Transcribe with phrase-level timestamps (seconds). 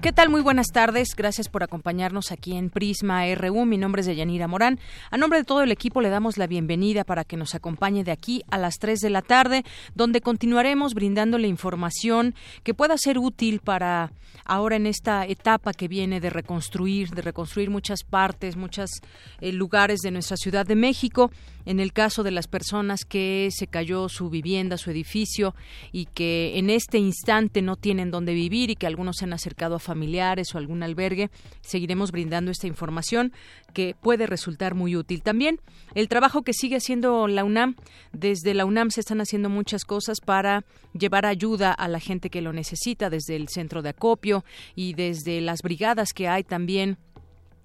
[0.00, 0.30] ¿Qué tal?
[0.30, 1.14] Muy buenas tardes.
[1.14, 3.66] Gracias por acompañarnos aquí en Prisma RU.
[3.66, 4.80] Mi nombre es Deyanira Morán.
[5.10, 8.10] A nombre de todo el equipo le damos la bienvenida para que nos acompañe de
[8.10, 9.62] aquí a las 3 de la tarde,
[9.94, 14.10] donde continuaremos brindándole información que pueda ser útil para
[14.46, 19.02] ahora en esta etapa que viene de reconstruir, de reconstruir muchas partes, muchos
[19.42, 21.30] eh, lugares de nuestra Ciudad de México.
[21.66, 25.54] En el caso de las personas que se cayó su vivienda, su edificio
[25.92, 29.76] y que en este instante no tienen dónde vivir y que algunos se han acercado
[29.76, 31.30] a familiares o algún albergue,
[31.60, 33.32] seguiremos brindando esta información
[33.74, 35.22] que puede resultar muy útil.
[35.22, 35.60] También
[35.94, 37.76] el trabajo que sigue haciendo la UNAM,
[38.12, 42.42] desde la UNAM se están haciendo muchas cosas para llevar ayuda a la gente que
[42.42, 46.98] lo necesita, desde el centro de acopio y desde las brigadas que hay también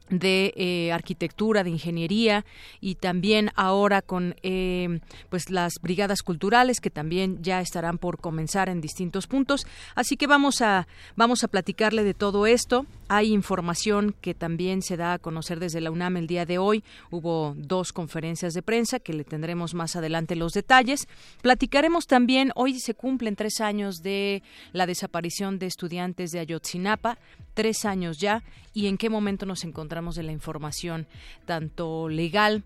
[0.10, 2.46] de eh, arquitectura, de ingeniería
[2.80, 8.70] y también ahora con eh, pues las brigadas culturales que también ya estarán por comenzar
[8.70, 9.66] en distintos puntos.
[9.96, 12.86] Así que vamos a vamos a platicarle de todo esto.
[13.08, 16.84] Hay información que también se da a conocer desde la UNAM el día de hoy.
[17.12, 21.08] Hubo dos conferencias de prensa que le tendremos más adelante los detalles.
[21.42, 27.18] Platicaremos también hoy se cumplen tres años de la desaparición de estudiantes de Ayotzinapa,
[27.56, 31.08] tres años ya y en qué momento nos encontramos de la información
[31.46, 32.64] tanto legal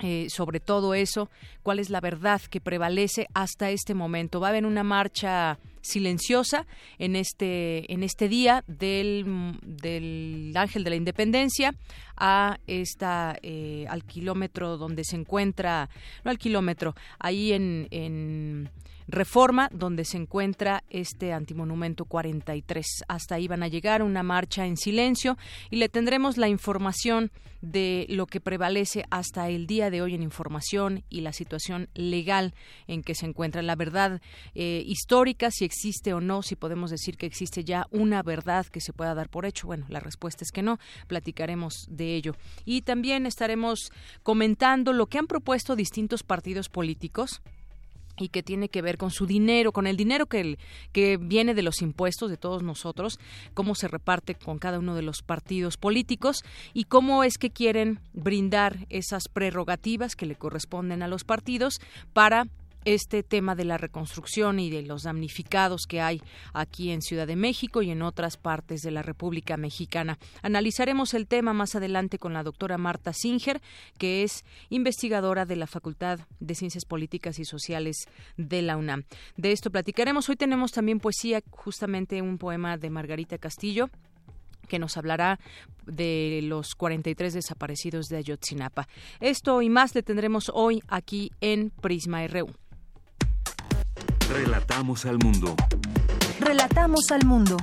[0.00, 1.28] eh, sobre todo eso,
[1.64, 4.38] cuál es la verdad que prevalece hasta este momento.
[4.38, 6.66] Va a haber una marcha silenciosa
[6.98, 11.74] en este en este día del, del Ángel de la Independencia
[12.16, 15.88] a esta eh, al kilómetro donde se encuentra
[16.24, 18.70] no al kilómetro ahí en, en
[19.10, 23.04] Reforma, donde se encuentra este antimonumento 43.
[23.08, 25.38] Hasta ahí van a llegar una marcha en silencio
[25.70, 27.30] y le tendremos la información
[27.62, 32.54] de lo que prevalece hasta el día de hoy en información y la situación legal
[32.86, 33.62] en que se encuentra.
[33.62, 34.20] La verdad
[34.54, 38.82] eh, histórica, si existe o no, si podemos decir que existe ya una verdad que
[38.82, 39.66] se pueda dar por hecho.
[39.66, 40.78] Bueno, la respuesta es que no.
[41.06, 42.36] Platicaremos de ello.
[42.66, 43.90] Y también estaremos
[44.22, 47.40] comentando lo que han propuesto distintos partidos políticos
[48.18, 50.58] y que tiene que ver con su dinero, con el dinero que,
[50.92, 53.18] que viene de los impuestos de todos nosotros,
[53.54, 58.00] cómo se reparte con cada uno de los partidos políticos y cómo es que quieren
[58.12, 61.80] brindar esas prerrogativas que le corresponden a los partidos
[62.12, 62.46] para
[62.84, 66.22] este tema de la reconstrucción y de los damnificados que hay
[66.52, 70.18] aquí en Ciudad de México y en otras partes de la República Mexicana.
[70.42, 73.60] Analizaremos el tema más adelante con la doctora Marta Singer,
[73.98, 79.04] que es investigadora de la Facultad de Ciencias Políticas y Sociales de la UNAM.
[79.36, 80.28] De esto platicaremos.
[80.28, 83.90] Hoy tenemos también poesía, justamente un poema de Margarita Castillo
[84.68, 85.40] que nos hablará
[85.86, 88.86] de los 43 desaparecidos de Ayotzinapa.
[89.18, 92.52] Esto y más le tendremos hoy aquí en Prisma RU.
[94.30, 95.56] Relatamos al mundo.
[96.38, 97.56] Relatamos al mundo.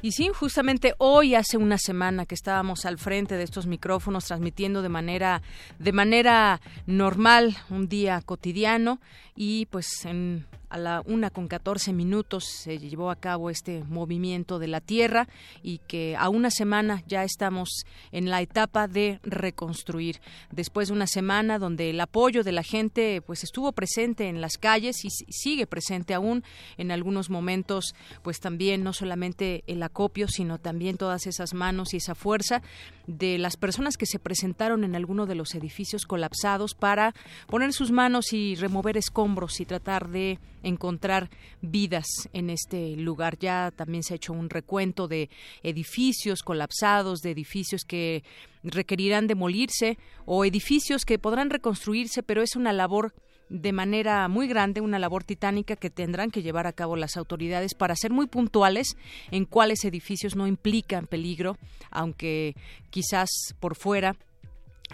[0.00, 4.80] Y sí, justamente hoy hace una semana que estábamos al frente de estos micrófonos transmitiendo
[4.80, 5.42] de manera
[5.80, 9.00] de manera normal, un día cotidiano
[9.34, 14.58] y pues en a la una con catorce minutos se llevó a cabo este movimiento
[14.58, 15.28] de la tierra
[15.62, 20.20] y que a una semana ya estamos en la etapa de reconstruir.
[20.50, 24.58] Después de una semana donde el apoyo de la gente pues estuvo presente en las
[24.58, 26.42] calles y sigue presente aún
[26.76, 31.98] en algunos momentos, pues también no solamente el acopio, sino también todas esas manos y
[31.98, 32.62] esa fuerza
[33.06, 37.14] de las personas que se presentaron en alguno de los edificios colapsados para
[37.46, 41.30] poner sus manos y remover escombros y tratar de encontrar
[41.62, 43.38] vidas en este lugar.
[43.38, 45.30] Ya también se ha hecho un recuento de
[45.62, 48.24] edificios colapsados, de edificios que
[48.62, 53.14] requerirán demolirse o edificios que podrán reconstruirse, pero es una labor
[53.48, 57.74] de manera muy grande, una labor titánica que tendrán que llevar a cabo las autoridades
[57.74, 58.96] para ser muy puntuales
[59.30, 61.56] en cuáles edificios no implican peligro,
[61.90, 62.56] aunque
[62.90, 63.30] quizás
[63.60, 64.16] por fuera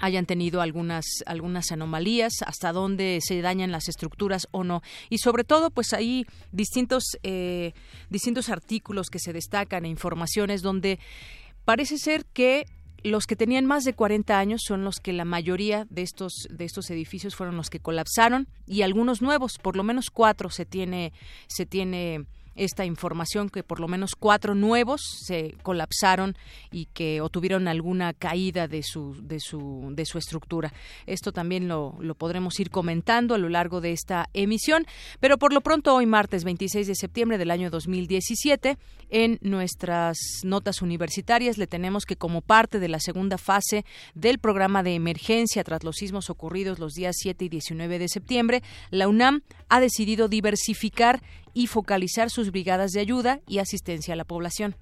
[0.01, 4.83] hayan tenido algunas algunas anomalías hasta dónde se dañan las estructuras o no.
[5.11, 7.73] Y sobre todo pues hay distintos eh,
[8.11, 10.99] distintos artículos que se destacan e informaciones donde
[11.65, 12.67] parece ser que
[13.05, 16.65] los que tenían más de 40 años son los que la mayoría de estos de
[16.65, 21.13] estos edificios fueron los que colapsaron y algunos nuevos, por lo menos cuatro se tiene
[21.49, 22.27] se tiene
[22.57, 26.37] esta información que por lo menos cuatro nuevos se colapsaron
[26.71, 30.73] y que obtuvieron alguna caída de su de su de su estructura.
[31.07, 34.87] Esto también lo, lo podremos ir comentando a lo largo de esta emisión,
[35.21, 38.79] pero por lo pronto hoy martes 26 de septiembre del año 2017
[39.11, 43.85] en nuestras notas universitarias le tenemos que como parte de la segunda fase
[44.15, 48.63] del programa de emergencia tras los sismos ocurridos los días 7 y 19 de septiembre,
[48.91, 51.23] la UNAM ha decidido diversificar
[51.55, 54.77] y focalizar sus brigadas de ayuda y asistencia a la población.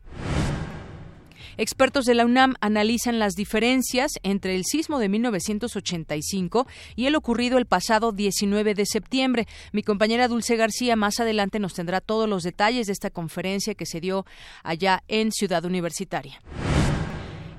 [1.56, 7.58] Expertos de la UNAM analizan las diferencias entre el sismo de 1985 y el ocurrido
[7.58, 9.46] el pasado 19 de septiembre.
[9.72, 13.86] Mi compañera Dulce García más adelante nos tendrá todos los detalles de esta conferencia que
[13.86, 14.24] se dio
[14.62, 16.40] allá en Ciudad Universitaria.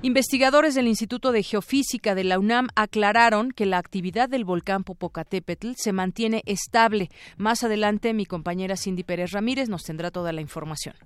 [0.04, 5.74] Investigadores del Instituto de Geofísica de la UNAM aclararon que la actividad del volcán Popocatépetl
[5.76, 7.08] se mantiene estable.
[7.36, 10.96] Más adelante, mi compañera Cindy Pérez Ramírez nos tendrá toda la información.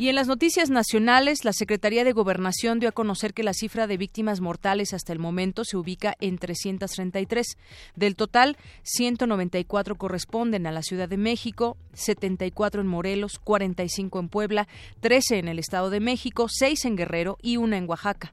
[0.00, 3.86] Y en las noticias nacionales, la Secretaría de Gobernación dio a conocer que la cifra
[3.86, 7.58] de víctimas mortales hasta el momento se ubica en 333.
[7.96, 14.68] Del total, 194 corresponden a la Ciudad de México, 74 en Morelos, 45 en Puebla,
[15.00, 18.32] 13 en el Estado de México, 6 en Guerrero y una en Oaxaca.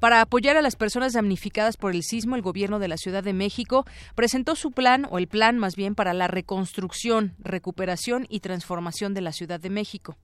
[0.00, 3.34] Para apoyar a las personas damnificadas por el sismo, el gobierno de la Ciudad de
[3.34, 9.12] México presentó su plan, o el plan más bien, para la reconstrucción, recuperación y transformación
[9.12, 10.16] de la Ciudad de México.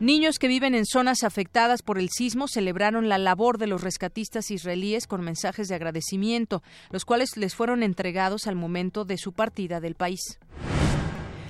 [0.00, 4.50] Niños que viven en zonas afectadas por el sismo celebraron la labor de los rescatistas
[4.50, 9.80] israelíes con mensajes de agradecimiento, los cuales les fueron entregados al momento de su partida
[9.80, 10.38] del país.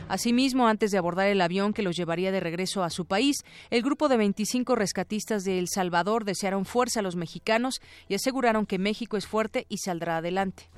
[0.09, 3.83] Asimismo, antes de abordar el avión que los llevaría de regreso a su país, el
[3.83, 8.79] grupo de 25 rescatistas de El Salvador desearon fuerza a los mexicanos y aseguraron que
[8.79, 10.71] México es fuerte y saldrá adelante.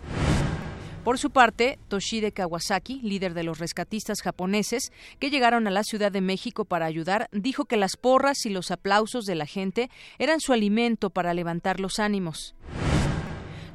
[1.04, 6.12] Por su parte, Toshide Kawasaki, líder de los rescatistas japoneses que llegaron a la Ciudad
[6.12, 10.40] de México para ayudar, dijo que las porras y los aplausos de la gente eran
[10.40, 12.54] su alimento para levantar los ánimos.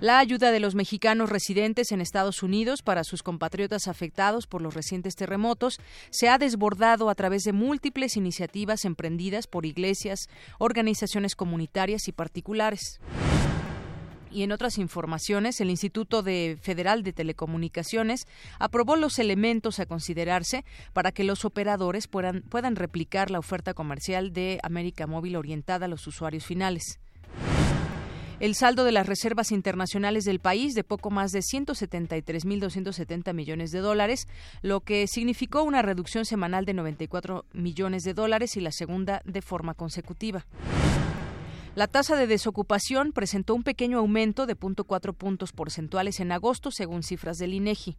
[0.02, 4.74] La ayuda de los mexicanos residentes en Estados Unidos para sus compatriotas afectados por los
[4.74, 10.28] recientes terremotos se ha desbordado a través de múltiples iniciativas emprendidas por iglesias,
[10.58, 13.00] organizaciones comunitarias y particulares.
[14.32, 18.28] Y en otras informaciones, el Instituto de Federal de Telecomunicaciones
[18.60, 24.34] aprobó los elementos a considerarse para que los operadores puedan, puedan replicar la oferta comercial
[24.34, 27.00] de América Móvil orientada a los usuarios finales.
[28.42, 33.80] El saldo de las reservas internacionales del país de poco más de 173.270 millones de
[33.80, 34.28] dólares,
[34.62, 39.42] lo que significó una reducción semanal de 94 millones de dólares y la segunda de
[39.42, 40.46] forma consecutiva.
[41.76, 47.04] La tasa de desocupación presentó un pequeño aumento de 0.4 puntos porcentuales en agosto, según
[47.04, 47.96] cifras del INEGI.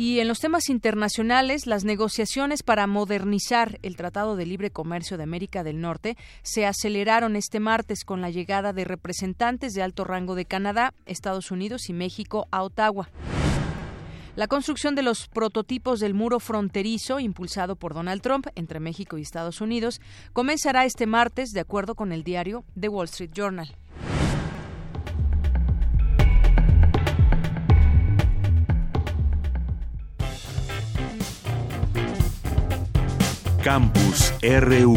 [0.00, 5.24] Y en los temas internacionales, las negociaciones para modernizar el Tratado de Libre Comercio de
[5.24, 10.36] América del Norte se aceleraron este martes con la llegada de representantes de alto rango
[10.36, 13.10] de Canadá, Estados Unidos y México a Ottawa.
[14.36, 19.20] La construcción de los prototipos del muro fronterizo, impulsado por Donald Trump entre México y
[19.20, 20.00] Estados Unidos,
[20.32, 23.76] comenzará este martes, de acuerdo con el diario The Wall Street Journal.
[33.62, 34.96] Campus RU.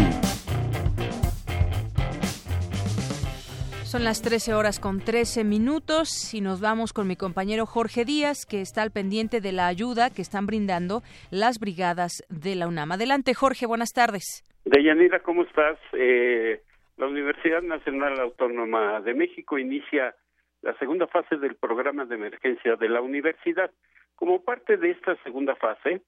[3.83, 8.45] Son las 13 horas con 13 minutos y nos vamos con mi compañero Jorge Díaz,
[8.45, 12.93] que está al pendiente de la ayuda que están brindando las brigadas de la UNAM.
[12.93, 14.43] Adelante, Jorge, buenas tardes.
[14.63, 15.77] Deyanira, ¿cómo estás?
[15.91, 16.61] Eh,
[16.95, 20.15] la Universidad Nacional Autónoma de México inicia
[20.61, 23.71] la segunda fase del programa de emergencia de la universidad.
[24.15, 26.01] Como parte de esta segunda fase,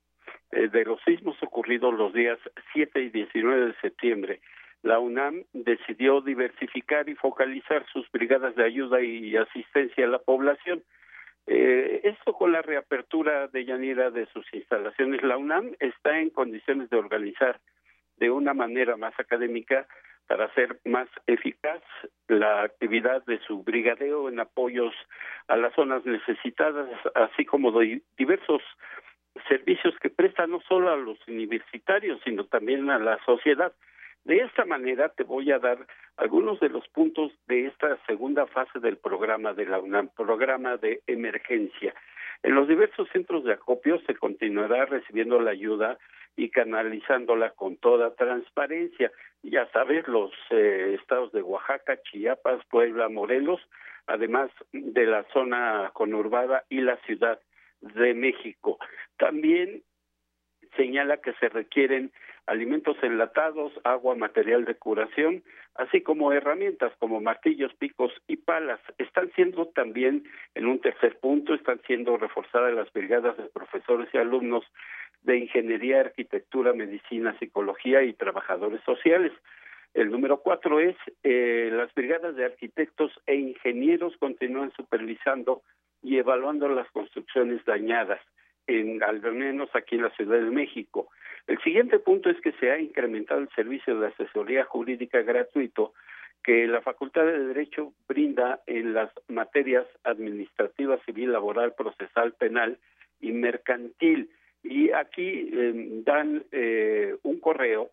[0.52, 2.40] eh, de los sismos ocurridos los días
[2.74, 4.42] 7 y 19 de septiembre,
[4.84, 10.84] la UNAM decidió diversificar y focalizar sus brigadas de ayuda y asistencia a la población.
[11.48, 16.90] Eh, esto con la reapertura de Yanira de sus instalaciones, la UNAM está en condiciones
[16.90, 17.60] de organizar
[18.18, 19.88] de una manera más académica
[20.28, 21.82] para hacer más eficaz
[22.28, 24.94] la actividad de su brigadeo en apoyos
[25.48, 28.62] a las zonas necesitadas, así como de diversos
[29.48, 33.74] servicios que presta no solo a los universitarios, sino también a la sociedad.
[34.24, 35.86] De esta manera te voy a dar
[36.18, 41.02] algunos de los puntos de esta segunda fase del programa de la UNAM, programa de
[41.06, 41.94] emergencia.
[42.42, 45.98] En los diversos centros de acopio se continuará recibiendo la ayuda
[46.36, 49.12] y canalizándola con toda transparencia.
[49.44, 53.62] Ya sabes, los eh, estados de Oaxaca, Chiapas, Puebla, Morelos,
[54.08, 57.40] además de la zona conurbada y la ciudad
[57.82, 58.78] de México.
[59.18, 59.84] También
[60.76, 62.12] señala que se requieren
[62.48, 65.44] alimentos enlatados, agua, material de curación,
[65.76, 68.80] así como herramientas como martillos, picos y palas.
[68.98, 74.18] Están siendo también, en un tercer punto, están siendo reforzadas las brigadas de profesores y
[74.18, 74.64] alumnos
[75.24, 79.32] de ingeniería, arquitectura, medicina, psicología y trabajadores sociales.
[79.96, 85.64] El número cuatro es eh, las brigadas de arquitectos e ingenieros continúan supervisando
[86.06, 88.22] y evaluando las construcciones dañadas
[88.68, 91.10] en, al menos aquí en la Ciudad de México.
[91.48, 95.94] El siguiente punto es que se ha incrementado el servicio de asesoría jurídica gratuito
[96.44, 102.78] que la Facultad de Derecho brinda en las materias administrativa, civil, laboral, procesal, penal
[103.20, 104.30] y mercantil.
[104.62, 107.90] Y aquí em, dan eh, un correo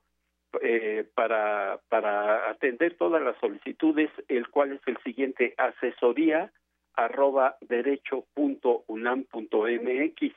[0.61, 6.52] eh, para, para atender todas las solicitudes, el cual es el siguiente, asesoría
[6.94, 10.34] arroba derecho punto unam punto mx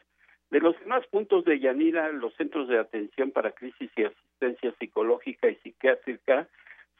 [0.51, 5.49] de los demás puntos de Yanira, los centros de atención para crisis y asistencia psicológica
[5.49, 6.47] y psiquiátrica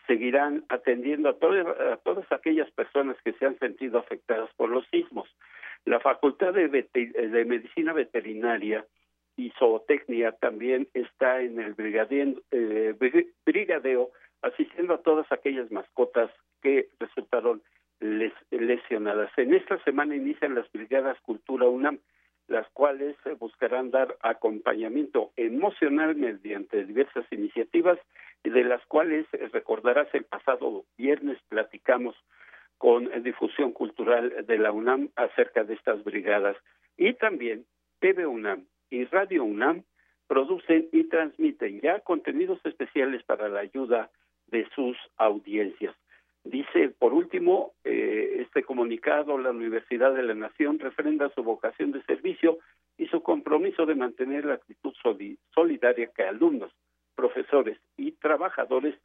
[0.07, 5.27] seguirán atendiendo a, todas aquellas personas que se han sentido afectadas por los sismos.
[5.85, 8.85] La Facultad de, Medicina Veterinaria
[9.37, 11.75] y Zootecnia también está en el
[12.51, 12.93] eh,
[13.45, 16.29] brigadeo asistiendo a todas aquellas mascotas
[16.61, 17.61] que resultaron
[17.99, 19.31] lesionadas.
[19.37, 21.99] En esta semana inician las brigadas Cultura UNAM
[22.47, 27.97] las cuales eh, buscarán dar acompañamiento emocional mediante diversas iniciativas
[28.43, 32.15] de las cuales eh, recordarás el pasado viernes platicamos
[32.77, 36.55] con eh, difusión cultural de la UNAM acerca de estas brigadas
[36.97, 37.65] y también
[37.99, 39.83] TV UNAM y Radio UNAM
[40.27, 44.11] producen y transmiten ya contenidos especiales para la ayuda
[44.47, 45.95] de sus audiencias.
[46.45, 52.03] Dice, por último, eh, este comunicado, la Universidad de la Nación refrenda su vocación de
[52.03, 52.59] servicio
[52.99, 54.93] y su compromiso de mantener la actitud
[55.53, 56.71] solidaria que alumnos,
[57.15, 58.95] profesores y trabajadores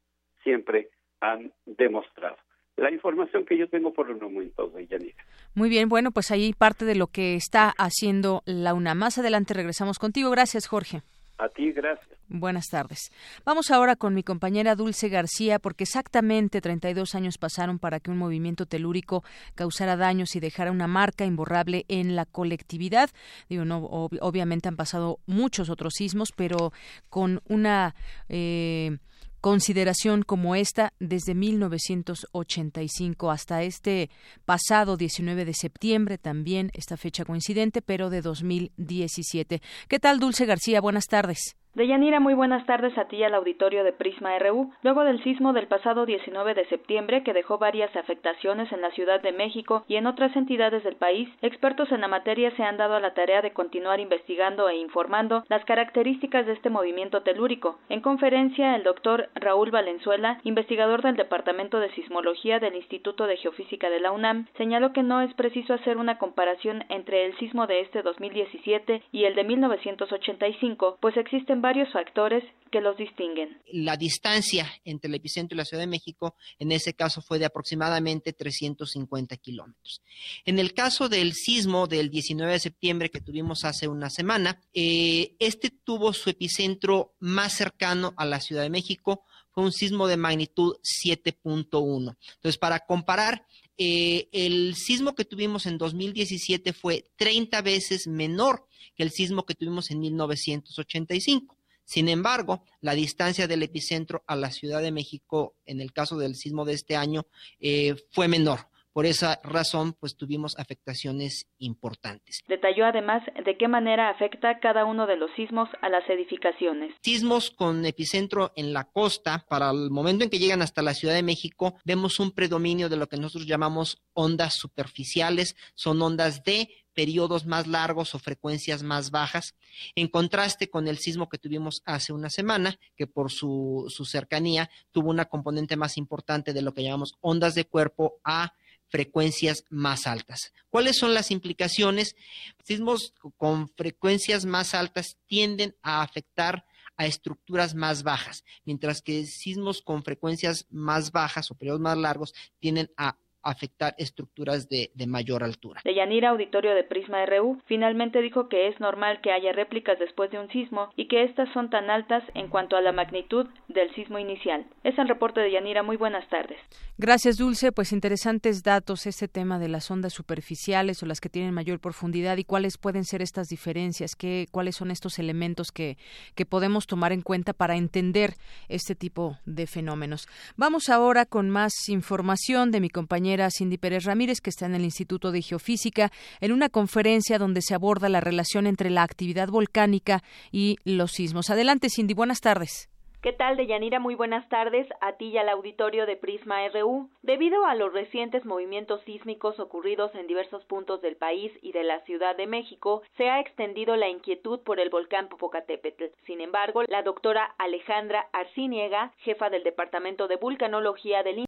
[0.45, 2.37] siempre han demostrado.
[2.77, 5.15] La información que yo tengo por el momento de.
[5.55, 8.95] Muy bien, bueno, pues ahí parte de lo que está haciendo la UNA.
[8.95, 10.31] Más adelante regresamos contigo.
[10.31, 11.03] Gracias, Jorge.
[11.41, 12.07] A ti, gracias.
[12.29, 13.11] Buenas tardes.
[13.47, 18.19] Vamos ahora con mi compañera Dulce García, porque exactamente 32 años pasaron para que un
[18.19, 23.09] movimiento telúrico causara daños y dejara una marca imborrable en la colectividad.
[23.49, 26.75] Digo, no, obviamente han pasado muchos otros sismos, pero
[27.09, 27.95] con una
[28.29, 28.99] eh,
[29.41, 34.11] consideración como esta desde 1985 hasta este
[34.45, 39.63] pasado 19 de septiembre, también esta fecha coincidente, pero de 2017.
[39.89, 40.81] ¿Qué tal, Dulce García?
[40.81, 41.57] Buenas tardes.
[41.73, 44.73] Deyanira, muy buenas tardes a ti y al auditorio de Prisma RU.
[44.83, 49.23] Luego del sismo del pasado 19 de septiembre, que dejó varias afectaciones en la Ciudad
[49.23, 52.97] de México y en otras entidades del país, expertos en la materia se han dado
[52.97, 57.79] a la tarea de continuar investigando e informando las características de este movimiento telúrico.
[57.89, 63.89] En conferencia, el doctor Raúl Valenzuela, investigador del Departamento de Sismología del Instituto de Geofísica
[63.91, 67.83] de la UNAM, señaló que no es preciso hacer una comparación entre el sismo de
[67.83, 73.61] este 2017 y el de 1985, pues existen varios factores que los distinguen.
[73.73, 77.45] La distancia entre el epicentro y la Ciudad de México en ese caso fue de
[77.45, 80.03] aproximadamente 350 kilómetros.
[80.45, 85.35] En el caso del sismo del 19 de septiembre que tuvimos hace una semana, eh,
[85.39, 90.17] este tuvo su epicentro más cercano a la Ciudad de México, fue un sismo de
[90.17, 92.17] magnitud 7.1.
[92.35, 93.47] Entonces, para comparar,
[93.83, 99.55] eh, el sismo que tuvimos en 2017 fue 30 veces menor que el sismo que
[99.55, 101.57] tuvimos en 1985.
[101.87, 106.37] Sin embargo, la distancia del epicentro a la Ciudad de México, en el caso del
[106.37, 107.27] sismo de este año,
[107.59, 108.69] eh, fue menor.
[108.93, 112.41] Por esa razón, pues tuvimos afectaciones importantes.
[112.49, 116.95] Detalló además de qué manera afecta cada uno de los sismos a las edificaciones.
[117.03, 121.15] Sismos con epicentro en la costa, para el momento en que llegan hasta la Ciudad
[121.15, 126.69] de México, vemos un predominio de lo que nosotros llamamos ondas superficiales, son ondas de
[126.93, 129.55] periodos más largos o frecuencias más bajas,
[129.95, 134.69] en contraste con el sismo que tuvimos hace una semana, que por su, su cercanía
[134.91, 138.55] tuvo una componente más importante de lo que llamamos ondas de cuerpo a
[138.91, 140.53] frecuencias más altas.
[140.69, 142.17] ¿Cuáles son las implicaciones?
[142.65, 146.67] Sismos con frecuencias más altas tienden a afectar
[146.97, 152.35] a estructuras más bajas, mientras que sismos con frecuencias más bajas o periodos más largos
[152.59, 155.81] tienen a afectar estructuras de, de mayor altura.
[155.85, 160.39] Deyanira, auditorio de Prisma RU, finalmente dijo que es normal que haya réplicas después de
[160.39, 164.19] un sismo y que estas son tan altas en cuanto a la magnitud del sismo
[164.19, 164.67] inicial.
[164.85, 165.83] Es el reporte de Yanira.
[165.83, 166.59] Muy buenas tardes.
[166.99, 167.73] Gracias, Dulce.
[167.73, 172.37] Pues interesantes datos este tema de las ondas superficiales o las que tienen mayor profundidad
[172.37, 175.97] y cuáles pueden ser estas diferencias, qué, cuáles son estos elementos que,
[176.35, 178.35] que podemos tomar en cuenta para entender
[178.69, 180.29] este tipo de fenómenos.
[180.57, 184.85] Vamos ahora con más información de mi compañero Cindy Pérez Ramírez, que está en el
[184.85, 186.11] Instituto de Geofísica,
[186.41, 191.51] en una conferencia donde se aborda la relación entre la actividad volcánica y los sismos.
[191.51, 192.91] Adelante, Cindy, buenas tardes.
[193.23, 194.01] ¿Qué tal, Deyanira?
[194.01, 197.11] Muy buenas tardes a ti y al auditorio de Prisma RU.
[197.21, 202.01] Debido a los recientes movimientos sísmicos ocurridos en diversos puntos del país y de la
[202.05, 206.05] Ciudad de México, se ha extendido la inquietud por el volcán Popocatépetl.
[206.25, 211.45] Sin embargo, la doctora Alejandra Arciniega, jefa del Departamento de Vulcanología del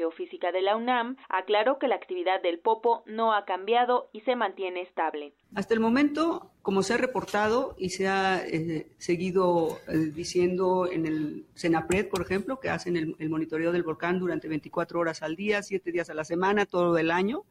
[0.00, 4.34] Geofísica de la UNAM aclaró que la actividad del Popo no ha cambiado y se
[4.34, 5.34] mantiene estable.
[5.54, 11.04] Hasta el momento, como se ha reportado y se ha eh, seguido eh, diciendo en
[11.04, 15.62] el CENAPRED, por ejemplo, que hacen el, monitoreo del volcán durante 24 horas al día,
[15.62, 17.44] 7 días a la semana, todo el año,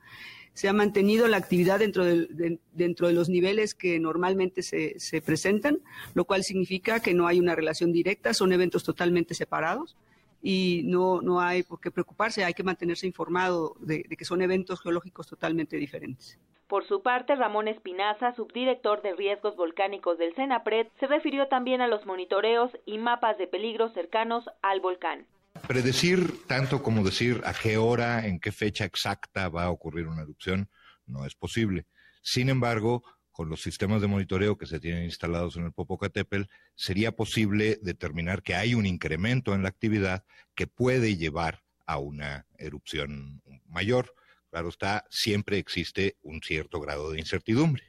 [0.54, 5.22] se ha mantenido la actividad dentro de, dentro de los niveles que normalmente se, se
[5.22, 5.80] presentan,
[6.16, 9.96] lo cual significa que no hay una relación directa, son eventos totalmente separados
[10.42, 14.82] y no, no hay por qué preocuparse, hay que mantenerse informado de, que son eventos
[14.82, 16.40] geológicos totalmente diferentes.
[16.68, 21.88] Por su parte, Ramón Espinaza, subdirector de riesgos volcánicos del CENAPRED, se refirió también a
[21.88, 25.26] los monitoreos y mapas de peligros cercanos al volcán.
[25.68, 30.22] Predecir tanto como decir a qué hora, en qué fecha exacta va a ocurrir una
[30.22, 30.70] erupción,
[31.08, 31.86] no es posible.
[32.22, 33.04] Sin embargo,
[33.40, 38.44] con los sistemas de monitoreo que se tienen instalados en el Popocatépetl, sería posible determinar
[38.44, 44.14] que hay un incremento en la actividad que puede llevar a una erupción mayor.
[44.52, 47.84] Claro está, siempre existe un cierto grado de incertidumbre.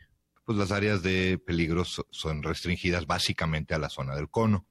[0.44, 4.66] Pues las áreas de peligro son restringidas básicamente a la zona del cono.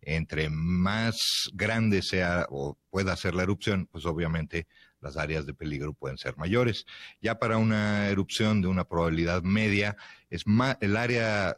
[0.00, 4.68] Entre más grande sea o pueda ser la erupción, pues obviamente
[5.00, 6.86] las áreas de peligro pueden ser mayores.
[7.20, 9.96] Ya para una erupción de una probabilidad media,
[10.28, 11.56] es más, el área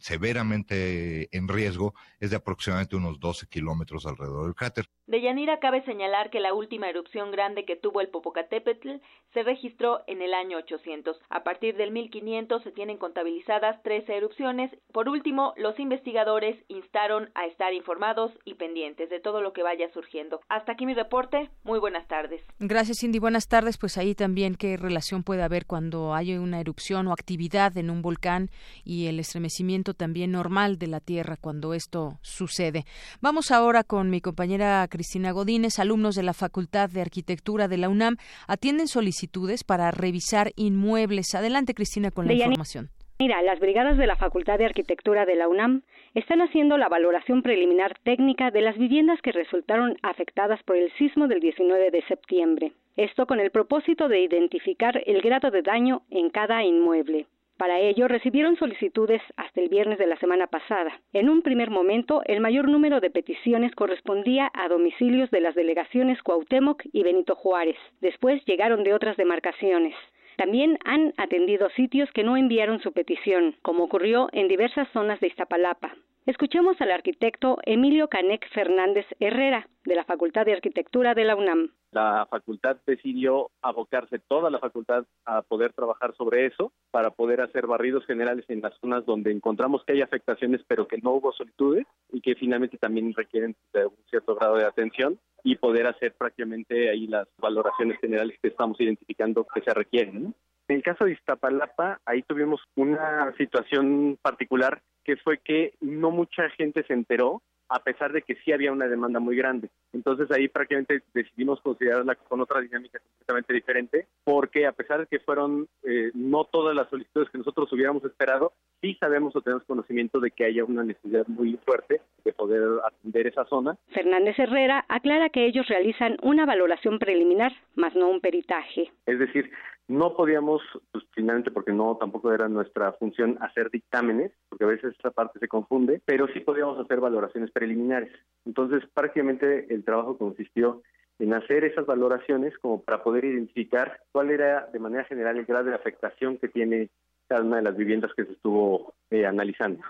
[0.00, 4.88] severamente en riesgo es de aproximadamente unos 12 kilómetros alrededor del cráter.
[5.08, 8.96] De Yanira cabe señalar que la última erupción grande que tuvo el Popocatépetl
[9.32, 11.16] se registró en el año 800.
[11.30, 14.70] A partir del 1500 se tienen contabilizadas 13 erupciones.
[14.92, 19.90] Por último, los investigadores instaron a estar informados y pendientes de todo lo que vaya
[19.94, 20.40] surgiendo.
[20.50, 21.48] Hasta aquí mi reporte.
[21.64, 22.42] Muy buenas tardes.
[22.58, 23.18] Gracias, Cindy.
[23.18, 23.78] Buenas tardes.
[23.78, 28.02] Pues ahí también qué relación puede haber cuando hay una erupción o actividad en un
[28.02, 28.50] volcán
[28.84, 32.84] y el estremecimiento también normal de la Tierra cuando esto sucede.
[33.22, 35.78] Vamos ahora con mi compañera Cristina Godínez.
[35.78, 38.16] Alumnos de la Facultad de Arquitectura de la UNAM
[38.48, 41.36] atienden solicitudes para revisar inmuebles.
[41.36, 42.88] Adelante, Cristina, con la información.
[43.20, 45.82] Mira, las brigadas de la Facultad de Arquitectura de la UNAM
[46.14, 51.28] están haciendo la valoración preliminar técnica de las viviendas que resultaron afectadas por el sismo
[51.28, 52.72] del 19 de septiembre.
[52.96, 57.26] Esto con el propósito de identificar el grado de daño en cada inmueble.
[57.58, 60.92] Para ello recibieron solicitudes hasta el viernes de la semana pasada.
[61.12, 66.22] En un primer momento, el mayor número de peticiones correspondía a domicilios de las delegaciones
[66.22, 67.76] Cuauhtémoc y Benito Juárez.
[68.00, 69.96] Después llegaron de otras demarcaciones.
[70.36, 75.26] También han atendido sitios que no enviaron su petición, como ocurrió en diversas zonas de
[75.26, 75.96] Iztapalapa.
[76.28, 81.70] Escuchemos al arquitecto Emilio Canec Fernández Herrera, de la Facultad de Arquitectura de la UNAM
[81.90, 87.66] la facultad decidió abocarse toda la facultad a poder trabajar sobre eso para poder hacer
[87.66, 91.86] barridos generales en las zonas donde encontramos que hay afectaciones pero que no hubo solitudes
[92.12, 96.90] y que finalmente también requieren de un cierto grado de atención y poder hacer prácticamente
[96.90, 100.34] ahí las valoraciones generales que estamos identificando que se requieren.
[100.68, 106.50] En el caso de Iztapalapa, ahí tuvimos una situación particular que fue que no mucha
[106.50, 109.68] gente se enteró a pesar de que sí había una demanda muy grande.
[109.92, 115.20] Entonces ahí prácticamente decidimos considerarla con otra dinámica completamente diferente, porque a pesar de que
[115.20, 120.20] fueron eh, no todas las solicitudes que nosotros hubiéramos esperado, sí sabemos o tenemos conocimiento
[120.20, 123.76] de que haya una necesidad muy fuerte de poder atender esa zona.
[123.92, 128.90] Fernández Herrera aclara que ellos realizan una valoración preliminar, más no un peritaje.
[129.06, 129.50] Es decir,
[129.88, 134.94] no podíamos, pues finalmente porque no tampoco era nuestra función hacer dictámenes, porque a veces
[134.98, 138.12] esa parte se confunde, pero sí podíamos hacer valoraciones preliminares.
[138.44, 140.82] Entonces, prácticamente el trabajo consistió
[141.18, 145.64] en hacer esas valoraciones como para poder identificar cuál era de manera general el grado
[145.64, 146.90] de afectación que tiene
[147.26, 149.82] cada una de las viviendas que se estuvo eh, analizando.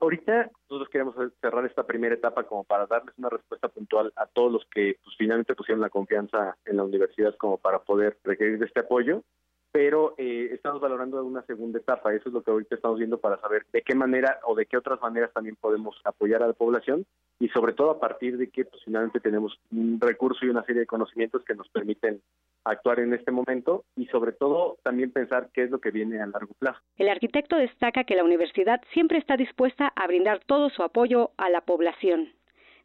[0.00, 4.52] Ahorita nosotros queremos cerrar esta primera etapa como para darles una respuesta puntual a todos
[4.52, 8.66] los que pues, finalmente pusieron la confianza en la universidad como para poder requerir de
[8.66, 9.24] este apoyo
[9.72, 12.14] pero eh, estamos valorando una segunda etapa.
[12.14, 14.76] Eso es lo que ahorita estamos viendo para saber de qué manera o de qué
[14.76, 17.04] otras maneras también podemos apoyar a la población
[17.38, 20.80] y sobre todo a partir de que pues, finalmente tenemos un recurso y una serie
[20.80, 22.20] de conocimientos que nos permiten
[22.64, 26.26] actuar en este momento y sobre todo también pensar qué es lo que viene a
[26.26, 26.80] largo plazo.
[26.96, 31.50] El arquitecto destaca que la universidad siempre está dispuesta a brindar todo su apoyo a
[31.50, 32.32] la población.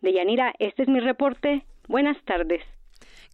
[0.02, 1.66] De Yanira, este es mi reporte.
[1.88, 2.62] Buenas tardes.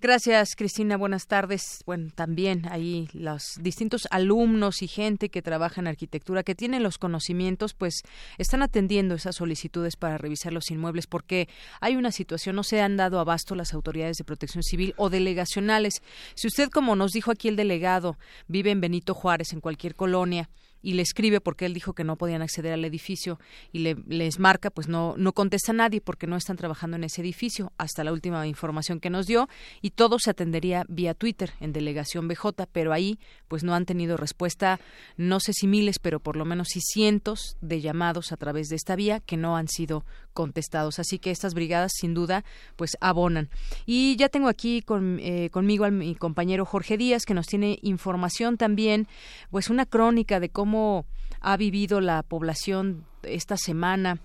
[0.02, 0.96] Gracias, Cristina.
[0.96, 1.84] Buenas tardes.
[1.86, 6.98] Bueno, también ahí los distintos alumnos y gente que trabaja en arquitectura, que tienen los
[6.98, 8.04] conocimientos, pues
[8.38, 11.50] están atendiendo esas solicitudes para revisar los inmuebles, porque
[11.82, 16.02] hay una situación, no se han dado abasto las autoridades de protección civil o delegacionales.
[16.34, 20.50] Si usted, como nos dijo aquí el delegado, vive en Benito Juárez, en cualquier colonia,
[20.82, 23.40] y le escribe porque él dijo que no podían acceder al edificio
[23.72, 27.22] y le, les marca, pues no, no contesta nadie porque no están trabajando en ese
[27.22, 29.50] edificio hasta la última información que nos dio
[29.82, 34.18] y todo se atendería vía Twitter en delegación BJ, pero ahí pues no han tenido
[34.18, 34.80] respuesta,
[35.18, 38.76] no sé si miles, pero por lo menos sí cientos de llamados a través de
[38.76, 41.00] esta vía que no han sido contestados.
[41.00, 43.50] Así que estas brigadas sin duda pues abonan.
[43.86, 47.80] Y ya tengo aquí con, eh, conmigo a mi compañero Jorge Díaz que nos tiene
[47.82, 49.08] información también,
[49.50, 51.08] pues una crónica de cómo cómo
[51.42, 54.20] ha vivido la población esta semana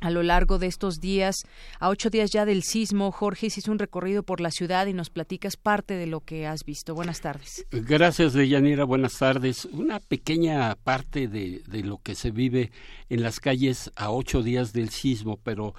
[0.00, 1.36] a lo largo de estos días,
[1.78, 3.12] a ocho días ya del sismo.
[3.12, 6.64] Jorge, hiciste un recorrido por la ciudad y nos platicas parte de lo que has
[6.64, 6.94] visto.
[6.94, 7.66] Buenas tardes.
[7.70, 8.84] Gracias, Deyanira.
[8.84, 9.66] Buenas tardes.
[9.66, 12.72] Una pequeña parte de, de lo que se vive
[13.10, 15.74] en las calles a ocho días del sismo, pero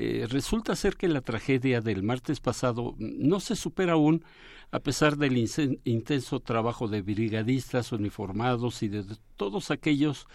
[0.00, 4.24] eh, resulta ser que la tragedia del martes pasado no se supera aún
[4.70, 5.36] a pesar del
[5.82, 10.28] intenso trabajo de brigadistas uniformados y de todos aquellos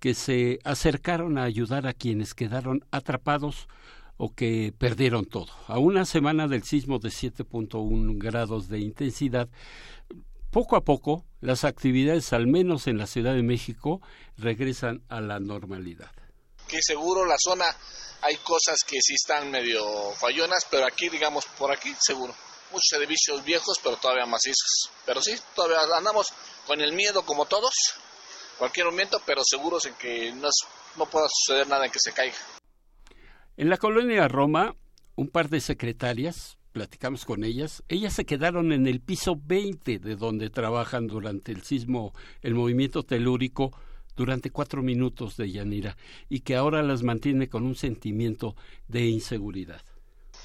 [0.00, 3.68] que se acercaron a ayudar a quienes quedaron atrapados
[4.16, 5.52] o que perdieron todo.
[5.68, 9.48] A una semana del sismo de 7.1 grados de intensidad,
[10.50, 14.00] poco a poco las actividades, al menos en la Ciudad de México,
[14.36, 16.10] regresan a la normalidad.
[16.68, 17.66] Que seguro la zona
[18.22, 22.34] hay cosas que sí están medio fallonas, pero aquí, digamos, por aquí, seguro
[22.74, 24.90] muchos edificios viejos, pero todavía macizos.
[25.06, 26.26] Pero sí, todavía andamos
[26.66, 27.72] con el miedo como todos,
[28.58, 30.48] cualquier momento, pero seguros en que no,
[30.96, 32.36] no pueda suceder nada en que se caiga.
[33.56, 34.74] En la colonia Roma,
[35.14, 40.16] un par de secretarias, platicamos con ellas, ellas se quedaron en el piso 20 de
[40.16, 43.70] donde trabajan durante el sismo, el movimiento telúrico,
[44.16, 45.96] durante cuatro minutos de Yanira,
[46.28, 48.54] y que ahora las mantiene con un sentimiento
[48.88, 49.82] de inseguridad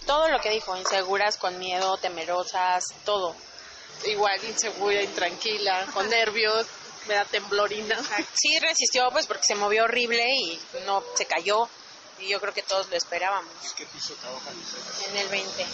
[0.09, 3.35] todo lo que dijo, inseguras, con miedo, temerosas, todo.
[4.05, 6.65] Igual insegura, intranquila, con nervios,
[7.07, 7.95] me da temblorina.
[8.33, 11.69] Sí resistió pues porque se movió horrible y no se cayó
[12.17, 13.53] y yo creo que todos lo esperábamos.
[13.75, 14.53] ¿Qué piso trabajan
[15.11, 15.65] En el 20.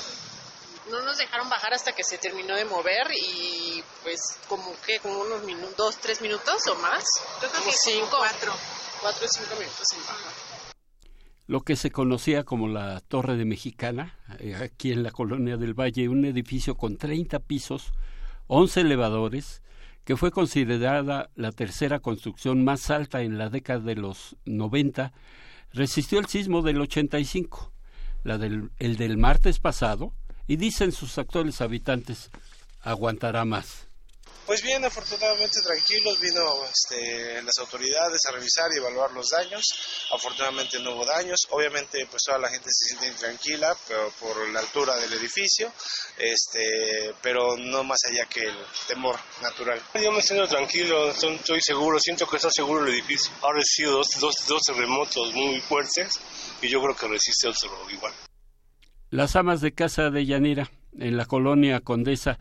[0.90, 5.20] No nos dejaron bajar hasta que se terminó de mover y pues como que como
[5.20, 7.04] unos minutos, dos, tres minutos o más.
[7.40, 8.18] como cinco.
[8.18, 8.54] Cuatro.
[9.02, 10.66] Cuatro o cinco minutos sin bajar
[11.48, 15.80] lo que se conocía como la Torre de Mexicana, eh, aquí en la colonia del
[15.80, 17.92] Valle, un edificio con 30 pisos,
[18.48, 19.62] 11 elevadores,
[20.06, 25.14] que fue considerada la tercera construcción más alta en la década de los 90,
[25.72, 27.72] resistió el sismo del 85,
[28.24, 30.14] la del, el del martes pasado,
[30.48, 32.30] y dicen sus actuales habitantes,
[32.84, 33.86] aguantará más.
[34.46, 39.64] Pues bien, afortunadamente tranquilos, vino este, las autoridades a revisar y evaluar los daños.
[40.12, 41.48] Afortunadamente no hubo daños.
[41.50, 45.74] Obviamente, pues toda la gente se siente intranquila pero por la altura del edificio,
[46.20, 48.56] este, pero no más allá que el
[48.88, 49.82] temor natural.
[49.96, 53.32] Yo me siento tranquilo, estoy seguro, siento que está seguro el edificio.
[53.42, 56.20] Ha resistido dos, dos, dos terremotos muy fuertes
[56.62, 58.14] y yo creo que resiste otro igual.
[59.10, 62.40] Las amas de casa de Yanira, en la colonia Condesa,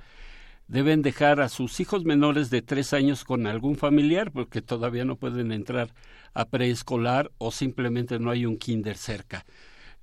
[0.66, 5.16] deben dejar a sus hijos menores de tres años con algún familiar porque todavía no
[5.16, 5.94] pueden entrar
[6.32, 9.44] a preescolar o simplemente no hay un kinder cerca.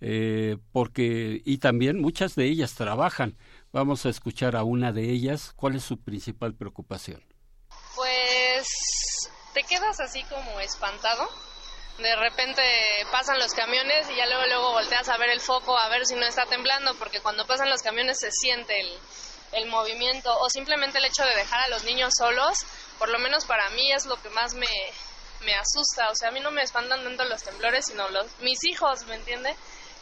[0.04, 3.38] Eh, porque y también muchas de ellas trabajan.
[3.72, 5.54] Vamos a escuchar a una de ellas.
[5.56, 7.24] ¿Cuál es su principal preocupación?
[7.96, 8.68] Pues
[9.54, 11.28] te quedas así como espantado.
[12.02, 12.64] De repente
[13.12, 16.16] pasan los camiones y ya luego luego volteas a ver el foco a ver si
[16.16, 19.00] no está temblando porque cuando pasan los camiones se siente el,
[19.52, 22.58] el movimiento o simplemente el hecho de dejar a los niños solos,
[22.98, 24.68] por lo menos para mí es lo que más me,
[25.42, 26.10] me asusta.
[26.10, 29.16] O sea, a mí no me espantan tanto los temblores, sino los, mis hijos, ¿me
[29.16, 29.56] entiende?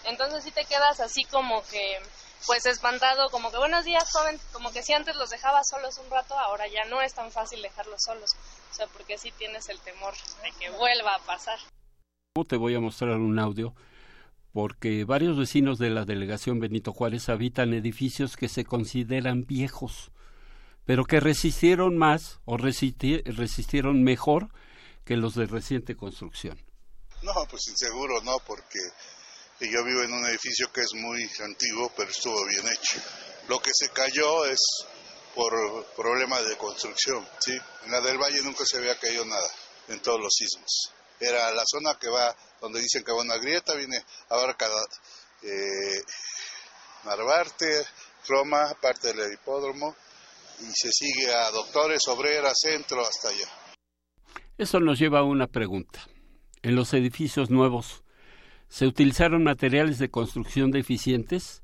[0.05, 1.99] Entonces sí te quedas así como que,
[2.45, 6.09] pues espantado, como que buenos días, joven, como que si antes los dejaba solos un
[6.09, 8.31] rato, ahora ya no es tan fácil dejarlos solos.
[8.71, 11.59] O sea, porque sí tienes el temor de que vuelva a pasar.
[12.45, 13.73] Te voy a mostrar un audio
[14.54, 20.12] porque varios vecinos de la delegación Benito Juárez habitan edificios que se consideran viejos,
[20.86, 24.49] pero que resistieron más o resistieron mejor
[25.06, 26.58] que los de reciente construcción.
[27.21, 28.80] No, pues inseguro no, porque
[29.60, 32.99] yo vivo en un edificio que es muy antiguo, pero estuvo bien hecho.
[33.47, 34.60] Lo que se cayó es
[35.36, 37.58] por problemas de construcción, ¿sí?
[37.86, 39.49] En la del Valle nunca se había caído nada,
[39.89, 40.93] en todos los sismos.
[41.19, 43.97] Era la zona que va, donde dicen que va una grieta, viene
[44.29, 44.67] abarca
[45.43, 46.01] eh,
[47.05, 47.86] Narvarte,
[48.27, 49.95] Roma, parte del hipódromo,
[50.60, 53.47] y se sigue a Doctores, Obrera, Centro, hasta allá.
[54.58, 56.08] Eso nos lleva a una pregunta.
[56.62, 58.03] En los edificios nuevos,
[58.67, 61.63] ¿se utilizaron materiales de construcción deficientes?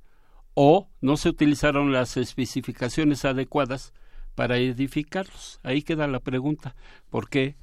[0.55, 3.93] o no se utilizaron las especificaciones adecuadas
[4.33, 5.59] para edificarlos.
[5.63, 6.75] Ahí queda la pregunta,
[7.09, 7.55] ¿por qué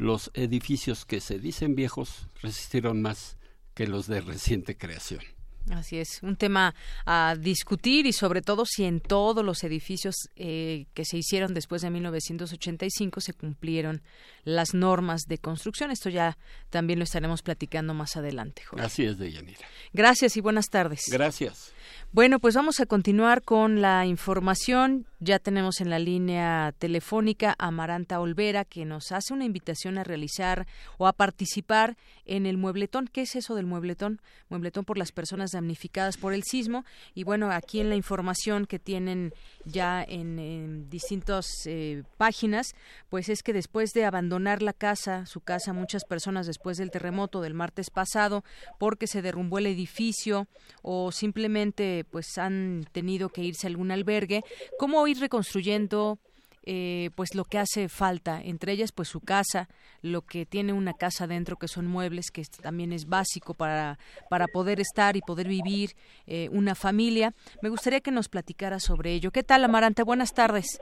[0.00, 3.36] los edificios que se dicen viejos resistieron más
[3.74, 5.20] que los de reciente creación?
[5.70, 10.86] Así es, un tema a discutir y sobre todo si en todos los edificios eh,
[10.94, 14.02] que se hicieron después de 1985 se cumplieron
[14.44, 15.90] las normas de construcción.
[15.90, 16.38] Esto ya
[16.70, 18.62] también lo estaremos platicando más adelante.
[18.78, 19.66] Así es, Deyanira.
[19.92, 21.02] Gracias y buenas tardes.
[21.08, 21.72] Gracias.
[22.12, 25.06] Bueno, pues vamos a continuar con la información.
[25.20, 30.02] Ya tenemos en la línea telefónica a Maranta Olvera, que nos hace una invitación a
[30.02, 30.66] realizar
[30.98, 33.06] o a participar en el muebletón.
[33.06, 34.20] ¿Qué es eso del muebletón?
[34.48, 36.84] Muebletón por las personas damnificadas por el sismo.
[37.14, 39.32] Y bueno, aquí en la información que tienen
[39.64, 42.74] ya en, distintas eh, páginas,
[43.08, 47.40] pues es que después de abandonar la casa, su casa, muchas personas después del terremoto
[47.40, 48.44] del martes pasado,
[48.78, 50.46] porque se derrumbó el edificio
[50.82, 54.42] o simplemente pues han tenido que irse a algún albergue,
[54.78, 56.18] cómo ir reconstruyendo
[56.62, 59.68] eh, pues lo que hace falta, entre ellas pues su casa,
[60.02, 64.46] lo que tiene una casa dentro que son muebles, que también es básico para, para
[64.46, 65.96] poder estar y poder vivir
[66.26, 67.32] eh, una familia.
[67.62, 69.30] Me gustaría que nos platicara sobre ello.
[69.30, 70.02] ¿Qué tal, Amarante?
[70.02, 70.80] Buenas tardes.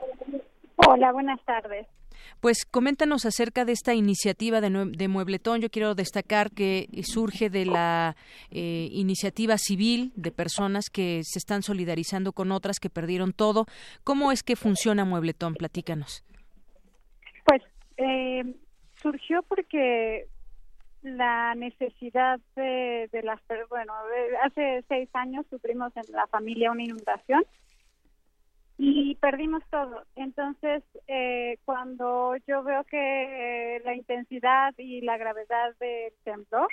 [0.75, 1.87] Hola, buenas tardes.
[2.39, 5.61] Pues coméntanos acerca de esta iniciativa de, Muebletón.
[5.61, 8.15] Yo quiero destacar que surge de la
[8.51, 13.65] eh, iniciativa civil de personas que se están solidarizando con otras que perdieron todo.
[14.03, 15.53] ¿Cómo es que funciona Muebletón?
[15.55, 16.23] Platícanos.
[17.45, 17.61] Pues
[17.97, 18.55] eh,
[19.01, 20.27] surgió porque
[21.01, 23.93] la necesidad de, de las bueno
[24.43, 27.43] hace seis años sufrimos en la familia una inundación
[28.81, 30.03] y perdimos todo.
[30.15, 36.69] Entonces, eh, cuando yo veo que eh, la intensidad y la gravedad del temblor,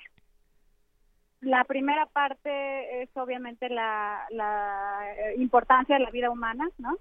[1.41, 6.97] la primera parte es obviamente la, la eh, importancia de la vida humana, ¿no?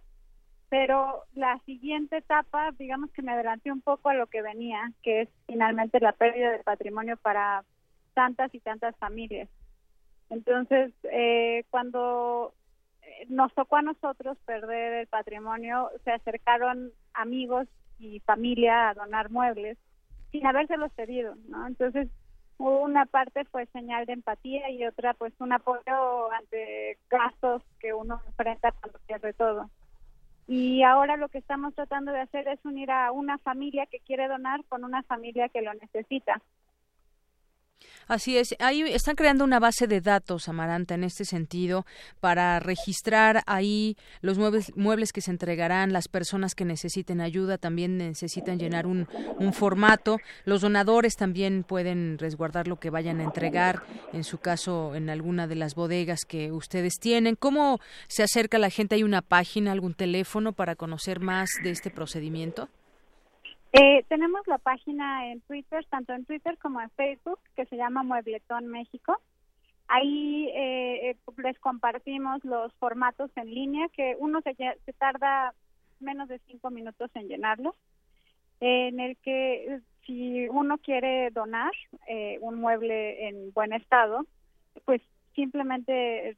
[0.70, 5.22] Pero la siguiente etapa, digamos que me adelanté un poco a lo que venía, que
[5.22, 7.64] es finalmente la pérdida de patrimonio para
[8.16, 9.50] tantas y tantas familias.
[10.32, 12.56] Entonces, eh, cuando
[13.30, 17.68] nos tocó a nosotros perder el patrimonio, se acercaron amigos
[18.00, 19.78] y familia a donar muebles
[20.32, 21.66] sin habérselos pedido, ¿no?
[21.66, 22.10] Entonces,
[22.58, 28.22] una parte fue señal de empatía y otra pues un apoyo ante gastos que uno
[28.28, 29.70] enfrenta cuando pierde todo.
[30.48, 34.28] Y ahora lo que estamos tratando de hacer es unir a una familia que quiere
[34.28, 36.42] donar con una familia que lo necesita.
[38.08, 41.86] Así es, ahí están creando una base de datos, Amaranta, en este sentido,
[42.20, 47.98] para registrar ahí los muebles, muebles que se entregarán, las personas que necesiten ayuda también
[47.98, 49.08] necesitan llenar un,
[49.40, 53.82] un formato, los donadores también pueden resguardar lo que vayan a entregar,
[54.14, 57.36] en su caso, en alguna de las bodegas que ustedes tienen.
[57.36, 58.96] ¿Cómo se acerca la gente?
[58.96, 62.70] ¿Hay una página, algún teléfono para conocer más de este procedimiento?
[63.78, 68.04] Eh, tenemos la página en Twitter, tanto en Twitter como en Facebook, que se llama
[68.04, 69.20] Muebletón México.
[69.90, 75.54] Ahí eh, eh, les compartimos los formatos en línea, que uno se, se tarda
[76.00, 77.76] menos de cinco minutos en llenarlos,
[78.62, 81.74] en el que si uno quiere donar
[82.40, 84.26] un mueble en buen estado,
[84.86, 85.02] pues
[85.34, 86.34] simplemente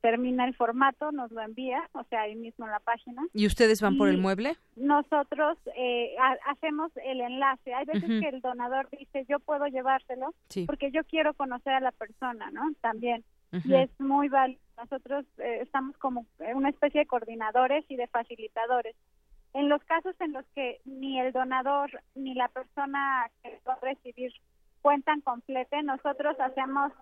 [0.00, 3.22] termina el formato, nos lo envía, o sea, ahí mismo en la página.
[3.32, 4.56] ¿Y ustedes van por el mueble?
[4.76, 6.14] Nosotros eh,
[6.46, 7.74] hacemos el enlace.
[7.74, 10.34] Hay veces que el donador dice, yo puedo llevárselo
[10.66, 12.62] porque yo quiero conocer a la persona, ¿no?
[12.80, 13.24] También.
[13.52, 14.60] Y es muy válido.
[14.76, 18.94] Nosotros eh, estamos como una especie de coordinadores y de facilitadores.
[19.54, 23.80] En los casos en los que ni el donador ni la persona que va a
[23.80, 24.32] recibir
[24.82, 26.92] cuentan complete, nosotros hacemos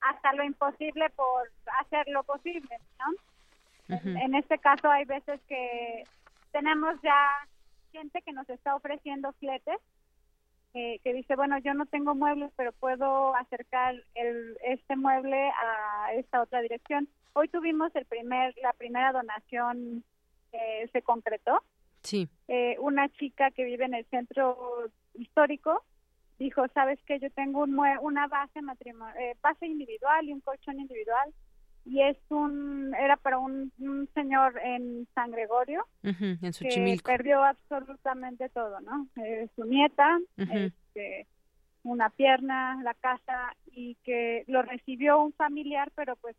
[0.00, 3.96] hasta lo imposible por hacer lo posible, ¿no?
[4.04, 6.04] en, este caso hay veces que
[6.50, 7.46] tenemos ya
[7.92, 9.78] gente que nos está ofreciendo fletes
[10.74, 16.14] eh, que dice, bueno, yo no tengo muebles, pero puedo acercar el, este mueble a
[16.14, 17.08] esta otra dirección.
[17.34, 20.02] Hoy tuvimos el primer, la primera donación
[20.52, 21.62] eh, se concretó.
[22.02, 22.26] Sí.
[22.48, 25.84] Eh, una chica que vive en el centro histórico
[26.42, 28.60] dijo, sabes que yo tengo un mue una base
[29.18, 31.32] eh, base individual y un colchón individual
[31.84, 33.72] y es un era para un,
[34.14, 39.08] señor en San Gregorio en que perdió absolutamente todo, ¿no?
[39.16, 41.26] Eh, su nieta, este,
[41.82, 46.36] una pierna, la casa y que lo recibió un familiar, pero pues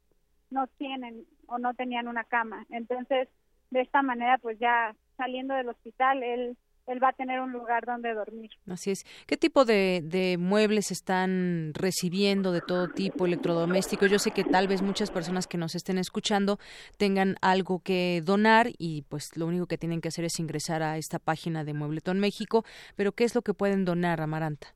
[0.50, 2.66] no tienen o no tenían una cama.
[2.70, 3.28] Entonces,
[3.72, 7.86] de esta manera, pues ya saliendo del hospital, él él va a tener un lugar
[7.86, 8.52] donde dormir.
[8.70, 9.04] Así es.
[9.28, 14.12] ¿Qué tipo de, de, muebles están recibiendo de todo tipo, electrodomésticos?
[14.12, 16.60] Yo sé que tal vez muchas personas que nos estén escuchando
[16.98, 20.98] tengan algo que donar y pues lo único que tienen que hacer es ingresar a
[20.98, 22.64] esta página de Muebletón México,
[22.96, 24.68] pero ¿qué es lo que pueden donar, Amaranta?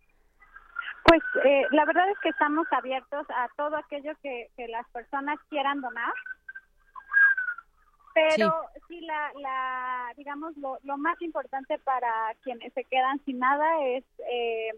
[1.04, 5.40] Pues eh, la verdad es que estamos abiertos a todo aquello que, que las personas
[5.50, 6.14] quieran donar
[8.18, 8.54] pero
[8.88, 12.10] sí, la, la, digamos, lo, lo, más importante para
[12.44, 14.70] quienes se quedan sin nada es eh,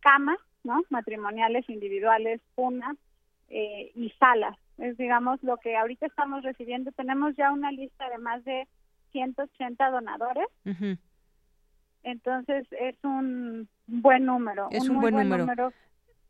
[0.00, 0.82] camas, ¿no?
[0.90, 2.96] Matrimoniales, individuales, cunas
[3.48, 4.56] eh, y salas.
[4.78, 6.92] Es, digamos, lo que ahorita estamos recibiendo.
[6.92, 8.68] Tenemos ya una lista de más de
[9.12, 10.46] 180 donadores.
[12.02, 14.68] Entonces, es un buen número.
[14.70, 15.72] Es un, buen, número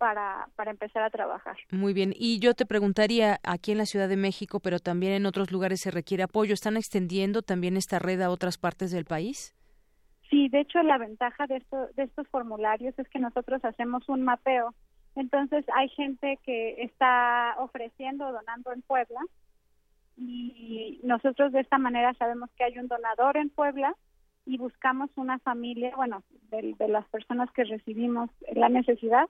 [0.05, 1.57] para, para empezar a trabajar.
[1.71, 2.13] Muy bien.
[2.15, 5.81] Y yo te preguntaría, aquí en la Ciudad de México, pero también en otros lugares
[5.81, 9.55] se requiere apoyo, ¿están extendiendo también esta red a otras partes del país?
[10.29, 14.25] Sí, de hecho la ventaja de, esto, de estos formularios es que nosotros hacemos un
[14.25, 14.75] mapeo.
[15.17, 19.21] Entonces hay gente que está ofreciendo, donando en Puebla
[20.19, 23.95] y nosotros de esta manera sabemos que hay un donador en Puebla
[24.47, 29.29] y buscamos una familia, bueno, de, las personas que recibimos la necesidad,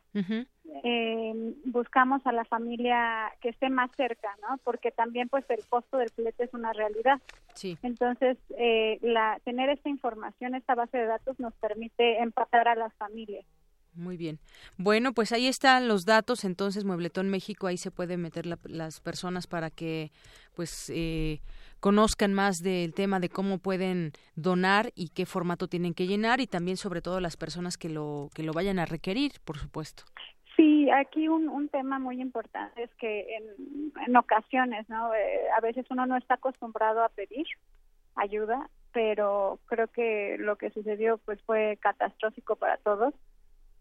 [0.82, 4.58] eh, buscamos a la familia que esté más cerca, ¿no?
[4.64, 7.20] Porque también pues el costo del flete es una realidad.
[7.54, 7.78] Sí.
[7.82, 12.92] Entonces, eh, la, tener esta información, esta base de datos nos permite empatar a las
[12.94, 13.44] familias.
[13.94, 14.40] Muy bien.
[14.76, 16.44] Bueno, pues ahí están los datos.
[16.44, 20.10] Entonces, Muebletón México, ahí se pueden meter las personas para que,
[20.54, 21.40] pues, eh,
[21.84, 26.46] conozcan más del tema de cómo pueden donar y qué formato tienen que llenar y
[26.46, 30.04] también sobre todo las personas que lo que lo vayan a requerir, por supuesto.
[30.56, 35.12] Sí, aquí un, un tema muy importante es que en, ocasiones, ¿no?
[35.12, 37.44] Eh, a veces uno no está acostumbrado a pedir
[38.14, 43.12] ayuda, pero creo que lo que sucedió pues fue catastrófico para todos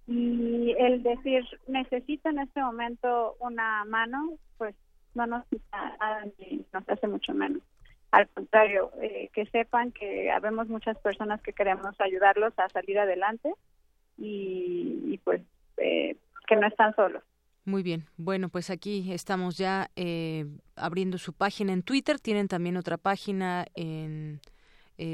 [0.07, 4.75] y el decir necesito en este momento una mano, pues
[5.15, 5.45] no nos
[6.73, 7.61] nos hace mucho menos
[8.13, 13.51] al contrario, eh, que sepan que habemos muchas personas que queremos ayudarlos a salir adelante
[14.19, 15.41] y, pues
[15.77, 16.15] eh,
[16.47, 17.23] que no están solos.
[17.65, 18.05] Muy bien.
[18.17, 20.45] Bueno, pues aquí estamos ya eh,
[20.75, 22.19] abriendo su página en Twitter.
[22.19, 24.39] Tienen también otra página en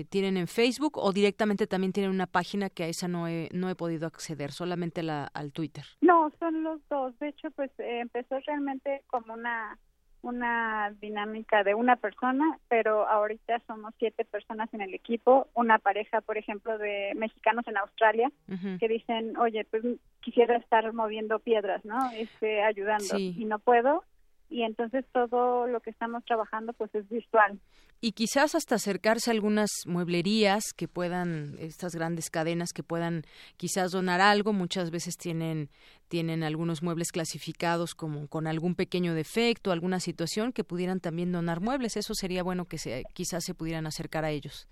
[0.10, 3.70] tienen en Facebook o directamente también tienen una página que a esa no he, no
[3.72, 5.84] he podido acceder, solamente la, al Twitter.
[6.02, 7.18] No, son los dos.
[7.18, 9.80] De hecho, pues empezó realmente como una
[10.22, 16.22] una dinámica de una persona, pero ahorita somos siete personas en el equipo, una pareja,
[16.22, 18.32] por ejemplo, de mexicanos en Australia,
[18.80, 19.84] que dicen, oye, pues
[20.22, 21.98] quisiera estar moviendo piedras, ¿no?
[22.12, 24.04] Este, ayudando, y no puedo,
[24.50, 27.60] y entonces todo lo que estamos trabajando pues es virtual.
[28.02, 33.24] Y quizás hasta acercarse a algunas mueblerías que puedan, estas grandes cadenas que puedan
[33.58, 35.70] quizás donar algo, muchas veces tienen,
[36.08, 41.60] tienen algunos muebles clasificados como con algún pequeño defecto, alguna situación que pudieran también donar
[41.60, 44.68] muebles, eso sería bueno que se, quizás se pudieran acercar a ellos.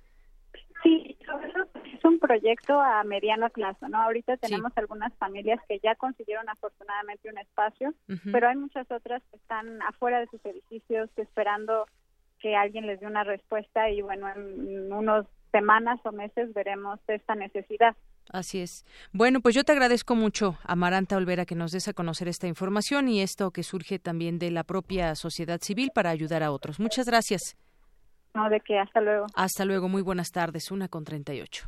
[2.27, 4.01] Proyecto a mediano plazo, ¿no?
[4.01, 7.93] Ahorita tenemos algunas familias que ya consiguieron afortunadamente un espacio,
[8.31, 11.85] pero hay muchas otras que están afuera de sus edificios esperando
[12.39, 17.35] que alguien les dé una respuesta y bueno, en unos semanas o meses veremos esta
[17.35, 17.95] necesidad.
[18.29, 18.85] Así es.
[19.13, 23.07] Bueno, pues yo te agradezco mucho, Amaranta Olvera, que nos des a conocer esta información
[23.07, 26.79] y esto que surge también de la propia sociedad civil para ayudar a otros.
[26.79, 27.55] Muchas gracias.
[28.33, 29.27] No, de qué, hasta luego.
[29.33, 31.67] Hasta luego, muy buenas tardes, una con treinta y ocho.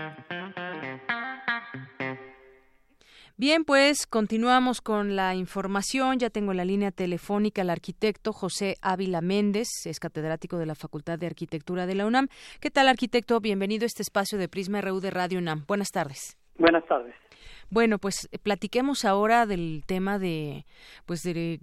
[3.41, 6.19] Bien, pues continuamos con la información.
[6.19, 10.75] Ya tengo en la línea telefónica al arquitecto José Ávila Méndez, es catedrático de la
[10.75, 12.27] Facultad de Arquitectura de la UNAM.
[12.59, 13.39] ¿Qué tal, arquitecto?
[13.39, 15.65] Bienvenido a este espacio de Prisma RU de Radio UNAM.
[15.67, 16.37] Buenas tardes.
[16.59, 17.15] Buenas tardes.
[17.71, 20.65] Bueno, pues eh, platiquemos ahora del tema de,
[21.05, 21.57] pues de,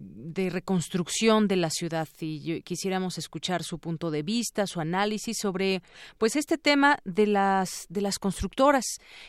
[0.51, 5.83] reconstrucción de la ciudad y quisiéramos escuchar su punto de vista, su análisis sobre,
[6.17, 8.87] pues este tema de las de las constructoras,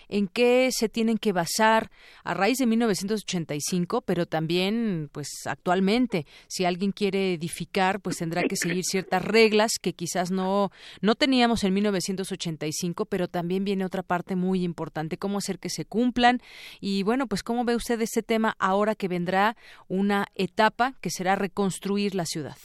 [0.08, 1.92] en qué se tienen que basar
[2.24, 8.56] a raíz de 1985, pero también, pues actualmente, si alguien quiere edificar, pues tendrá que
[8.56, 10.72] seguir ciertas reglas que quizás no
[11.02, 15.84] no teníamos en 1985, pero también viene otra parte muy importante, cómo hacer que se
[15.84, 16.42] cumplan
[16.80, 19.56] y bueno, pues ¿cómo ve usted este tema ahora que vendrá
[19.88, 22.58] una etapa que será reconstruir la ciudad?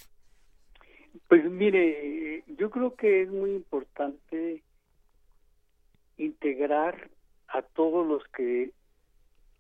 [1.29, 4.63] Pues mire, yo creo que es muy importante
[6.17, 7.09] integrar
[7.49, 8.73] a todos los que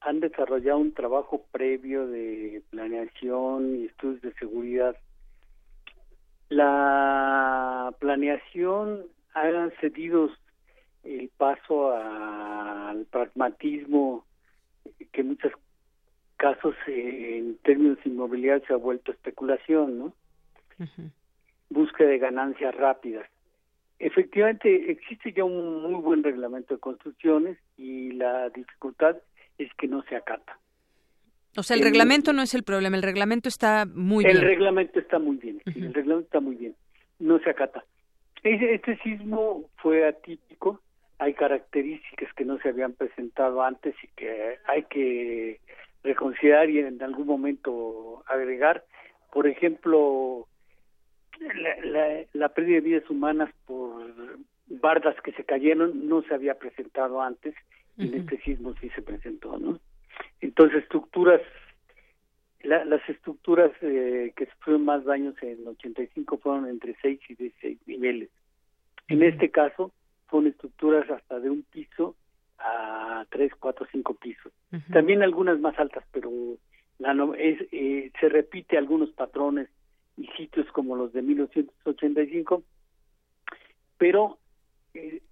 [0.00, 4.96] han desarrollado un trabajo previo de planeación y estudios de seguridad.
[6.50, 10.30] La planeación ha cedido
[11.02, 14.24] el paso al pragmatismo
[15.14, 15.52] que en muchos
[16.36, 20.12] casos eh, en términos inmobiliarios se ha vuelto especulación, ¿no?
[21.70, 23.26] Búsqueda de ganancias rápidas.
[23.98, 29.16] Efectivamente, existe ya un muy buen reglamento de construcciones y la dificultad
[29.56, 30.58] es que no se acata.
[31.56, 34.36] O sea, el, reglamento no es el problema, el reglamento está muy bien.
[34.36, 36.74] El reglamento está muy bien, el reglamento está muy bien,
[37.20, 37.84] no se acata.
[38.42, 40.80] Este sismo fue atípico,
[41.18, 45.60] hay características que no se habían presentado antes y que hay que
[46.02, 48.84] reconsiderar y en algún momento agregar.
[49.32, 50.46] Por ejemplo,
[52.32, 54.12] la, pérdida de vidas humanas por
[54.66, 57.54] bardas que se cayeron no se había presentado antes
[57.96, 59.78] y en este sismo sí se presentó, ¿no?
[60.40, 61.40] Entonces, estructuras,
[62.62, 67.78] las estructuras eh, que sufrieron más daños en el 85 fueron entre 6 y 16
[67.86, 68.30] niveles.
[69.08, 69.92] En este caso,
[70.30, 72.16] son estructuras hasta de un piso
[72.58, 74.52] a tres, cuatro, cinco pisos.
[74.92, 76.30] También algunas más altas, pero
[76.98, 79.68] la es, eh, se repite algunos patrones
[80.16, 82.62] y sitios como los de 1985,
[83.98, 84.38] pero
[84.94, 85.22] eh,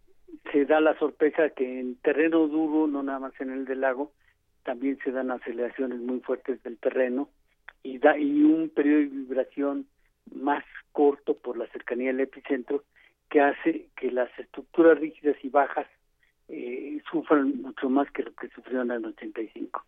[0.51, 4.12] se da la sorpresa que en terreno duro, no nada más en el del lago,
[4.64, 7.28] también se dan aceleraciones muy fuertes del terreno
[7.82, 9.86] y da y un periodo de vibración
[10.34, 12.84] más corto por la cercanía del epicentro
[13.33, 15.87] que hace que las estructuras rígidas y bajas
[16.49, 19.83] eh, sufran mucho más que lo que sufrieron en el 85.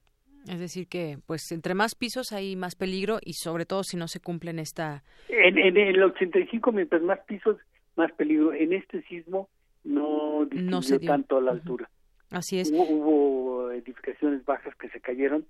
[0.49, 4.09] Es decir, que pues entre más pisos hay más peligro y sobre todo si no
[4.09, 5.03] se cumplen esta...
[5.29, 7.59] En, en el 85, mientras más pisos,
[7.97, 8.55] más peligro.
[8.55, 9.51] En este sismo
[9.85, 11.91] no disminuyó tanto a la altura.
[12.31, 12.73] Así es.
[12.73, 15.45] Hubo, edificaciones bajas que se cayeron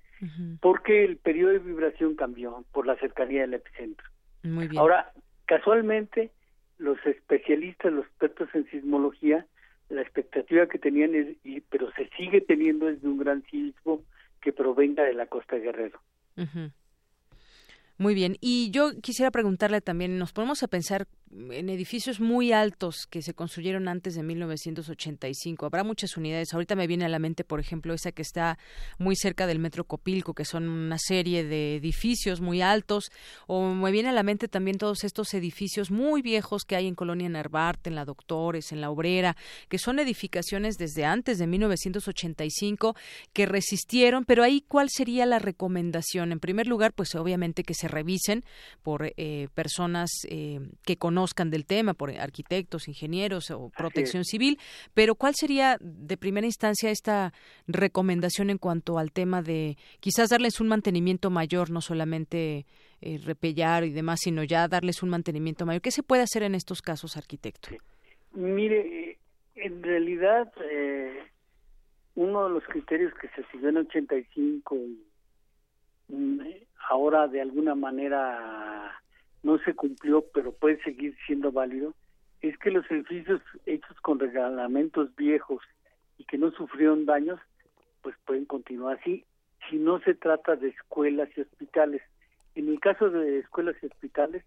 [0.61, 4.09] porque el periodo de vibración cambió por la cercanía del epicentro.
[4.43, 4.81] Muy bien.
[4.81, 5.13] Ahora,
[5.47, 6.33] casualmente,
[6.85, 9.47] los especialistas, los expertos en sismología,
[9.89, 14.03] la expectativa que tenían es, y, pero se sigue teniendo es de un gran sismo
[14.41, 16.01] que provenga de la costa de Guerrero.
[17.97, 18.37] Muy bien.
[18.41, 23.35] Y yo quisiera preguntarle también, nos ponemos a pensar en edificios muy altos que se
[23.35, 25.67] construyeron antes de 1985.
[25.67, 26.53] Habrá muchas unidades.
[26.55, 28.59] Ahorita me viene a la mente, por ejemplo, esa que está
[28.99, 33.11] muy cerca del Metro Copilco, que son una serie de edificios muy altos.
[33.47, 36.95] O me viene a la mente también todos estos edificios muy viejos que hay en
[36.95, 39.37] Colonia Narvarte, en la Doctores, en la Obrera,
[39.69, 42.95] que son edificaciones desde antes de 1985
[43.33, 44.25] que resistieron.
[44.25, 46.31] Pero ahí, ¿cuál sería la recomendación?
[46.31, 48.45] En primer lugar, pues obviamente que se revisen
[48.83, 54.59] por eh, personas eh, que conocen conozcan del tema, por arquitectos, ingenieros o protección civil,
[54.93, 57.33] pero ¿cuál sería de primera instancia esta
[57.67, 62.67] recomendación en cuanto al tema de quizás darles un mantenimiento mayor, no solamente
[63.01, 65.81] eh, repellar y demás, sino ya darles un mantenimiento mayor?
[65.81, 67.71] ¿Qué se puede hacer en estos casos, arquitecto?
[68.33, 69.19] Mire,
[69.55, 71.23] en realidad, eh,
[72.17, 76.41] uno de los criterios que se siguió en 85 y mm,
[76.91, 79.01] ahora de alguna manera
[79.45, 81.95] no se cumplió, pero puede seguir siendo válido,
[82.41, 85.63] es que los edificios hechos con reglamentos viejos
[86.19, 87.39] y que no sufrieron daños,
[88.03, 89.25] pues pueden continuar así,
[89.69, 92.03] si no se trata de escuelas y hospitales.
[92.55, 94.45] En el caso de escuelas y hospitales,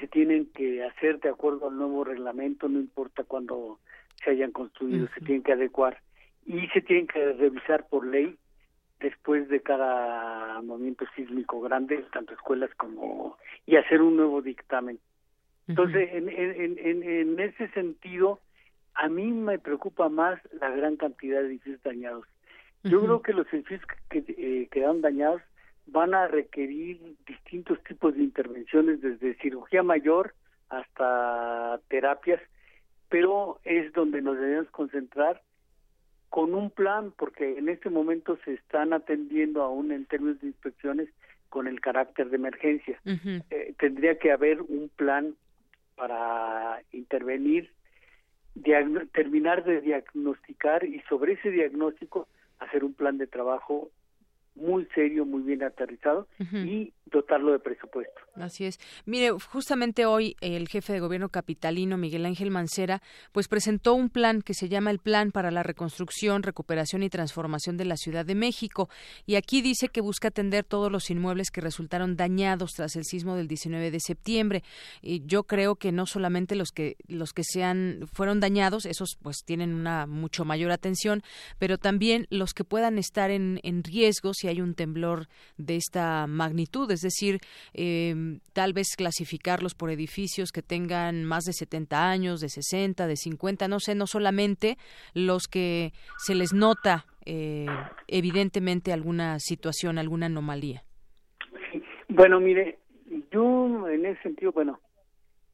[0.00, 3.78] se tienen que hacer de acuerdo al nuevo reglamento, no importa cuándo
[4.24, 6.00] se hayan construido, se tienen que adecuar
[6.44, 8.36] y se tienen que revisar por ley
[9.00, 13.36] después de cada movimiento sísmico grande, tanto escuelas como
[13.66, 14.98] y hacer un nuevo dictamen.
[15.68, 18.40] Entonces, en, en, en, en, ese sentido,
[18.94, 22.24] a mí me preocupa más la gran cantidad de edificios dañados.
[22.84, 25.42] Yo creo que los edificios que eh, quedaron dañados
[25.86, 30.34] van a requerir distintos tipos de intervenciones, desde cirugía mayor
[30.68, 32.40] hasta terapias,
[33.08, 35.42] pero es donde nos debemos concentrar
[36.36, 41.08] con un plan, porque en este momento se están atendiendo aún en términos de inspecciones
[41.48, 43.00] con el carácter de emergencia.
[43.06, 45.34] Eh, tendría que haber un plan
[45.94, 47.70] para intervenir,
[49.12, 52.28] terminar de diagnosticar y sobre ese diagnóstico
[52.58, 53.88] hacer un plan de trabajo
[54.56, 58.20] muy serio, muy bien aterrizado y dotarlo de presupuesto.
[58.34, 58.78] Así es.
[59.04, 63.00] Mire, justamente hoy el jefe de gobierno capitalino, Miguel Ángel Mancera,
[63.32, 67.76] pues presentó un plan que se llama el Plan para la Reconstrucción, Recuperación y Transformación
[67.76, 68.88] de la Ciudad de México.
[69.24, 73.36] Y aquí dice que busca atender todos los inmuebles que resultaron dañados tras el sismo
[73.36, 74.62] del 19 de septiembre.
[75.00, 79.44] Y yo creo que no solamente los que los que sean fueron dañados, esos pues
[79.44, 81.22] tienen una mucho mayor atención,
[81.58, 85.26] pero también los que puedan estar en, en riesgo si hay un temblor
[85.56, 87.40] de esta magnitud, es decir,
[87.74, 93.16] em, tal vez clasificarlos por edificios que tengan más de 70 años, de 60, de
[93.16, 94.76] 50, no sé, no solamente
[95.14, 97.66] los que se les nota eh,
[98.06, 100.82] evidentemente alguna situación, alguna anomalía.
[102.08, 102.78] Bueno, mire,
[103.32, 104.80] yo en ese sentido, bueno,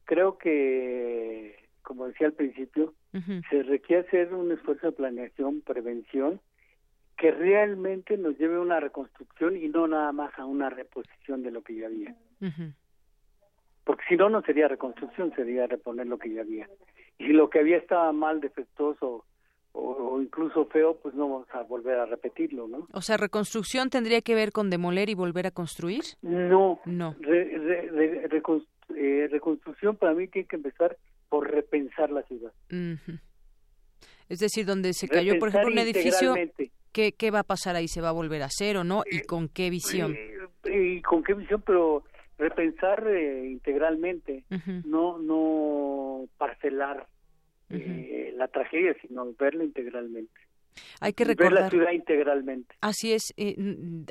[0.05, 2.93] creo que, como decía al principio,
[3.51, 6.41] se requiere hacer un esfuerzo de planeación, prevención,
[7.23, 11.53] que realmente nos lleve a una reconstrucción y no nada más a una reposición de
[11.53, 12.17] lo que ya había.
[13.85, 16.69] Porque si no, no sería reconstrucción, sería reponer lo que ya había.
[17.21, 19.25] Y si lo que había estaba mal, defectuoso
[19.71, 22.89] o, incluso feo, pues no vamos a volver a repetirlo, ¿no?
[22.93, 26.03] O sea, reconstrucción tendría que ver con demoler y volver a construir.
[26.23, 27.15] No, no.
[27.25, 28.27] Eh,
[29.31, 30.97] reconstrucción para mí tiene que empezar
[31.29, 32.53] por repensar la ciudad.
[34.29, 36.35] Es decir, donde se cayó, por ejemplo, un edificio,
[36.93, 37.89] ¿qué, ¿qué va a pasar ahí?
[37.89, 39.03] ¿Se va a volver a hacer o no?
[39.11, 40.15] ¿Y eh, con qué visión?
[40.15, 42.05] Eh, y, con qué visión, pero
[42.39, 44.45] repensar eh, integralmente,
[44.85, 47.07] no no parcelar
[47.69, 50.33] la tragedia, sino verla integralmente.
[51.01, 51.53] Hay que recordar.
[51.53, 52.75] Ver la ciudad integralmente.
[52.81, 53.33] Así es.
[53.37, 53.57] Eh,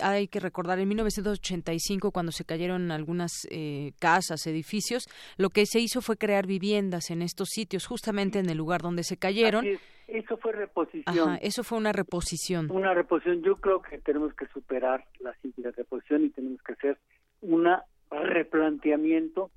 [0.02, 5.08] hay que recordar, en 1985, cuando se cayeron algunas eh, casas, edificios,
[5.38, 9.04] lo que se hizo fue crear viviendas en estos sitios, justamente en el lugar donde
[9.04, 9.66] se cayeron.
[10.12, 11.38] Eso fue reposición.
[11.42, 12.70] eso fue una reposición.
[12.70, 13.42] Una reposición.
[13.44, 16.98] Yo creo que tenemos que superar la simple reposición y tenemos que hacer
[17.42, 17.68] un
[18.10, 19.52] replanteamiento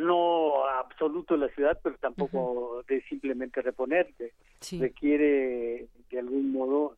[0.00, 4.08] no absoluto de la ciudad, pero tampoco de simplemente reponer.
[4.78, 6.96] Requiere de algún modo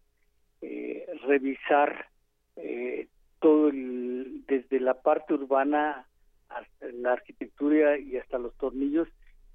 [0.60, 2.08] eh, revisar
[2.56, 3.08] eh,
[3.40, 6.06] todo el, desde la parte urbana
[6.48, 9.08] hasta la arquitectura y hasta los tornillos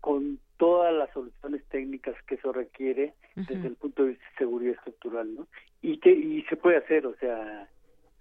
[0.05, 4.75] con todas las soluciones técnicas que eso requiere desde el punto de vista de seguridad
[4.75, 5.47] estructural, ¿no?
[5.81, 7.67] Y que y se puede hacer, o sea,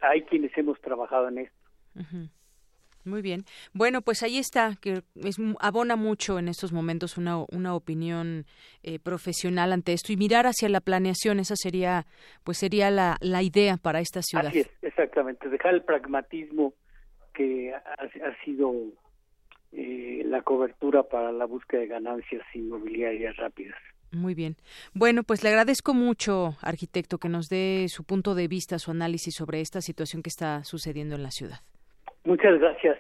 [0.01, 1.59] hay quienes hemos trabajado en esto.
[3.05, 3.45] Muy bien.
[3.75, 8.47] Bueno, pues ahí está, que es, abona mucho en estos momentos una, una opinión
[8.83, 12.07] eh, profesional ante esto y mirar hacia la planeación, esa sería,
[12.45, 14.47] pues sería la, la idea para esta ciudad.
[14.47, 16.73] Así es, exactamente, dejar el pragmatismo
[17.35, 18.73] que ha, sido
[19.77, 23.79] eh, la cobertura para la búsqueda de ganancias inmobiliarias rápidas.
[24.13, 24.57] Muy bien.
[24.93, 29.35] Bueno, pues le agradezco mucho, arquitecto, que nos dé su punto de vista, su análisis
[29.35, 31.59] sobre esta situación que está sucediendo en la ciudad.
[32.25, 32.99] Muchas gracias.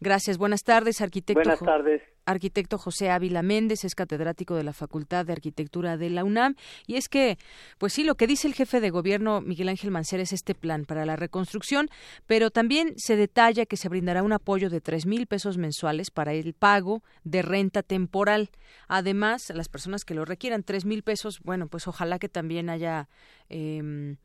[0.00, 0.36] Gracias.
[0.36, 1.40] Buenas tardes, arquitecto.
[1.40, 2.02] Buenas tardes.
[2.26, 6.56] Arquitecto José Ávila Méndez es catedrático de la Facultad de Arquitectura de la UNAM.
[6.86, 7.38] Y es que,
[7.78, 10.84] pues sí, lo que dice el jefe de gobierno Miguel Ángel Mancera es este plan
[10.84, 11.88] para la reconstrucción,
[12.26, 16.32] pero también se detalla que se brindará un apoyo de tres mil pesos mensuales para
[16.34, 18.50] el pago de renta temporal.
[18.88, 23.08] Además, las personas que lo requieran, tres mil pesos, bueno, pues ojalá que también haya.
[23.48, 24.16] Eh,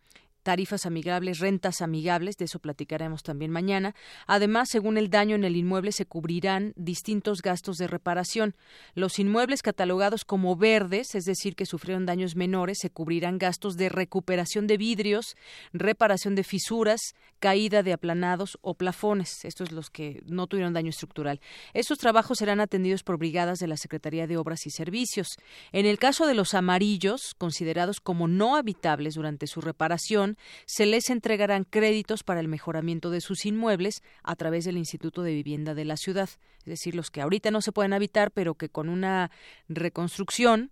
[0.43, 3.95] tarifas amigables, rentas amigables, de eso platicaremos también mañana.
[4.27, 8.55] Además, según el daño en el inmueble, se cubrirán distintos gastos de reparación.
[8.93, 13.89] Los inmuebles catalogados como verdes, es decir, que sufrieron daños menores, se cubrirán gastos de
[13.89, 15.35] recuperación de vidrios,
[15.73, 19.45] reparación de fisuras, caída de aplanados o plafones.
[19.45, 21.39] Estos los que no tuvieron daño estructural.
[21.73, 25.37] Estos trabajos serán atendidos por brigadas de la Secretaría de Obras y Servicios.
[25.71, 30.30] En el caso de los amarillos, considerados como no habitables durante su reparación,
[30.65, 35.34] se les entregarán créditos para el mejoramiento de sus inmuebles a través del Instituto de
[35.34, 36.29] Vivienda de la ciudad,
[36.59, 39.32] es decir, los que ahorita no se pueden habitar, pero que con una
[39.67, 40.71] reconstrucción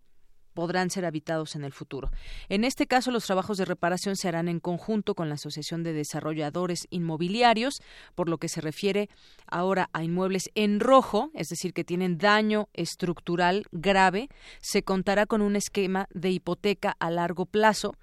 [0.60, 2.12] podrán ser habitados en el futuro.
[2.50, 5.94] En este caso, los trabajos de reparación se harán en conjunto con la Asociación de
[5.94, 7.76] Desarrolladores Inmobiliarios,
[8.14, 9.10] por lo que se refiere
[9.48, 14.28] ahora a inmuebles en rojo, es decir, que tienen daño estructural grave,
[14.60, 17.96] se contará con un esquema de hipoteca a largo plazo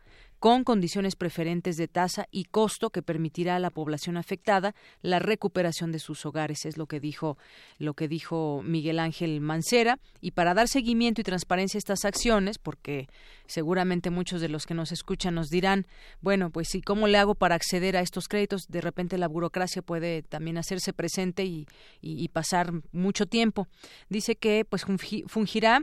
[0.47, 5.91] con condiciones preferentes de tasa y costo que permitirá a la población afectada la recuperación
[5.91, 7.37] de sus hogares, es lo que dijo
[7.79, 12.59] lo que dijo Miguel Ángel Mancera y para dar seguimiento y transparencia a estas acciones,
[12.59, 13.09] porque
[13.49, 15.89] seguramente muchos de los que nos escuchan nos dirán,
[16.21, 18.69] bueno, pues sí, ¿cómo le hago para acceder a estos créditos?
[18.69, 21.67] De repente la burocracia puede también hacerse presente y,
[22.01, 23.67] y, pasar mucho tiempo.
[24.09, 24.85] Dice que pues
[25.27, 25.83] fungirá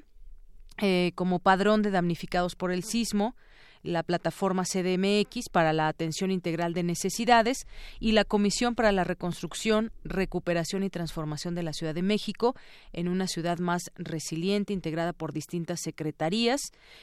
[0.78, 3.36] eh, como padrón de damnificados por el sismo,
[3.84, 7.67] la plataforma CDMX para la atención integral de necesidades
[7.99, 12.55] y la Comisión para la Reconstrucción, Recuperación y Transformación de la Ciudad de México
[12.93, 16.61] en una ciudad más resiliente integrada por distintas secretarías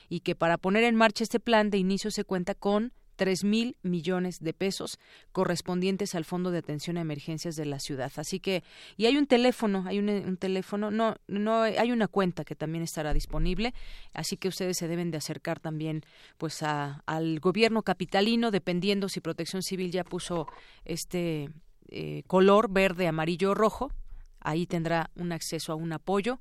[0.08, 3.76] y que para poner en marcha este plan de inicio se cuenta con tres mil
[3.82, 4.98] millones de pesos
[5.30, 8.10] correspondientes al Fondo de Atención a Emergencias de la ciudad.
[8.16, 8.64] Así que,
[8.96, 13.12] y hay un teléfono, hay un, teléfono, no, no, hay una cuenta que también estará
[13.12, 13.74] disponible,
[14.14, 16.02] así que ustedes se deben de acercar también,
[16.38, 20.46] pues, a, al gobierno capitalino, dependiendo si Protección Civil ya puso
[20.86, 21.50] este
[21.90, 23.92] eh, color verde, amarillo o rojo,
[24.40, 26.40] ahí tendrá un acceso a un apoyo.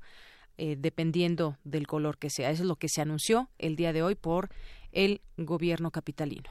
[0.62, 2.50] Eh, dependiendo del color que sea.
[2.50, 4.50] Eso es lo que se anunció el día de hoy por
[4.92, 6.50] el gobierno capitalino.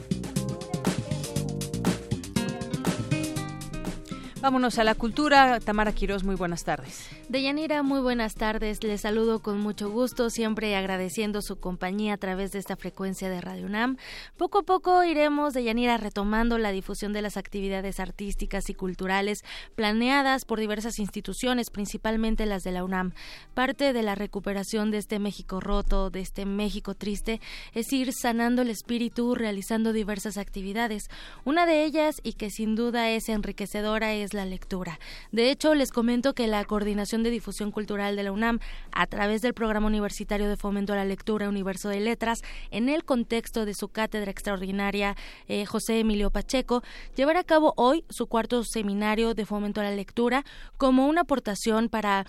[4.41, 5.59] Vámonos a la cultura.
[5.59, 7.07] Tamara Quiroz, muy buenas tardes.
[7.29, 8.83] Deyanira, muy buenas tardes.
[8.83, 13.39] Les saludo con mucho gusto, siempre agradeciendo su compañía a través de esta frecuencia de
[13.39, 13.97] Radio UNAM.
[14.37, 19.43] Poco a poco iremos, Deyanira, retomando la difusión de las actividades artísticas y culturales
[19.75, 23.13] planeadas por diversas instituciones, principalmente las de la UNAM.
[23.53, 27.41] Parte de la recuperación de este México roto, de este México triste,
[27.75, 31.09] es ir sanando el espíritu, realizando diversas actividades.
[31.45, 34.99] Una de ellas, y que sin duda es enriquecedora, es la lectura.
[35.31, 38.59] De hecho, les comento que la coordinación de Difusión Cultural de la UNAM,
[38.91, 43.03] a través del Programa Universitario de Fomento a la Lectura Universo de Letras, en el
[43.03, 45.15] contexto de su cátedra extraordinaria
[45.47, 46.83] eh, José Emilio Pacheco,
[47.15, 50.43] llevará a cabo hoy su cuarto seminario de Fomento a la Lectura
[50.77, 52.25] como una aportación para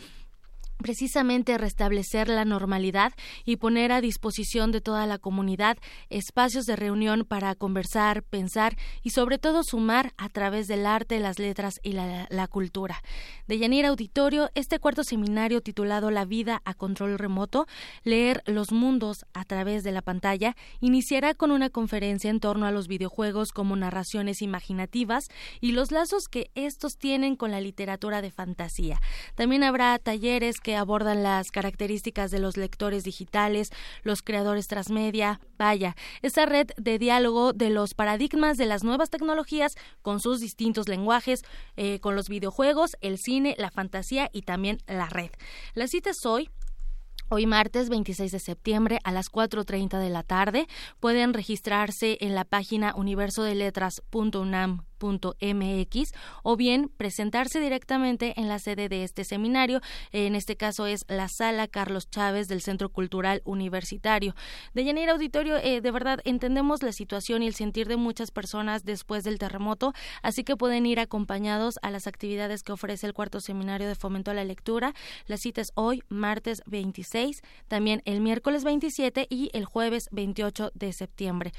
[0.83, 3.13] precisamente restablecer la normalidad
[3.45, 5.79] y poner a disposición de toda la comunidad
[6.11, 11.39] espacios de reunión para conversar, pensar y sobre todo sumar a través del arte, las
[11.39, 13.03] letras y la, cultura.
[13.47, 17.67] De Yanira Auditorio, este cuarto seminario titulado La vida a control remoto,
[18.03, 22.73] leer los mundos a través de la pantalla, iniciará con una conferencia en torno a
[22.73, 25.29] los videojuegos como narraciones imaginativas
[25.61, 29.01] y los lazos que estos tienen con la literatura de fantasía.
[29.35, 33.71] También habrá talleres que abordan las características de los lectores digitales,
[34.03, 39.75] los creadores transmedia, vaya, esa red de diálogo de los paradigmas de las nuevas tecnologías
[40.03, 41.43] con sus distintos lenguajes,
[41.77, 45.31] eh, con los videojuegos, el cine, la fantasía y también la red.
[45.75, 46.51] La cita es hoy,
[47.35, 50.67] Hoy martes 26 de septiembre a las 4.30 de la tarde
[51.01, 54.85] pueden registrarse en la página universodeletras.unam
[56.43, 59.81] o bien presentarse directamente en la sede de este seminario.
[60.13, 64.35] En este caso es la sala Carlos Chávez del Centro Cultural Universitario.
[64.75, 68.85] De Yanira Auditorio, eh, de verdad entendemos la situación y el sentir de muchas personas
[68.85, 69.93] después del terremoto,
[70.23, 74.31] así que pueden ir acompañados a las actividades que ofrece el cuarto seminario de fomento
[74.31, 74.95] a la lectura.
[75.27, 80.93] La cita es hoy, martes 26, también el miércoles 27 y el jueves 28 de
[80.93, 81.53] septiembre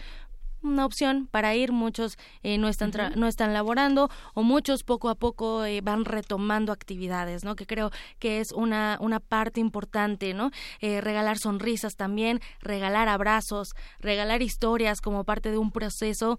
[0.63, 1.71] una opción para ir.
[1.71, 6.71] Muchos eh, no están no están laborando o muchos poco a poco eh, van retomando
[6.71, 7.55] actividades, ¿no?
[7.55, 10.51] Que creo que es una una parte importante, ¿no?
[10.79, 16.37] Eh, regalar sonrisas también, regalar abrazos, regalar historias como parte de un proceso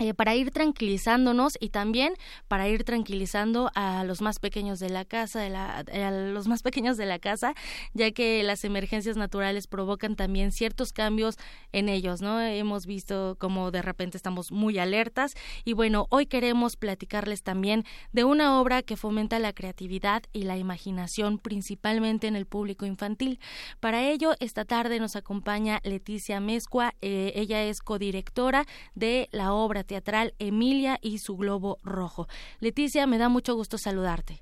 [0.00, 2.14] eh, para ir tranquilizándonos y también
[2.48, 7.04] para ir tranquilizando a los más pequeños de la casa, a los más pequeños de
[7.04, 7.52] la casa,
[7.92, 11.36] ya que las emergencias naturales provocan también ciertos cambios
[11.72, 12.40] en ellos, ¿no?
[12.40, 15.34] Hemos visto como de repente estamos muy alertas
[15.66, 20.56] y bueno, hoy queremos platicarles también de una obra que fomenta la creatividad y la
[20.56, 23.38] imaginación principalmente en el público infantil.
[23.80, 29.84] Para ello, esta tarde nos acompaña Leticia Mezcua, eh, ella es codirectora de la obra
[29.90, 32.28] teatral Emilia y su globo rojo.
[32.60, 34.34] Leticia, me da mucho gusto saludarte.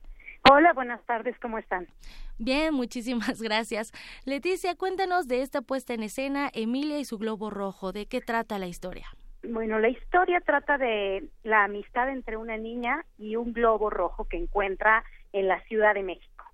[0.50, 1.86] Hola, buenas tardes, ¿cómo están?
[2.38, 3.92] Bien, muchísimas gracias.
[4.26, 7.92] Leticia, cuéntanos de esta puesta en escena, Emilia y su globo rojo.
[7.92, 9.06] ¿De qué trata la historia?
[9.42, 14.36] Bueno, la historia trata de la amistad entre una niña y un globo rojo que
[14.36, 16.44] encuentra en la Ciudad de México.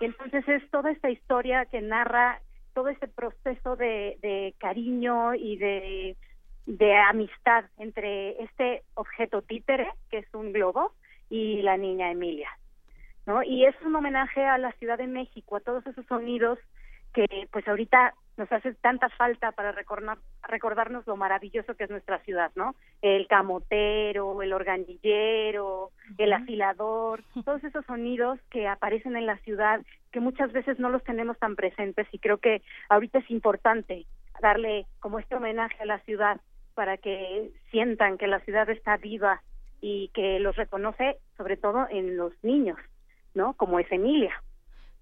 [0.00, 2.40] entonces es toda esta historia que narra
[2.72, 6.16] todo ese proceso de, de cariño y de,
[6.78, 10.92] de amistad entre este objeto títere, que es un globo,
[11.28, 12.48] y la niña Emilia.
[13.26, 13.42] ¿no?
[13.42, 16.58] Y es un homenaje a la Ciudad de México, a todos esos sonidos
[17.12, 20.18] que pues ahorita nos hace tanta falta para recordar,
[20.48, 22.76] recordarnos lo maravilloso que es nuestra ciudad, ¿no?
[23.02, 29.80] El camotero, el organillero, el afilador, todos esos sonidos que aparecen en la ciudad
[30.12, 34.06] que muchas veces no los tenemos tan presentes y creo que ahorita es importante
[34.40, 36.40] darle como este homenaje a la ciudad
[36.80, 39.42] para que sientan que la ciudad está viva
[39.82, 42.78] y que los reconoce sobre todo en los niños,
[43.34, 43.52] ¿no?
[43.52, 44.32] Como es Emilia.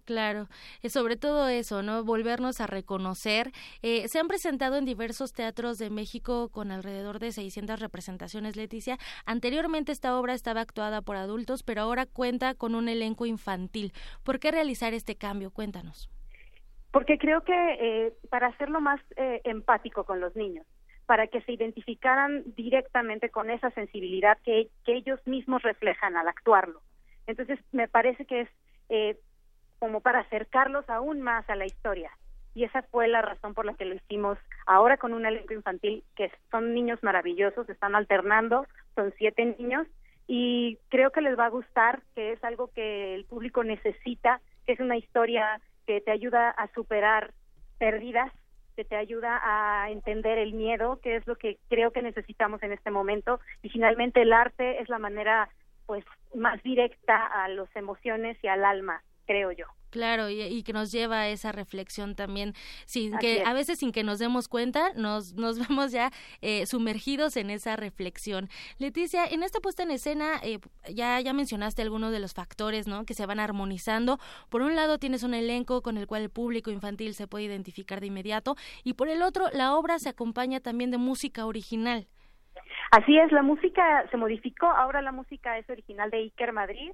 [0.04, 0.48] Claro,
[0.82, 2.02] es sobre todo eso, ¿no?
[2.02, 3.52] Volvernos a reconocer.
[3.82, 8.98] Eh, se han presentado en diversos teatros de México con alrededor de 600 representaciones, Leticia.
[9.24, 13.92] Anteriormente esta obra estaba actuada por adultos, pero ahora cuenta con un elenco infantil.
[14.24, 15.52] ¿Por qué realizar este cambio?
[15.52, 16.10] Cuéntanos.
[16.90, 20.66] Porque creo que eh, para hacerlo más eh, empático con los niños,
[21.09, 26.82] para que se identificaran directamente con esa sensibilidad que, ellos mismos reflejan al actuarlo.
[27.26, 28.48] Entonces, me parece que es
[28.90, 29.18] eh,
[29.78, 32.11] como para acercarlos aún más a la historia.
[32.54, 34.36] Y esa fue la razón por la que lo hicimos
[34.66, 39.86] ahora con un elenco infantil, que son niños maravillosos, están alternando, son siete niños,
[40.26, 44.74] y creo que les va a gustar, que es algo que el público necesita, que
[44.74, 47.32] es una historia que te ayuda a superar
[47.78, 48.30] pérdidas,
[48.78, 52.70] que te ayuda a entender el miedo, que es lo que creo que necesitamos en
[52.70, 55.48] este momento, y finalmente el arte es la manera
[55.86, 59.66] pues más directa a las emociones y al alma creo yo.
[59.90, 62.52] Claro, y, que nos lleva a esa reflexión también,
[62.84, 66.10] sin que a veces sin que nos demos cuenta, nos, nos vemos ya
[66.42, 68.48] eh, sumergidos en esa reflexión.
[68.78, 70.58] Leticia, en esta puesta en escena, eh,
[70.92, 73.04] ya, ya mencionaste algunos de los factores ¿no?
[73.04, 74.18] que se van armonizando.
[74.50, 78.00] Por un lado, tienes un elenco con el cual el público infantil se puede identificar
[78.00, 82.06] de inmediato, y por el otro, la obra se acompaña también de música original.
[82.90, 86.92] Así es, la música se modificó, ahora la música es original de Iker Madrid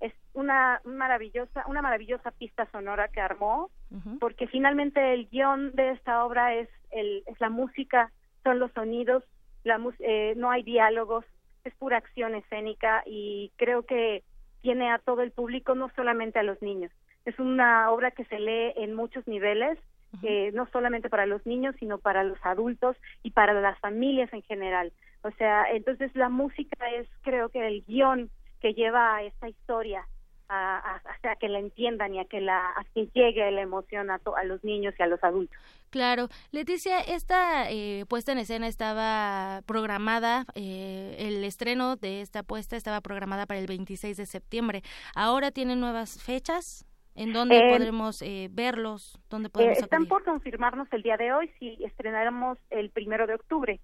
[0.00, 3.70] es una maravillosa una maravillosa pista sonora que armó
[4.18, 8.10] porque finalmente el guion de esta obra es el es la música
[8.42, 9.22] son los sonidos
[9.62, 11.24] la eh, no hay diálogos
[11.64, 14.22] es pura acción escénica y creo que
[14.60, 16.90] tiene a todo el público no solamente a los niños.
[17.24, 19.78] Es una obra que se lee en muchos niveles
[20.22, 24.42] eh, no solamente para los niños sino para los adultos y para las familias en
[24.42, 24.92] general.
[25.22, 28.30] O sea entonces la música es creo que el guion
[28.60, 30.06] que lleva a esta historia
[30.48, 34.20] a, a, que la entiendan y a que la a que llegue la emoción a,
[34.36, 35.58] a los niños y a los adultos.
[35.90, 42.76] Claro, Leticia, esta eh, puesta en escena estaba programada, eh, el estreno de esta puesta
[42.76, 44.82] estaba programada para el 26 de septiembre.
[45.14, 46.84] ¿Ahora tienen nuevas fechas?
[47.14, 49.20] ¿En dónde eh, podremos verlos?
[49.30, 53.80] ¿Dónde podemos Están por confirmarnos el día de hoy si estrenaremos el primero de octubre.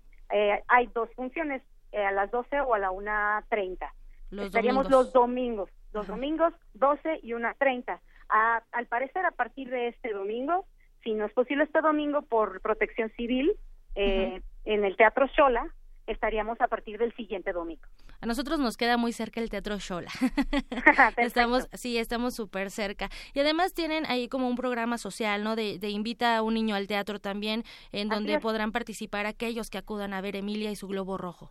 [0.66, 1.62] hay dos funciones,
[1.92, 3.88] a las 12 o a la 1.30.
[4.30, 8.00] Estaríamos los domingos, los domingos 12 y 1.30.
[8.28, 10.66] A, al parecer, a partir de este domingo,
[11.02, 13.52] si no es posible este domingo por protección civil,
[13.96, 15.66] eh, en el Teatro Xola,
[16.06, 17.82] estaríamos a partir del siguiente domingo.
[18.20, 20.10] A nosotros nos queda muy cerca el Teatro Xola.
[21.16, 23.08] estamos, sí, estamos súper cerca.
[23.34, 25.56] Y además tienen ahí como un programa social, ¿no?
[25.56, 29.78] De, de invita a un niño al teatro también, en donde podrán participar aquellos que
[29.78, 31.50] acudan a ver Emilia y su globo rojo.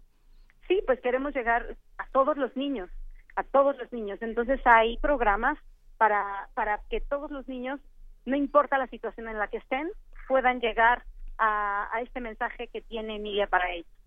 [0.70, 2.92] Sí, pues queremos llegar a todos los niños,
[3.36, 4.22] a todos los niños.
[4.22, 5.58] Entonces hay programas
[5.98, 7.82] para, para que todos los niños,
[8.26, 9.90] no importa la situación en la que estén,
[10.28, 11.04] puedan llegar
[11.40, 13.99] a, a este mensaje que tiene Emilia para ellos.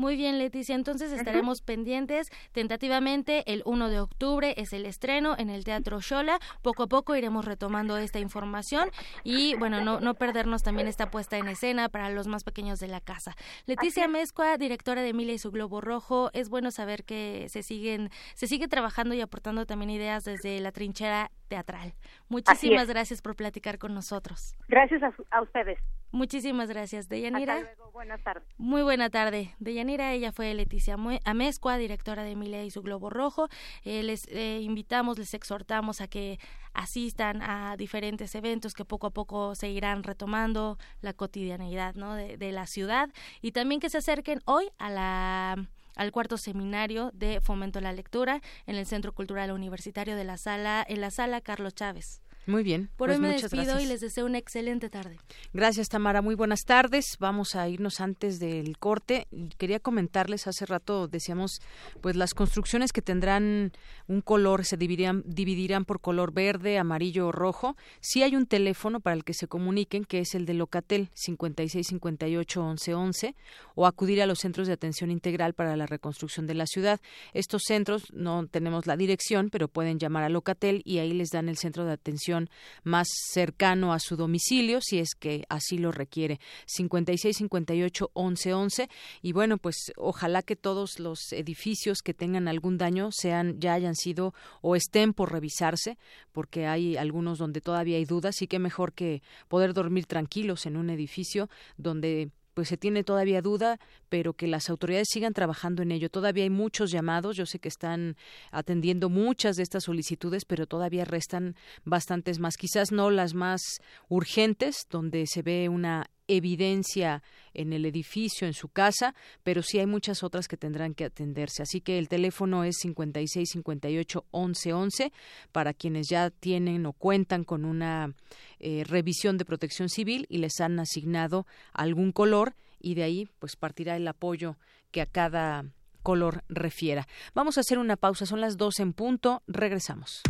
[0.00, 2.30] Muy bien, Leticia, entonces estaremos pendientes.
[2.52, 6.38] Tentativamente, el 1 de octubre es el estreno en el Teatro Shola.
[6.62, 8.90] Poco a poco iremos retomando esta información
[9.24, 12.88] y, bueno, no, no perdernos también esta puesta en escena para los más pequeños de
[12.88, 13.36] la casa.
[13.66, 18.08] Leticia Mezcua, directora de Emilia y su Globo Rojo, es bueno saber que se siguen,
[18.34, 21.92] se sigue trabajando y aportando también ideas desde la trinchera teatral.
[22.28, 24.54] Muchísimas gracias por platicar con nosotros.
[24.68, 25.78] Gracias a, ustedes.
[26.12, 27.56] Muchísimas gracias, Deyanira.
[27.56, 28.48] Hasta luego, buenas tardes.
[28.56, 29.54] Muy buena tarde.
[29.58, 33.48] Deyanira, ella fue Leticia Amezcua, directora de Emilia y su Globo Rojo.
[33.84, 36.38] Eh, les eh, invitamos, les exhortamos a que
[36.72, 42.14] asistan a diferentes eventos que poco a poco se irán retomando la cotidianeidad ¿no?
[42.14, 43.10] de, de la ciudad
[43.42, 45.66] y también que se acerquen hoy a la
[46.00, 50.38] al cuarto seminario de Fomento a la Lectura en el Centro Cultural Universitario de la
[50.38, 52.22] Sala, en la Sala Carlos Chávez.
[52.50, 52.88] Muy bien.
[52.96, 53.84] Por pues hoy me despido gracias.
[53.84, 55.18] y les deseo una excelente tarde.
[55.52, 56.20] Gracias, Tamara.
[56.20, 57.16] Muy buenas tardes.
[57.20, 59.28] Vamos a irnos antes del corte.
[59.56, 61.60] Quería comentarles, hace rato decíamos,
[62.00, 63.70] pues las construcciones que tendrán
[64.08, 67.76] un color se dividirán, dividirán por color verde, amarillo o rojo.
[68.00, 73.36] Sí hay un teléfono para el que se comuniquen, que es el de Locatel 5658-1111,
[73.76, 77.00] o acudir a los centros de atención integral para la reconstrucción de la ciudad.
[77.32, 81.48] Estos centros no tenemos la dirección, pero pueden llamar a Locatel y ahí les dan
[81.48, 82.39] el centro de atención
[82.84, 86.40] más cercano a su domicilio, si es que así lo requiere.
[86.66, 88.88] 56 58 11 11
[89.22, 93.94] y bueno, pues ojalá que todos los edificios que tengan algún daño sean ya hayan
[93.94, 95.98] sido o estén por revisarse,
[96.32, 100.76] porque hay algunos donde todavía hay dudas y que mejor que poder dormir tranquilos en
[100.76, 103.78] un edificio donde pues se tiene todavía duda,
[104.10, 106.10] pero que las autoridades sigan trabajando en ello.
[106.10, 108.16] Todavía hay muchos llamados, yo sé que están
[108.50, 113.62] atendiendo muchas de estas solicitudes, pero todavía restan bastantes más, quizás no las más
[114.08, 117.22] urgentes, donde se ve una evidencia
[117.54, 121.62] en el edificio, en su casa, pero sí hay muchas otras que tendrán que atenderse.
[121.62, 125.12] Así que el teléfono es 56 58 11 11
[125.50, 128.14] para quienes ya tienen o cuentan con una
[128.60, 133.56] eh, revisión de protección civil y les han asignado algún color y de ahí pues
[133.56, 134.56] partirá el apoyo
[134.90, 135.64] que a cada
[136.02, 137.06] color refiera.
[137.34, 140.22] Vamos a hacer una pausa, son las 12 en punto, regresamos.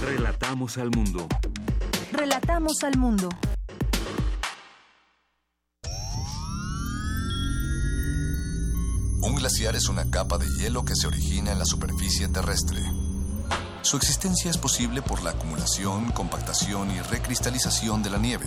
[0.00, 1.26] Relatamos al mundo.
[2.12, 3.28] Relatamos al mundo.
[9.20, 12.80] Un glaciar es una capa de hielo que se origina en la superficie terrestre.
[13.82, 18.46] Su existencia es posible por la acumulación, compactación y recristalización de la nieve.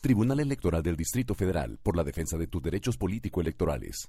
[0.00, 4.08] Tribunal Electoral del Distrito Federal por la defensa de tus derechos político-electorales.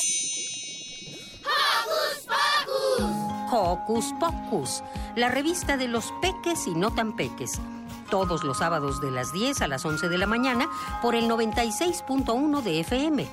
[3.51, 4.83] Hocus Pocus,
[5.15, 7.59] la revista de los peques y no tan peques.
[8.09, 10.67] Todos los sábados de las 10 a las 11 de la mañana
[11.01, 13.27] por el 96.1 de FM.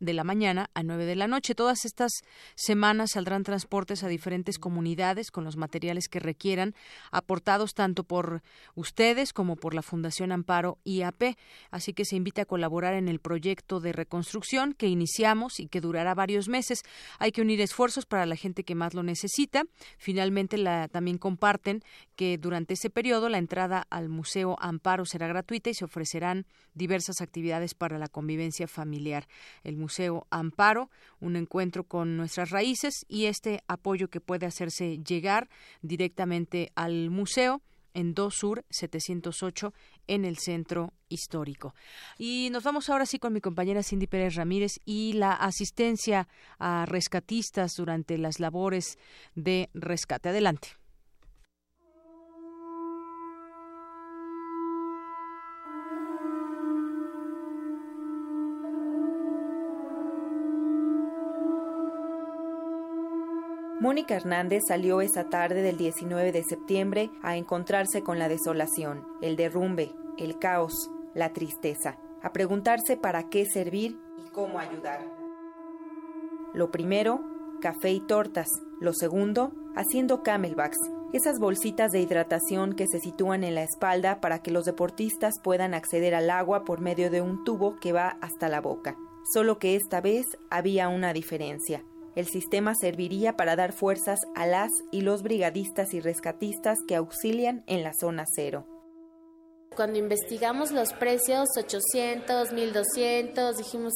[0.02, 1.56] de la mañana a 9 de la noche.
[1.56, 2.12] Todas estas
[2.56, 6.76] semanas saldrán transportes a diferentes comunidades con los materiales que requieran,
[7.12, 8.42] aportados tanto por
[8.76, 11.38] ustedes como por la Fundación Amparo IAP.
[11.70, 15.82] Así que se invita a colaborar en el proyecto de reconstrucción que iniciamos y que
[15.82, 16.82] durará varios meses.
[17.20, 19.64] Hay que unir esfuerzos para la gente que más lo necesita.
[20.00, 20.58] Finalmente,
[20.92, 21.84] también comparten
[22.16, 27.22] que durante ese periodo la entrada al Museo Amparo será gratuita y se ofrecerán diversas
[27.22, 29.28] actividades para la convivencia familiar.
[29.64, 29.91] El Museo
[30.30, 30.90] Amparo,
[31.20, 35.50] un encuentro con nuestras raíces y este apoyo que puede hacerse llegar
[35.82, 37.62] directamente al museo
[37.94, 39.74] en 2 Sur 708
[40.08, 41.76] en el centro histórico.
[42.18, 46.28] Y nos vamos ahora sí con mi compañera Cindy Pérez Ramírez y la asistencia
[46.58, 48.98] a rescatistas durante las labores
[49.36, 50.30] de rescate.
[50.30, 50.81] Adelante.
[63.82, 69.36] Mónica Hernández salió esa tarde del 19 de septiembre a encontrarse con la desolación, el
[69.36, 75.04] derrumbe, el caos, la tristeza, a preguntarse para qué servir y cómo ayudar.
[76.54, 77.24] Lo primero,
[77.60, 78.50] café y tortas.
[78.80, 80.78] Lo segundo, haciendo camelbacks,
[81.12, 85.74] esas bolsitas de hidratación que se sitúan en la espalda para que los deportistas puedan
[85.74, 88.96] acceder al agua por medio de un tubo que va hasta la boca.
[89.34, 91.84] Solo que esta vez había una diferencia.
[92.16, 97.64] El sistema serviría para dar fuerzas a las y los brigadistas y rescatistas que auxilian
[97.68, 98.68] en la zona cero.
[99.76, 103.94] Cuando investigamos los precios, 800, 1200, dijimos,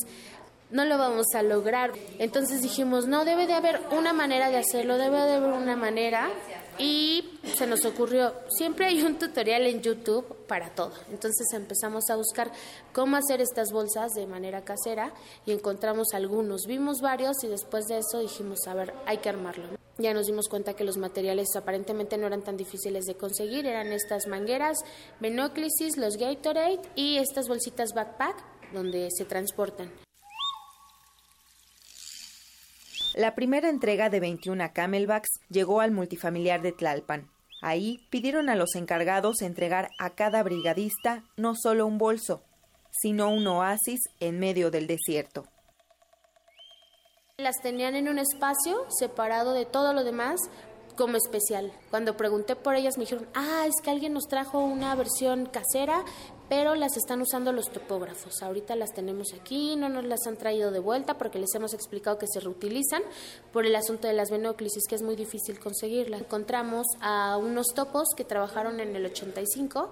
[0.71, 1.91] no lo vamos a lograr.
[2.17, 6.29] Entonces dijimos, no, debe de haber una manera de hacerlo, debe de haber una manera
[6.77, 10.91] y se nos ocurrió, siempre hay un tutorial en YouTube para todo.
[11.09, 12.51] Entonces empezamos a buscar
[12.93, 15.13] cómo hacer estas bolsas de manera casera
[15.45, 16.63] y encontramos algunos.
[16.67, 19.65] Vimos varios y después de eso dijimos, a ver, hay que armarlo.
[19.97, 23.93] Ya nos dimos cuenta que los materiales aparentemente no eran tan difíciles de conseguir, eran
[23.93, 24.77] estas mangueras,
[25.21, 28.35] Benoclisis, los Gatorade y estas bolsitas backpack
[28.73, 30.04] donde se transportan.
[33.15, 37.31] La primera entrega de 21 camelbacks llegó al multifamiliar de Tlalpan.
[37.61, 42.43] Ahí pidieron a los encargados entregar a cada brigadista no solo un bolso,
[42.91, 45.45] sino un oasis en medio del desierto.
[47.37, 50.41] Las tenían en un espacio separado de todo lo demás
[50.97, 51.71] como especial.
[51.89, 56.03] Cuando pregunté por ellas me dijeron, ah, es que alguien nos trajo una versión casera,
[56.49, 58.41] pero las están usando los topógrafos.
[58.41, 62.17] Ahorita las tenemos aquí, no nos las han traído de vuelta porque les hemos explicado
[62.17, 63.01] que se reutilizan
[63.51, 66.17] por el asunto de las venóclisis, que es muy difícil conseguirla.
[66.17, 69.91] Encontramos a unos topos que trabajaron en el 85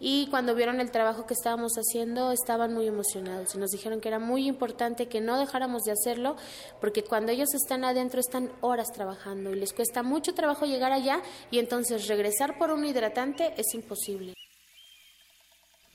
[0.00, 4.08] y cuando vieron el trabajo que estábamos haciendo estaban muy emocionados y nos dijeron que
[4.08, 6.34] era muy importante que no dejáramos de hacerlo
[6.80, 11.22] porque cuando ellos están adentro están horas trabajando y les cuesta mucho trabajo llegar allá
[11.52, 14.34] y entonces regresar por un hidratante es imposible.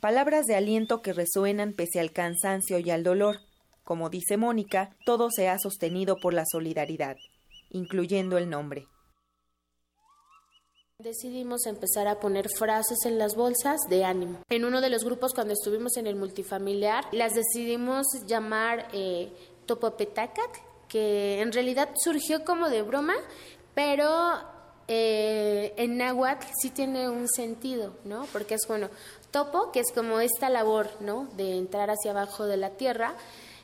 [0.00, 3.40] Palabras de aliento que resuenan pese al cansancio y al dolor.
[3.82, 7.16] Como dice Mónica, todo se ha sostenido por la solidaridad,
[7.70, 8.86] incluyendo el nombre.
[11.00, 14.38] Decidimos empezar a poner frases en las bolsas de ánimo.
[14.48, 19.32] En uno de los grupos, cuando estuvimos en el multifamiliar, las decidimos llamar eh,
[19.66, 23.14] Topopetacac, que en realidad surgió como de broma,
[23.74, 24.08] pero
[24.90, 28.24] eh, en náhuatl sí tiene un sentido, ¿no?
[28.32, 28.88] Porque es bueno,
[29.30, 31.28] topo, que es como esta labor, ¿no?
[31.36, 33.14] De entrar hacia abajo de la tierra.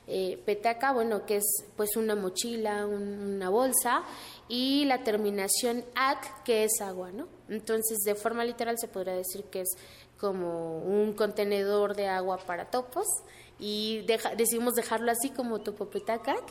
[0.06, 4.02] Eh, petaca, bueno, que es pues una mochila, una bolsa,
[4.48, 7.26] y la terminación ac, que es agua, ¿no?
[7.48, 9.70] Entonces, de forma literal se podría decir que es
[10.18, 13.06] como un contenedor de agua para topos
[13.58, 14.04] y
[14.36, 16.42] decidimos dejarlo así como topo petacac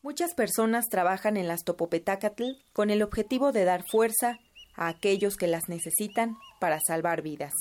[0.00, 4.38] Muchas personas trabajan en las Topopetacatl con el objetivo de dar fuerza
[4.78, 7.52] a aquellos que las necesitan para salvar vidas.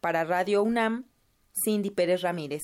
[0.00, 1.04] Para Radio UNAM,
[1.64, 2.62] Cindy Pérez Ramírez.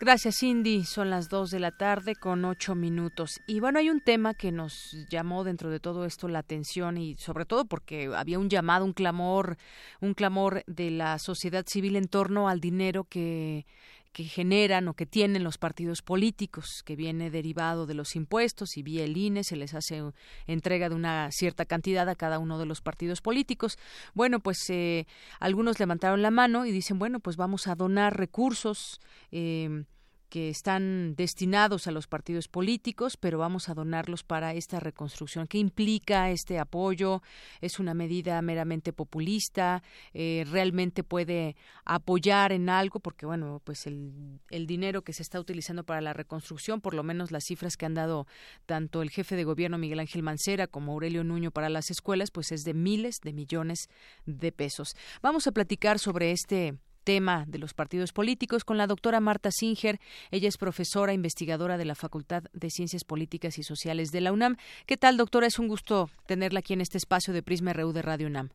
[0.00, 0.84] Gracias, Cindy.
[0.84, 3.40] Son las dos de la tarde con ocho minutos.
[3.46, 7.14] Y bueno, hay un tema que nos llamó dentro de todo esto la atención y
[7.14, 9.58] sobre todo porque había un llamado, un clamor,
[10.00, 13.64] un clamor de la sociedad civil en torno al dinero que
[14.12, 18.82] que generan o que tienen los partidos políticos, que viene derivado de los impuestos y
[18.82, 20.02] vía el INE se les hace
[20.46, 23.78] entrega de una cierta cantidad a cada uno de los partidos políticos.
[24.14, 25.06] Bueno, pues eh,
[25.40, 29.00] algunos levantaron la mano y dicen, bueno, pues vamos a donar recursos.
[29.30, 29.84] Eh,
[30.32, 35.46] que están destinados a los partidos políticos, pero vamos a donarlos para esta reconstrucción.
[35.46, 37.20] ¿Qué implica este apoyo?
[37.60, 39.82] ¿Es una medida meramente populista?
[40.14, 41.54] Eh, ¿Realmente puede
[41.84, 42.98] apoyar en algo?
[42.98, 47.02] Porque, bueno, pues el, el dinero que se está utilizando para la reconstrucción, por lo
[47.02, 48.26] menos las cifras que han dado
[48.64, 52.52] tanto el jefe de gobierno Miguel Ángel Mancera como Aurelio Nuño para las escuelas, pues
[52.52, 53.90] es de miles de millones
[54.24, 54.96] de pesos.
[55.20, 60.00] Vamos a platicar sobre este tema de los partidos políticos con la doctora Marta Singer.
[60.30, 64.56] Ella es profesora investigadora de la Facultad de Ciencias Políticas y Sociales de la UNAM.
[64.86, 65.46] ¿Qué tal, doctora?
[65.46, 68.50] Es un gusto tenerla aquí en este espacio de Prisma RU de Radio UNAM.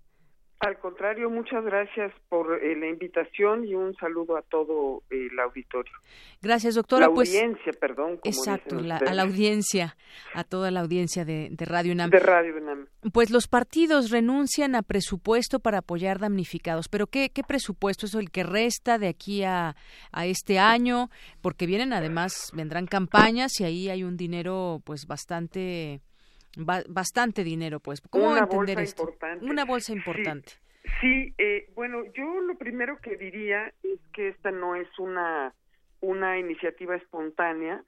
[0.59, 5.93] Al contrario, muchas gracias por eh, la invitación y un saludo a todo el auditorio.
[6.41, 7.07] Gracias, doctora.
[7.07, 8.19] La pues, audiencia, perdón.
[8.23, 9.95] exacto, a la audiencia,
[10.33, 12.09] a toda la audiencia de, Radio UNAM.
[12.09, 12.87] De Radio UNAM.
[13.13, 16.89] Pues los partidos renuncian a presupuesto para apoyar damnificados.
[16.89, 19.75] ¿Pero qué, qué presupuesto es el que resta de aquí a,
[20.11, 21.11] a este año?
[21.41, 26.01] Porque vienen además, vendrán campañas y ahí hay un dinero pues bastante
[26.57, 28.01] bastante dinero, pues.
[28.01, 29.03] ¿Cómo Una entender bolsa esto?
[29.03, 29.45] importante.
[29.45, 30.53] Una bolsa importante.
[31.01, 35.53] Sí, eh, bueno, yo lo primero que diría es que esta no es una,
[36.01, 37.83] una iniciativa espontánea.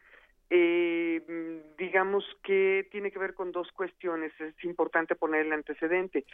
[0.52, 4.32] Eh, digamos que tiene que ver con dos cuestiones.
[4.40, 6.26] Es importante poner el antecedente.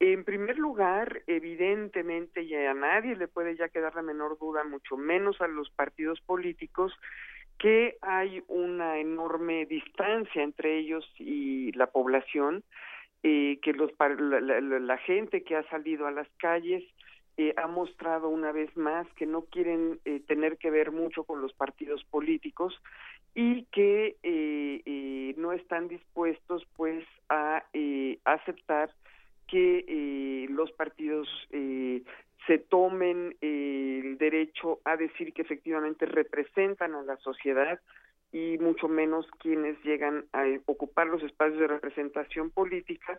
[0.00, 4.96] En primer lugar, evidentemente, y a nadie le puede ya quedar la menor duda, mucho
[4.96, 6.92] menos a los partidos políticos,
[7.58, 12.62] que hay una enorme distancia entre ellos y la población,
[13.22, 16.84] eh, que los, la, la, gente que ha salido a las calles
[17.40, 21.40] eh, ha mostrado una vez más que no quieren eh, tener que ver mucho con
[21.40, 22.74] los partidos políticos
[23.32, 27.62] y que eh, no están dispuestos pues a
[28.24, 28.90] aceptar
[29.46, 31.28] que los partidos
[32.48, 37.78] se tomen el derecho a decir que efectivamente representan a la sociedad
[38.32, 43.18] y mucho menos quienes llegan a ocupar los espacios de representación política,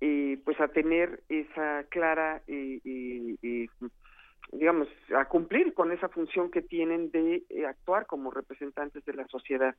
[0.00, 3.68] eh, pues a tener esa clara eh, eh,
[4.52, 9.26] digamos, a cumplir con esa función que tienen de eh, actuar como representantes de la
[9.28, 9.74] sociedad.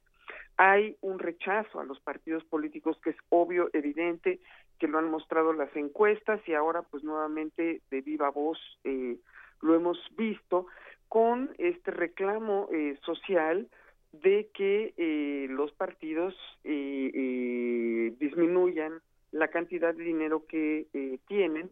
[0.57, 4.39] Hay un rechazo a los partidos políticos que es obvio, evidente,
[4.79, 9.17] que lo han mostrado las encuestas y ahora pues nuevamente de viva voz eh,
[9.61, 10.67] lo hemos visto
[11.07, 13.67] con este reclamo eh, social
[14.11, 19.01] de que eh, los partidos eh, eh, disminuyan
[19.31, 21.69] la cantidad de dinero que eh, tienen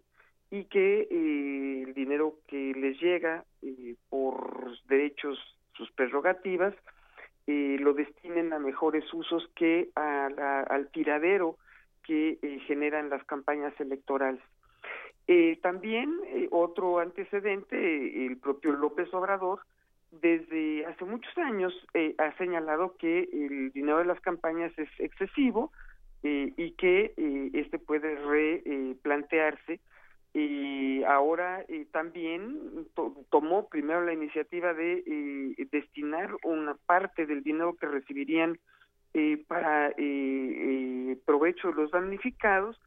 [0.52, 3.44] y que el dinero que les llega
[4.10, 5.38] por derechos,
[5.74, 6.74] sus prerrogativas,
[7.48, 11.58] lo destinen a mejores usos que al tiradero
[12.08, 14.42] que eh, generan las campañas electorales.
[15.28, 19.60] Eh, también eh, otro antecedente, el propio López Obrador,
[20.10, 25.72] desde hace muchos años eh, ha señalado que el dinero de las campañas es excesivo
[26.24, 27.14] y que
[27.54, 29.80] este puede replantearse
[30.34, 37.86] y ahora también to tomó primero la iniciativa de destinar una parte del dinero que
[37.86, 38.60] recibirían
[39.18, 42.80] eh, para eh, provecho de los damnificados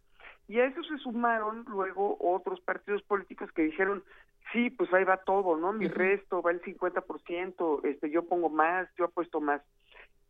[0.46, 4.04] y a eso se sumaron luego otros partidos políticos que dijeron
[4.52, 5.94] sí pues ahí va todo no mi uh -huh.
[5.94, 9.61] resto va el 50% este yo pongo más yo apuesto más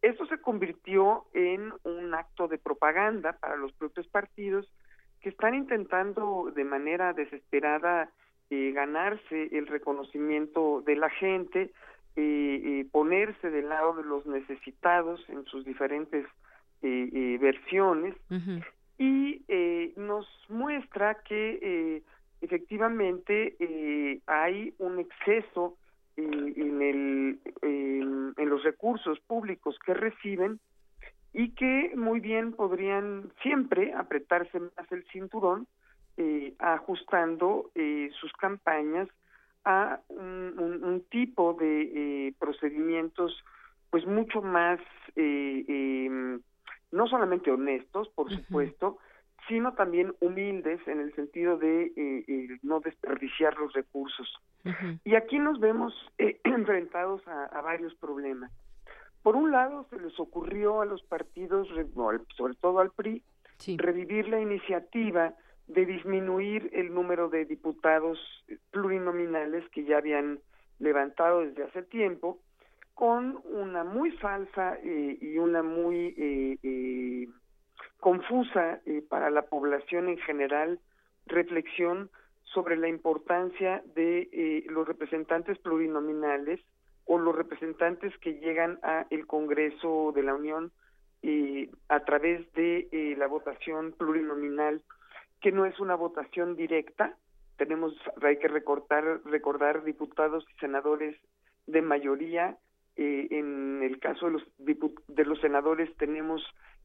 [0.01, 4.66] eso se convirtió en un acto de propaganda para los propios partidos
[5.20, 8.09] que están intentando de manera desesperada
[8.48, 11.70] eh, ganarse el reconocimiento de la gente,
[12.16, 16.27] eh, eh, ponerse del lado de los necesitados en sus diferentes
[16.82, 18.65] eh, eh, versiones uh -huh.
[18.99, 22.03] y eh, nos muestra que eh,
[22.41, 25.77] efectivamente eh, hay un exceso
[26.16, 30.59] en, el, en, en los recursos públicos que reciben
[31.32, 35.66] y que muy bien podrían siempre apretarse más el cinturón
[36.16, 39.09] eh, ajustando eh, sus campañas
[39.70, 41.82] a un, un, un tipo de
[42.28, 43.32] eh, procedimientos
[43.90, 44.80] pues mucho más,
[45.16, 46.40] eh, em,
[46.92, 48.98] no solamente honestos, por supuesto,
[49.48, 54.28] sino también humildes en el sentido de eh, no desperdiciar los recursos.
[55.05, 55.94] Y aquí nos vemos
[56.44, 58.52] enfrentados a, varios problemas.
[59.22, 61.68] Por un lado, se les ocurrió a los partidos,
[62.36, 63.22] sobre todo al PRI,
[63.76, 65.34] revivir la iniciativa
[65.72, 68.18] de disminuir el número de diputados
[68.70, 70.40] plurinominales que ya habían
[70.78, 72.38] levantado desde hace tiempo,
[72.94, 77.28] con una muy falsa eh, y una muy eh, eh,
[77.98, 80.80] confusa para la población en general
[81.26, 82.10] reflexión
[82.44, 86.60] sobre la importancia de los representantes plurinominales
[87.05, 90.72] o los representantes que llegan a el Congreso de la Unión
[91.88, 94.82] a través de la votación plurinominal
[95.41, 97.17] que no es una votación directa.
[97.57, 101.17] Tenemos, hay que recortar, recordar diputados y senadores
[101.67, 102.57] de mayoría.
[102.97, 104.43] Eh, en el caso de los,
[105.09, 106.43] de los senadores tenemos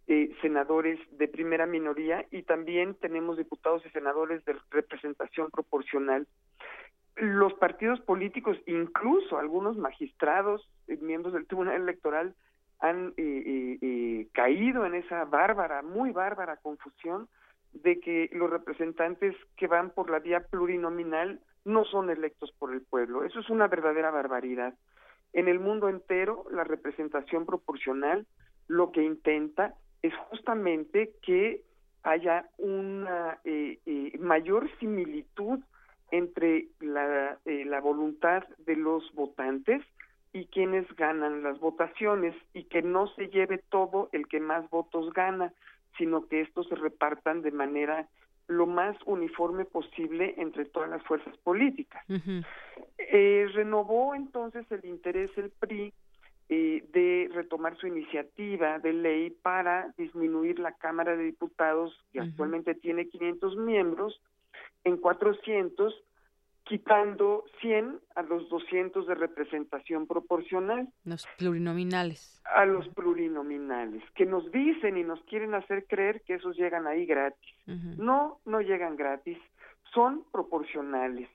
[0.08, 6.28] eh, senadores de primera minoría y también tenemos diputados y senadores de representación proporcional.
[7.16, 12.36] Los partidos políticos, incluso algunos magistrados, eh, miembros del Tribunal Electoral,
[12.80, 13.14] han
[14.34, 17.30] caído en esa bárbara, muy bárbara confusión
[17.84, 22.82] de que los representantes que van por la vía plurinominal no son electos por el
[22.82, 23.24] pueblo.
[23.24, 24.76] Eso es una verdadera barbaridad.
[25.34, 28.26] En el mundo entero, la representación proporcional
[28.68, 31.64] lo que intenta es justamente que
[32.04, 35.60] haya una eh, eh, mayor similitud
[36.12, 39.82] entre la, eh, la voluntad de los votantes
[40.32, 45.12] y quienes ganan las votaciones y que no se lleve todo el que más votos
[45.14, 45.54] gana,
[45.98, 48.08] sino que estos se repartan de manera
[48.48, 52.04] lo más uniforme posible entre todas las fuerzas políticas.
[52.98, 55.94] eh, renovó entonces el interés el PRI
[56.48, 62.76] eh, de retomar su iniciativa de ley para disminuir la Cámara de Diputados, que actualmente
[62.76, 64.22] tiene 500 miembros,
[64.84, 66.04] en 400
[66.66, 70.90] quitando 100 a los 200 de representación proporcional.
[71.06, 72.42] Los plurinominales.
[72.44, 77.06] A los plurinominales, que nos dicen y nos quieren hacer creer que esos llegan ahí
[77.06, 77.56] gratis.
[77.98, 79.38] No, no llegan gratis,
[79.94, 81.30] son proporcionales.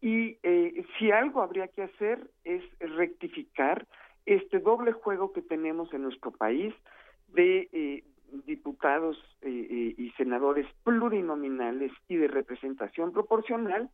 [0.00, 3.86] Y eh, si algo habría que hacer es rectificar
[4.26, 6.72] este doble juego que tenemos en nuestro país
[7.28, 8.04] de eh,
[8.46, 13.90] diputados eh, y senadores plurinominales y de representación proporcional,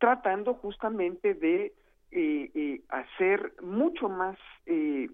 [0.00, 1.72] tratando justamente de
[2.10, 4.36] eh, eh, hacer mucho más
[4.66, 5.08] eh,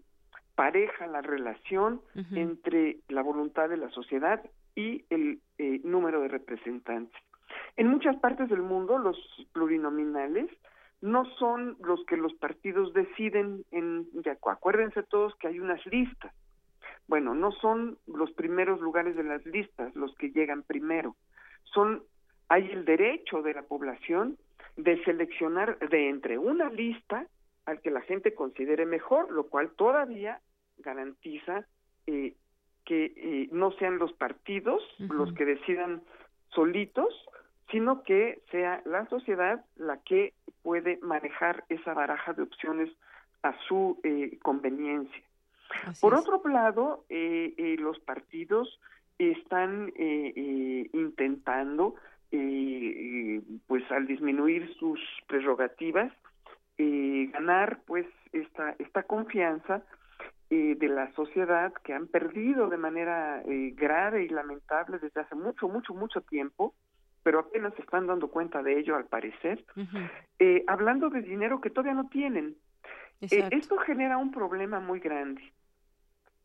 [0.55, 2.01] pareja la relación
[2.33, 4.43] entre la voluntad de la sociedad
[4.75, 5.41] y el
[5.85, 7.21] número de representantes.
[7.77, 9.19] En muchas partes del mundo los
[9.53, 10.49] plurinominales
[11.03, 14.07] no son los que los partidos deciden en
[14.51, 16.33] acuérdense todos que hay unas listas.
[17.07, 21.17] Bueno, no son los primeros lugares de las listas los que llegan primero.
[21.65, 22.03] Son
[22.49, 24.39] hay el derecho de la población
[24.77, 27.27] de seleccionar de entre una lista
[27.65, 30.41] al que la gente considere mejor, lo cual todavía
[30.79, 31.67] garantiza
[32.07, 32.35] eh,
[32.85, 36.03] que eh, no sean los partidos los que decidan
[36.51, 37.09] solitos,
[37.71, 42.91] sino que sea la sociedad la que puede manejar esa baraja de opciones
[43.43, 45.23] a su eh, conveniencia.
[46.01, 48.79] Por otro lado, los partidos
[49.19, 51.97] están intentando
[52.33, 56.13] eh, pues al disminuir sus prerrogativas
[56.79, 59.83] eh, ganar pues esta esta confianza
[60.51, 65.35] eh, de la sociedad que han perdido de manera eh, grave y lamentable desde hace
[65.35, 66.75] mucho mucho mucho tiempo
[67.23, 69.65] pero apenas se están dando cuenta de ello al parecer.
[70.39, 72.55] Eh, hablando de dinero que todavía no tienen
[73.21, 75.43] eh, esto genera un problema muy grande.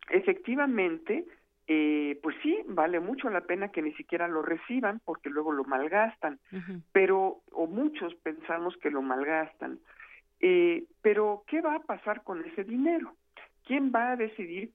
[0.10, 1.26] Efectivamente
[1.73, 5.64] eh, pues sí, vale mucho la pena que ni siquiera lo reciban porque luego lo
[5.64, 6.38] malgastan,
[6.91, 9.80] pero, o muchos pensamos que lo malgastan.
[10.41, 13.15] Eh, pero, ¿qué va a pasar con ese dinero?
[13.64, 14.69] ¿Quién va a decidir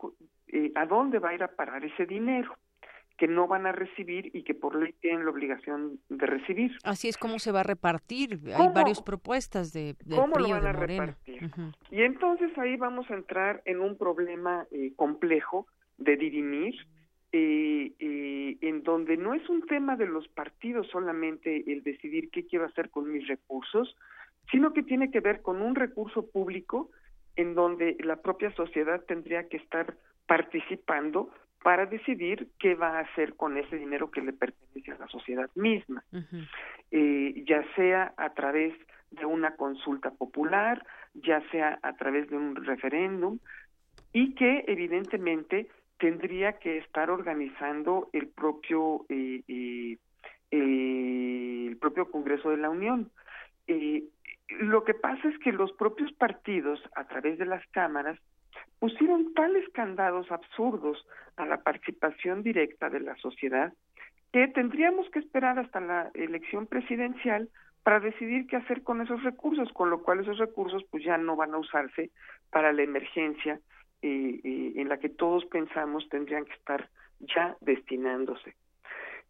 [0.49, 2.57] eh, a dónde va a ir a parar ese dinero?
[3.19, 6.77] que no van a recibir y que por ley tienen la obligación de recibir.
[6.85, 8.39] Así es como se va a repartir.
[8.55, 11.51] Hay varias propuestas de, de ¿Cómo lo van a repartir?
[11.91, 15.67] Y entonces ahí vamos a entrar en un problema eh, complejo
[15.99, 16.75] de dirimir,
[17.33, 22.47] eh, eh, en donde no es un tema de los partidos solamente el decidir qué
[22.47, 23.97] quiero hacer con mis recursos,
[24.51, 26.91] sino que tiene que ver con un recurso público
[27.35, 29.95] en donde la propia sociedad tendría que estar
[30.27, 31.31] participando
[31.63, 35.51] para decidir qué va a hacer con ese dinero que le pertenece a la sociedad
[35.55, 36.05] misma,
[36.91, 38.73] eh, ya sea a través
[39.11, 43.39] de una consulta popular, ya sea a través de un referéndum,
[44.13, 45.69] y que evidentemente
[45.99, 49.99] tendría que estar organizando el propio eh, eh,
[50.51, 53.11] el propio Congreso de la Unión.
[53.67, 54.05] Eh,
[54.61, 58.19] lo que pasa es que los propios partidos, a través de las cámaras,
[58.79, 61.05] pusieron tales candados absurdos
[61.37, 63.73] a la participación directa de la sociedad
[64.33, 67.49] que tendríamos que esperar hasta la elección presidencial
[67.83, 71.37] para decidir qué hacer con esos recursos, con lo cual esos recursos pues ya no
[71.37, 72.11] van a usarse
[72.51, 73.61] para la emergencia
[74.03, 76.89] eh, eh, en la que todos pensamos tendrían que estar
[77.21, 78.55] ya destinándose.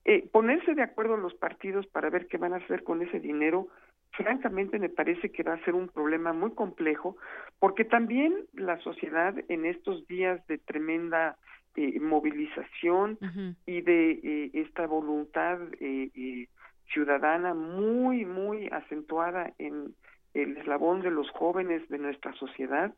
[0.05, 3.68] Eh, ponerse de acuerdo los partidos para ver qué van a hacer con ese dinero,
[4.12, 7.16] francamente me parece que va a ser un problema muy complejo,
[7.59, 11.36] porque también la sociedad en estos días de tremenda
[11.74, 13.18] eh, movilización
[13.66, 16.48] y de eh, esta voluntad eh,
[16.93, 19.94] ciudadana muy, muy acentuada en
[20.32, 22.94] el eslabón de los jóvenes de nuestra sociedad,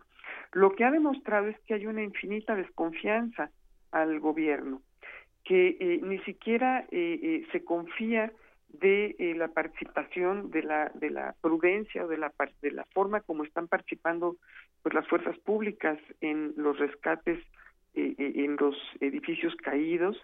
[0.53, 3.51] lo que ha demostrado es que hay una infinita desconfianza
[3.91, 4.83] al gobierno,
[5.45, 8.33] que ni siquiera se confía
[8.69, 13.45] de la participación de la de la prudencia o de la de la forma como
[13.45, 14.37] están participando
[14.83, 17.39] pues las fuerzas públicas en los rescates
[17.95, 20.17] eh, eh, en los edificios caídos,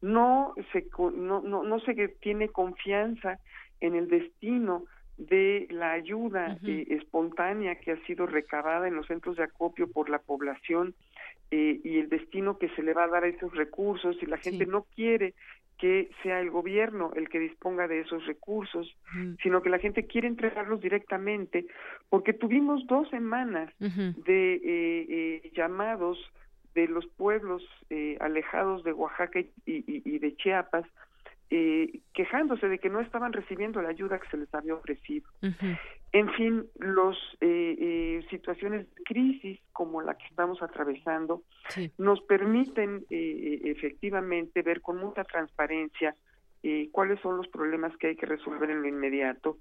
[0.00, 3.38] no se, no, no, no se tiene confianza
[3.80, 4.84] en el destino
[5.28, 10.08] de la ayuda eh, espontánea que ha sido recabada en los centros de acopio por
[10.08, 10.94] la población
[11.52, 14.66] y el destino que se le va a dar a esos recursos y la gente
[14.66, 15.34] no quiere
[15.78, 18.96] que sea el gobierno el que disponga de esos recursos,
[19.42, 21.66] sino que la gente quiere entregarlos directamente,
[22.08, 26.20] porque tuvimos dos semanas de llamados
[26.74, 30.86] de los pueblos eh, alejados de Oaxaca y, de Chiapas,
[31.52, 35.28] eh, quejándose de que no estaban recibiendo la ayuda que se les había ofrecido.
[36.12, 41.42] En fin, las eh, situaciones de crisis como la que estamos atravesando
[41.98, 46.14] nos permiten efectivamente ver con mucha transparencia
[46.92, 49.58] cuáles son los problemas que hay que resolver en lo inmediato.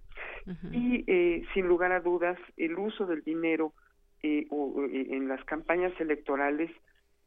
[0.71, 1.05] Y
[1.53, 3.73] sin lugar a dudas el uso del dinero
[4.21, 6.69] en las campañas electorales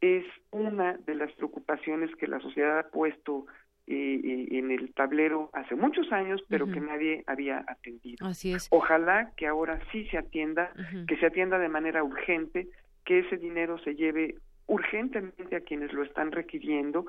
[0.03, 3.45] es una de las preocupaciones que la sociedad ha puesto
[3.85, 8.25] eh, eh, en el tablero hace muchos años, pero que nadie había atendido.
[8.25, 8.67] Así es.
[8.71, 10.71] Ojalá que ahora sí se atienda,
[11.05, 12.69] que se atienda de manera urgente,
[13.03, 14.35] que ese dinero se lleve
[14.67, 17.05] urgentemente a quienes lo están requiriendo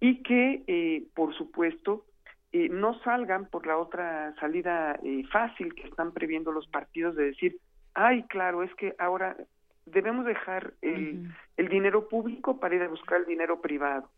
[0.00, 2.04] y que, eh, por supuesto,
[2.52, 4.98] no salgan por la otra salida
[5.30, 7.58] fácil que están previendo los partidos de decir,
[7.94, 9.36] ay, claro, es que ahora
[9.84, 14.10] debemos dejar el, el, dinero público para ir a buscar el dinero privado.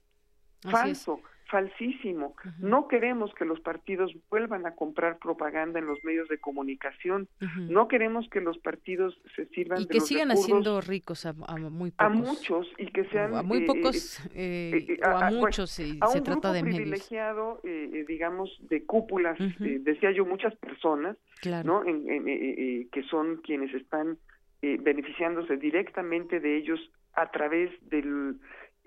[0.63, 2.35] Falso, falsísimo.
[2.59, 7.29] No queremos que los partidos vuelvan a comprar propaganda en los medios de comunicación.
[7.69, 12.07] No queremos que los partidos se sirvan y que sigan haciendo ricos a, muy pocos.
[12.07, 16.21] A muchos y que sean a muy pocos eh, eh, o a, muchos si se
[16.21, 21.17] trata de privilegiado, eh, digamos, de cúpulas, decía yo, muchas personas,
[21.65, 21.83] ¿no?
[21.83, 24.19] que son quienes están
[24.61, 26.81] eh, beneficiándose directamente de ellos
[27.15, 28.41] a través del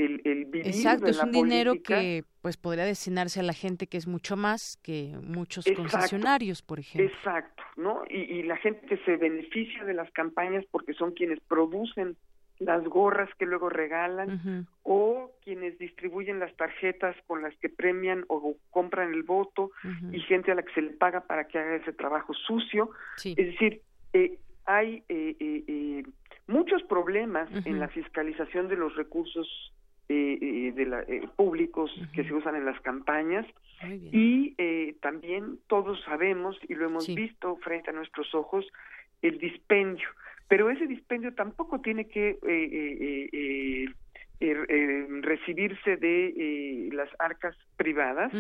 [0.06, 3.88] el, el vivir Exacto, de es un dinero que pues podría destinarse a la gente
[3.88, 7.10] que es mucho más que muchos concesionarios, por ejemplo.
[7.10, 8.04] Exacto, ¿no?
[8.10, 12.18] Y, y, la gente que se beneficia de las campañas porque son quienes producen
[12.62, 18.56] las gorras que luego regalan o quienes distribuyen las tarjetas con las que premian o
[18.70, 19.72] compran el voto
[20.12, 22.92] y gente a la que se le paga para que haga ese trabajo sucio.
[23.24, 23.82] Es decir,
[24.14, 26.04] eh, hay eh, eh, eh,
[26.48, 29.74] muchos problemas en la fiscalización de los recursos
[30.08, 31.06] de la,
[31.36, 33.46] públicos que se usan en las campañas.
[34.12, 34.54] Y
[35.02, 38.66] también todos sabemos y lo hemos visto frente a nuestros ojos
[39.22, 40.08] el dispendio.
[40.48, 42.38] Pero ese dispendio tampoco tiene que
[45.22, 48.32] recibirse de las arcas privadas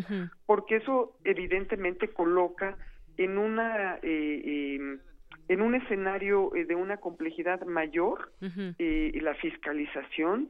[0.45, 2.77] porque eso evidentemente coloca
[3.17, 4.99] en una em,
[5.47, 10.49] en un escenario eh, de una complejidad mayor eh, la fiscalización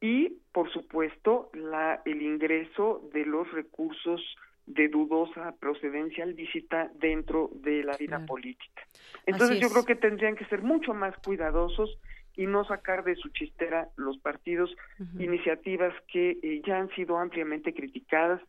[0.00, 4.20] y por supuesto la el ingreso de los recursos
[4.66, 8.82] de dudosa procedencia lícita dentro de la vida política.
[9.26, 11.98] Entonces yo creo que tendrían que ser mucho más cuidadosos
[12.36, 14.70] y no sacar de su chistera los partidos
[15.18, 18.40] iniciativas que eh, ya han sido ampliamente criticadas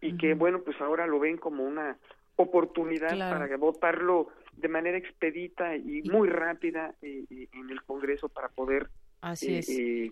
[0.00, 1.96] y que bueno pues ahora lo ven como una
[2.36, 8.48] oportunidad para votarlo de manera expedita y muy rápida eh, eh, en el Congreso para
[8.48, 8.88] poder
[9.20, 10.10] Así eh,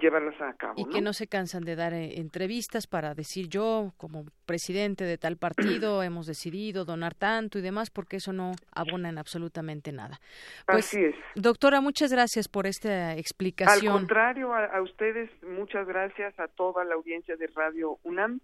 [0.00, 0.74] llevarlas a cabo.
[0.76, 5.18] Y que no se cansan de dar eh, entrevistas para decir yo, como presidente de
[5.18, 5.58] tal partido,
[6.02, 10.20] hemos decidido donar tanto y demás, porque eso no abona en absolutamente nada.
[10.66, 11.14] Pues, Así es.
[11.34, 13.92] Doctora, muchas gracias por esta explicación.
[13.92, 18.40] Al contrario, a, ustedes, muchas gracias a toda la audiencia de Radio UNAM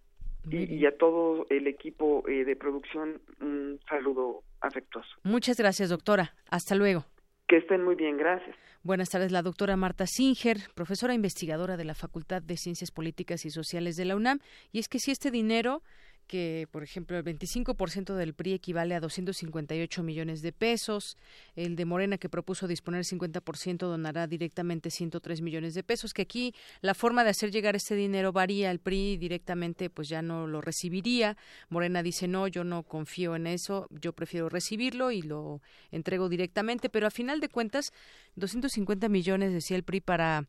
[0.50, 3.20] y, y, a todo el equipo eh, de producción.
[3.40, 5.08] Un saludo afectuoso.
[5.22, 6.34] Muchas gracias, doctora.
[6.50, 7.04] Hasta luego.
[7.46, 8.56] Que estén muy bien, gracias.
[8.82, 13.50] Buenas tardes, la doctora Marta Singer, profesora investigadora de la Facultad de Ciencias Políticas y
[13.50, 14.40] Sociales de la UNAM.
[14.72, 15.82] Y es que si este dinero
[16.26, 21.16] que, por ejemplo, el 25% del PRI equivale a 258 millones de pesos.
[21.54, 26.14] El de Morena, que propuso disponer 50%, donará directamente 103 millones de pesos.
[26.14, 28.70] Que aquí la forma de hacer llegar este dinero varía.
[28.70, 31.36] El PRI directamente, pues ya no lo recibiría.
[31.68, 35.60] Morena dice, no, yo no confío en eso, yo prefiero recibirlo y lo
[35.90, 36.88] entrego directamente.
[36.88, 37.92] Pero a final de cuentas,
[38.36, 40.46] 250 millones, decía el PRI, para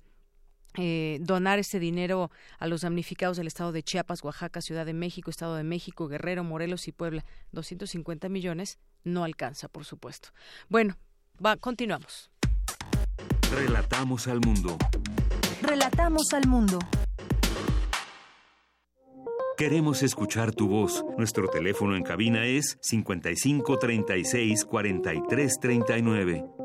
[0.77, 5.29] eh, donar ese dinero a los damnificados del estado de Chiapas, Oaxaca, Ciudad de México,
[5.29, 7.25] Estado de México, Guerrero, Morelos y Puebla.
[7.51, 10.29] 250 millones no alcanza, por supuesto.
[10.69, 10.97] Bueno,
[11.43, 12.29] va, continuamos.
[13.51, 14.77] Relatamos al mundo.
[15.61, 16.79] Relatamos al mundo.
[19.57, 21.05] Queremos escuchar tu voz.
[21.17, 26.64] Nuestro teléfono en cabina es 55 36 43 39.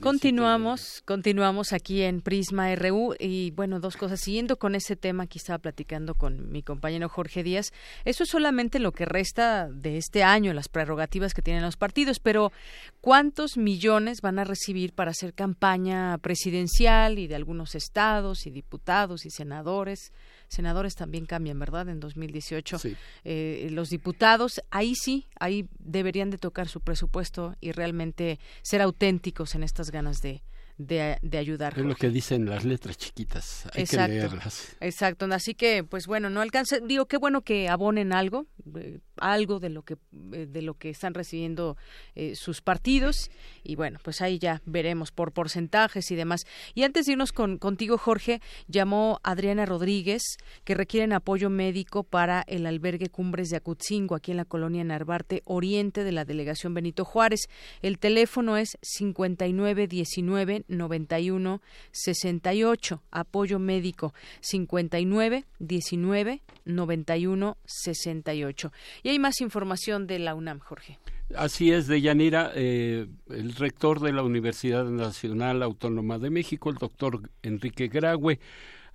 [0.00, 4.20] Continuamos, continuamos aquí en Prisma RU y bueno, dos cosas.
[4.20, 7.72] Siguiendo con ese tema que estaba platicando con mi compañero Jorge Díaz,
[8.04, 12.20] eso es solamente lo que resta de este año, las prerrogativas que tienen los partidos,
[12.20, 12.52] pero
[13.00, 19.26] ¿cuántos millones van a recibir para hacer campaña presidencial y de algunos estados y diputados
[19.26, 20.12] y senadores?
[20.48, 21.88] Senadores también cambian, ¿verdad?
[21.88, 22.78] En 2018.
[23.24, 29.54] Eh, los diputados, ahí sí, ahí deberían de tocar su presupuesto y realmente ser auténticos
[29.54, 30.42] en estas ganas de,
[30.78, 31.78] de, ayudar.
[31.78, 34.76] Es lo que dicen las letras chiquitas, hay que leerlas.
[34.80, 38.46] Exacto, así que, pues bueno, no alcanza, digo, qué bueno que abonen algo,
[38.76, 39.96] eh, algo de lo que
[40.32, 41.76] eh, de lo que están recibiendo
[42.14, 43.30] eh, sus partidos.
[43.62, 46.42] Y bueno pues ahí ya veremos por porcentajes y demás.
[46.74, 50.22] Y antes de irnos con, contigo Jorge llamó Adriana Rodríguez
[50.64, 55.42] que requieren apoyo médico para el albergue Cumbres de Acutzingo aquí en la colonia Narvarte
[55.44, 57.48] Oriente de la delegación Benito Juárez.
[57.82, 61.60] El teléfono es 5919 91
[61.92, 68.72] 68 apoyo médico 59 19 91 68
[69.02, 70.98] y hay más información de la UNAM, Jorge.
[71.34, 76.76] Así es, de Yanira, eh, el rector de la Universidad Nacional Autónoma de México, el
[76.76, 78.38] doctor Enrique Graue,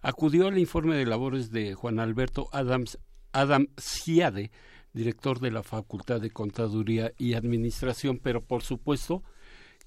[0.01, 2.97] acudió al informe de labores de Juan Alberto Adams,
[3.33, 4.49] Adam Ciade,
[4.93, 9.23] director de la Facultad de Contaduría y Administración, pero por supuesto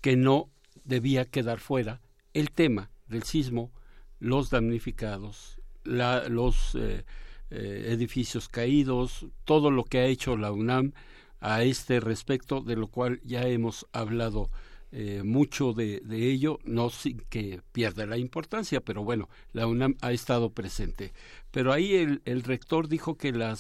[0.02, 0.51] que no
[0.85, 2.01] debía quedar fuera
[2.32, 3.73] el tema del sismo,
[4.20, 7.05] los damnificados, la, los eh,
[7.51, 10.93] eh, edificios caídos, todo lo que ha hecho la UNAM
[11.40, 14.51] a este respecto, de lo cual ya hemos hablado
[14.97, 20.12] eh, mucho de, ello, no sin que pierda la importancia, pero bueno, la UNAM ha
[20.12, 21.12] estado presente.
[21.51, 23.56] Pero ahí el, rector dijo que la,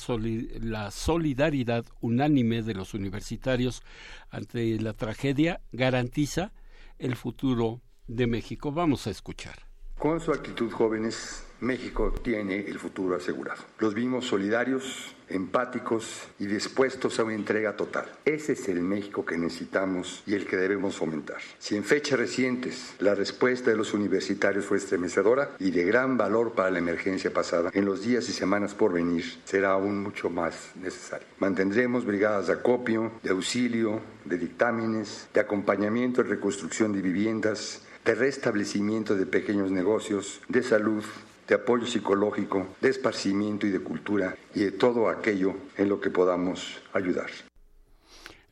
[0.60, 3.82] la solidaridad unánime de los universitarios
[4.30, 6.52] ante la tragedia garantiza
[6.98, 8.72] el futuro de México.
[8.72, 9.73] Vamos a escuchar.
[9.98, 13.62] Con su actitud jóvenes México tiene el futuro asegurado.
[13.78, 18.04] Los vimos solidarios, empáticos y dispuestos a una entrega total.
[18.24, 21.38] Ese es el México que necesitamos y el que debemos fomentar.
[21.58, 26.52] Si en fechas recientes la respuesta de los universitarios fue estremecedora y de gran valor
[26.52, 30.72] para la emergencia pasada, en los días y semanas por venir será aún mucho más
[30.74, 31.26] necesario.
[31.38, 38.14] Mantendremos brigadas de acopio, de auxilio, de dictámenes, de acompañamiento y reconstrucción de viviendas, de
[38.14, 41.04] restablecimiento de pequeños negocios, de salud,
[41.48, 46.10] de apoyo psicológico, de esparcimiento y de cultura y de todo aquello en lo que
[46.10, 47.30] podamos ayudar.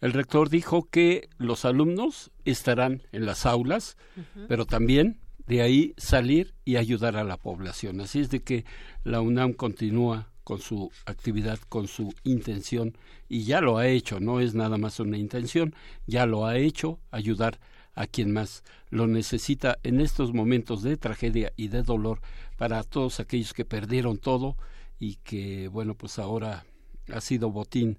[0.00, 3.96] El rector dijo que los alumnos estarán en las aulas,
[4.48, 8.00] pero también de ahí salir y ayudar a la población.
[8.00, 8.64] Así es de que
[9.04, 12.96] la UNAM continúa con su actividad, con su intención,
[13.28, 15.74] y ya lo ha hecho, no es nada más una intención,
[16.06, 17.60] ya lo ha hecho, ayudar
[17.94, 22.20] a quien más lo necesita en estos momentos de tragedia y de dolor
[22.56, 24.56] para todos aquellos que perdieron todo
[24.98, 26.64] y que, bueno, pues ahora
[27.12, 27.98] ha sido botín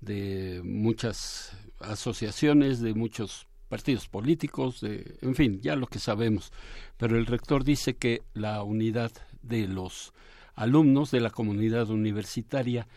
[0.00, 6.52] de muchas asociaciones, de muchos partidos políticos, de, en fin, ya lo que sabemos.
[6.96, 9.12] Pero el rector dice que la unidad
[9.42, 10.12] de los
[10.54, 12.88] alumnos de la comunidad universitaria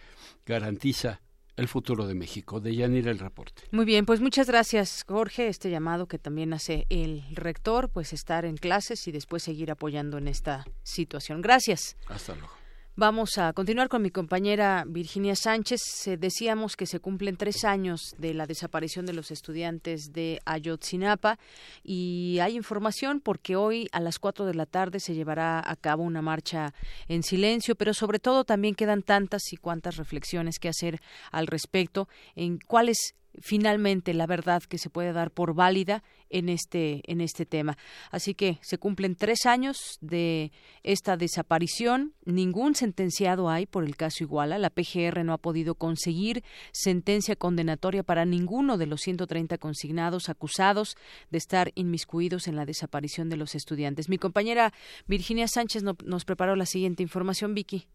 [0.45, 1.21] garantiza
[1.57, 2.59] el futuro de México.
[2.59, 3.63] De Yanira el reporte.
[3.71, 5.47] Muy bien, pues muchas gracias, Jorge.
[5.47, 10.17] Este llamado que también hace el rector, pues estar en clases y después seguir apoyando
[10.17, 11.41] en esta situación.
[11.41, 11.97] Gracias.
[12.07, 12.60] Hasta luego.
[12.97, 15.79] Vamos a continuar con mi compañera Virginia Sánchez.
[16.19, 21.39] decíamos que se cumplen tres años de la desaparición de los estudiantes de Ayotzinapa
[21.83, 26.03] y hay información porque hoy a las cuatro de la tarde se llevará a cabo
[26.03, 26.73] una marcha
[27.07, 30.99] en silencio, pero sobre todo también quedan tantas y cuantas reflexiones que hacer
[31.31, 37.01] al respecto en cuáles finalmente la verdad que se puede dar por válida en este
[37.05, 37.77] en este tema.
[38.09, 40.51] Así que se cumplen tres años de
[40.83, 42.13] esta desaparición.
[42.25, 44.57] Ningún sentenciado hay por el caso Iguala.
[44.57, 50.95] La PGR no ha podido conseguir sentencia condenatoria para ninguno de los 130 consignados acusados
[51.29, 54.09] de estar inmiscuidos en la desaparición de los estudiantes.
[54.09, 54.73] Mi compañera
[55.07, 57.87] Virginia Sánchez nos preparó la siguiente información, Vicky.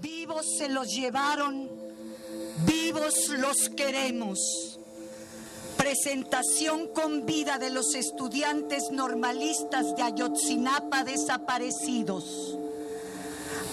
[0.00, 1.68] Vivos se los llevaron
[2.66, 4.80] Vivos los queremos.
[5.76, 12.58] Presentación con vida de los estudiantes normalistas de Ayotzinapa desaparecidos.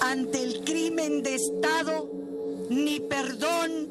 [0.01, 2.09] Ante el crimen de Estado,
[2.69, 3.89] ni perdón,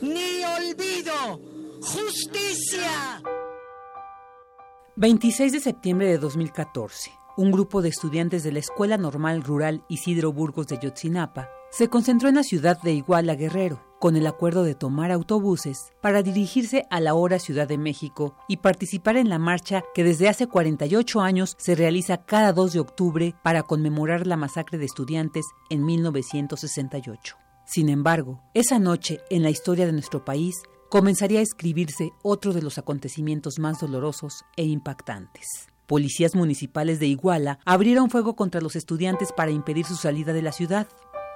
[0.00, 1.40] ni olvido.
[1.82, 3.22] Justicia.
[4.96, 7.10] 26 de septiembre de 2014.
[7.36, 12.28] Un grupo de estudiantes de la Escuela Normal Rural Isidro Burgos de Ayotzinapa se concentró
[12.28, 17.00] en la ciudad de Iguala Guerrero, con el acuerdo de tomar autobuses para dirigirse a
[17.00, 21.54] la hora Ciudad de México y participar en la marcha que desde hace 48 años
[21.58, 27.36] se realiza cada 2 de octubre para conmemorar la masacre de estudiantes en 1968.
[27.66, 32.62] Sin embargo, esa noche en la historia de nuestro país comenzaría a escribirse otro de
[32.62, 35.70] los acontecimientos más dolorosos e impactantes.
[35.90, 40.52] Policías municipales de Iguala abrieron fuego contra los estudiantes para impedir su salida de la
[40.52, 40.86] ciudad.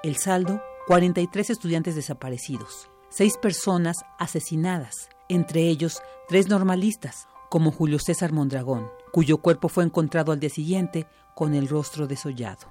[0.04, 8.30] El saldo, 43 estudiantes desaparecidos, 6 personas asesinadas, entre ellos tres normalistas, como Julio César
[8.30, 12.70] Mondragón, cuyo cuerpo fue encontrado al día siguiente con el rostro desollado.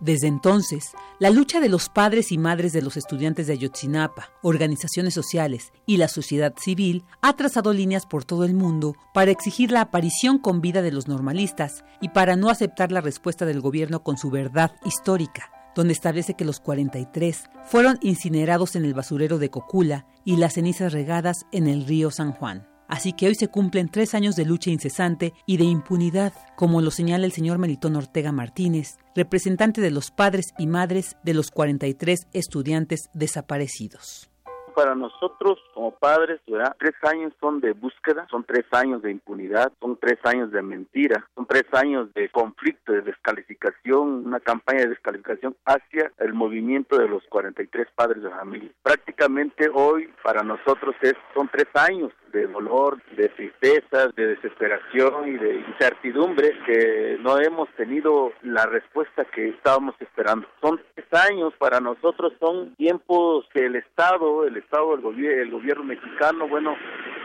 [0.00, 5.14] Desde entonces, la lucha de los padres y madres de los estudiantes de Ayotzinapa, organizaciones
[5.14, 9.80] sociales y la sociedad civil ha trazado líneas por todo el mundo para exigir la
[9.80, 14.18] aparición con vida de los normalistas y para no aceptar la respuesta del gobierno con
[14.18, 20.06] su verdad histórica, donde establece que los 43 fueron incinerados en el basurero de Cocula
[20.24, 22.66] y las cenizas regadas en el río San Juan.
[22.88, 26.90] Así que hoy se cumplen tres años de lucha incesante y de impunidad, como lo
[26.90, 32.28] señala el señor Melitón Ortega Martínez, representante de los padres y madres de los 43
[32.32, 34.30] estudiantes desaparecidos
[34.76, 36.76] para nosotros como padres, ¿verdad?
[36.78, 41.26] Tres años son de búsqueda, son tres años de impunidad, son tres años de mentira,
[41.34, 47.08] son tres años de conflicto, de descalificación, una campaña de descalificación hacia el movimiento de
[47.08, 48.70] los 43 padres de familia.
[48.82, 55.38] Prácticamente hoy para nosotros es, son tres años de dolor, de tristeza, de desesperación y
[55.38, 60.46] de incertidumbre que no hemos tenido la respuesta que estábamos esperando.
[60.60, 65.50] Son tres años para nosotros, son tiempos que el Estado, el Estado, el, gobierno, el
[65.50, 66.76] gobierno mexicano, bueno,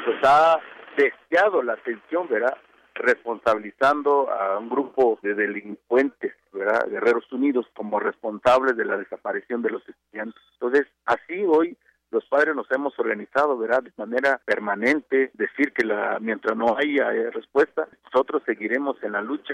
[0.06, 0.60] pues ha
[0.96, 2.56] deseado la atención, ¿verdad?
[2.94, 6.88] responsabilizando a un grupo de delincuentes, ¿verdad?
[6.90, 10.42] Guerreros Unidos como responsables de la desaparición de los estudiantes.
[10.54, 11.78] Entonces, así hoy
[12.12, 13.84] los padres nos hemos organizado, ¿verdad?
[13.84, 19.22] De manera permanente, decir que la, mientras no haya eh, respuesta, nosotros seguiremos en la
[19.22, 19.54] lucha.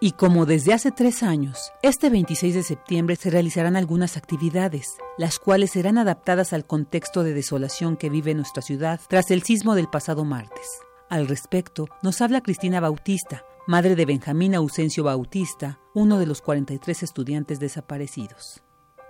[0.00, 5.38] Y como desde hace tres años, este 26 de septiembre se realizarán algunas actividades, las
[5.38, 9.88] cuales serán adaptadas al contexto de desolación que vive nuestra ciudad tras el sismo del
[9.88, 10.82] pasado martes.
[11.08, 17.02] Al respecto, nos habla Cristina Bautista, madre de Benjamín Ausencio Bautista, uno de los 43
[17.02, 18.65] estudiantes desaparecidos.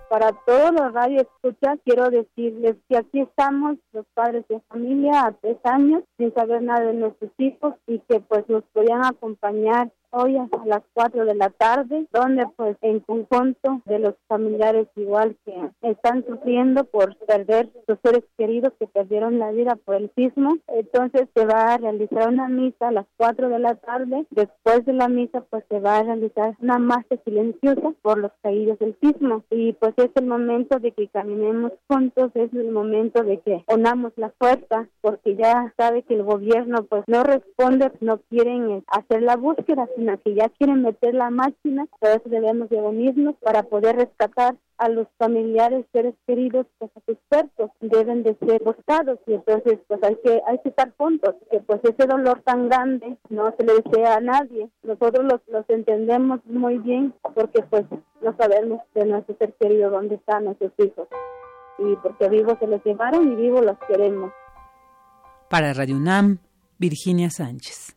[0.09, 5.33] Para todos los radio escuchas, quiero decirles que aquí estamos los padres de familia a
[5.33, 10.37] tres años sin saber nada de nuestros hijos y que pues nos podían acompañar hoy
[10.37, 15.53] a las 4 de la tarde, donde pues en conjunto de los familiares igual que
[15.81, 20.57] están sufriendo por perder sus seres queridos que perdieron la vida por el sismo.
[20.67, 24.25] Entonces se va a realizar una misa a las 4 de la tarde.
[24.31, 28.79] Después de la misa pues se va a realizar una marcha silenciosa por los caídos
[28.79, 29.43] del sismo.
[29.49, 34.13] Y pues es el momento de que caminemos juntos, es el momento de que unamos
[34.15, 39.35] la fuerza porque ya sabe que el gobierno pues no responde, no quieren hacer la
[39.35, 43.95] búsqueda máquina, que ya quieren meter la máquina, por eso debemos de unirnos para poder
[43.95, 49.33] rescatar a los familiares, seres queridos, pues a sus cuerpos deben de ser buscados y
[49.33, 53.51] entonces pues hay que hay que estar juntos, que pues ese dolor tan grande no
[53.57, 54.69] se le desea a nadie.
[54.83, 57.85] Nosotros los, los entendemos muy bien porque pues
[58.21, 61.07] no sabemos de nuestro ser querido dónde están nuestros hijos
[61.79, 64.31] y porque vivos se los llevaron y vivos los queremos.
[65.49, 66.37] Para Radio UNAM,
[66.77, 67.96] Virginia Sánchez.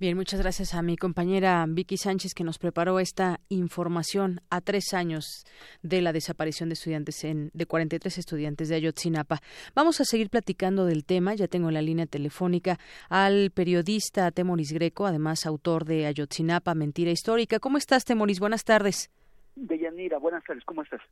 [0.00, 4.94] Bien, muchas gracias a mi compañera Vicky Sánchez que nos preparó esta información a tres
[4.94, 5.44] años
[5.82, 9.42] de la desaparición de estudiantes en, de 43 estudiantes de Ayotzinapa.
[9.74, 11.34] Vamos a seguir platicando del tema.
[11.34, 12.78] Ya tengo en la línea telefónica
[13.10, 17.60] al periodista Temoris Greco, además autor de Ayotzinapa, Mentira Histórica.
[17.60, 18.40] ¿Cómo estás, Temoris?
[18.40, 19.10] Buenas tardes.
[19.60, 21.02] Deyanira, buenas tardes, ¿cómo estás?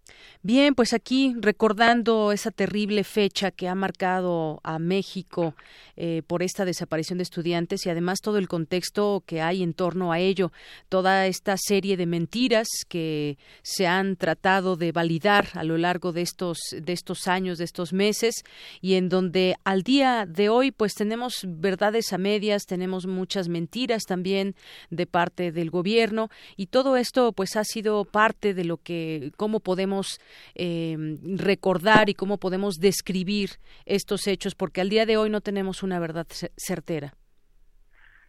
[0.42, 5.54] Bien, pues aquí recordando esa terrible fecha que ha marcado a México
[5.96, 10.12] eh, por esta desaparición de estudiantes y además todo el contexto que hay en torno
[10.12, 10.50] a ello,
[10.88, 16.22] toda esta serie de mentiras que se han tratado de validar a lo largo de
[16.22, 18.44] estos de estos años, de estos meses
[18.80, 24.04] y en donde al día de hoy pues tenemos verdades a medias, tenemos muchas mentiras
[24.04, 24.54] también
[24.88, 29.60] de parte del gobierno y todo esto pues ha sido parte de lo que, cómo
[29.60, 30.20] podemos
[30.54, 30.96] eh,
[31.36, 33.50] recordar y cómo podemos describir
[33.84, 37.14] estos hechos, porque al día de hoy no tenemos una verdad certera.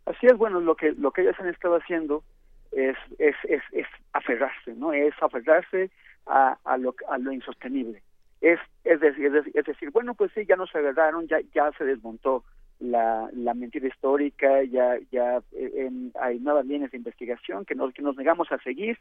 [0.06, 2.24] Así es, bueno, lo que lo que ellos han estado haciendo
[2.72, 4.92] es es, es, es aferrarse, ¿no?
[4.92, 5.92] Es aferrarse
[6.26, 8.02] a, a, lo, a lo insostenible.
[8.42, 12.44] Es, es, decir, es, decir, bueno, pues sí, ya nos agarraron, ya, ya se desmontó
[12.80, 18.02] la, la mentira histórica, ya, ya eh, hay nuevas líneas de investigación que nos, que
[18.02, 18.98] nos negamos a seguir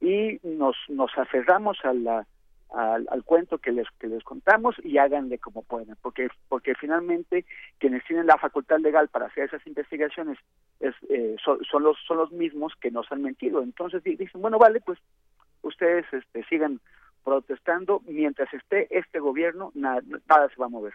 [0.00, 2.26] y nos, nos aferramos a la,
[2.70, 7.44] al, al, cuento que les que les contamos y háganle como puedan porque porque finalmente
[7.78, 10.38] quienes tienen la facultad legal para hacer esas investigaciones
[10.80, 13.62] es, eh, son, son, los son los mismos que nos han mentido.
[13.62, 14.98] Entonces dicen bueno vale pues
[15.62, 16.80] ustedes este sigan
[17.24, 18.02] protestando.
[18.06, 20.94] Mientras esté este gobierno nada, nada se va a mover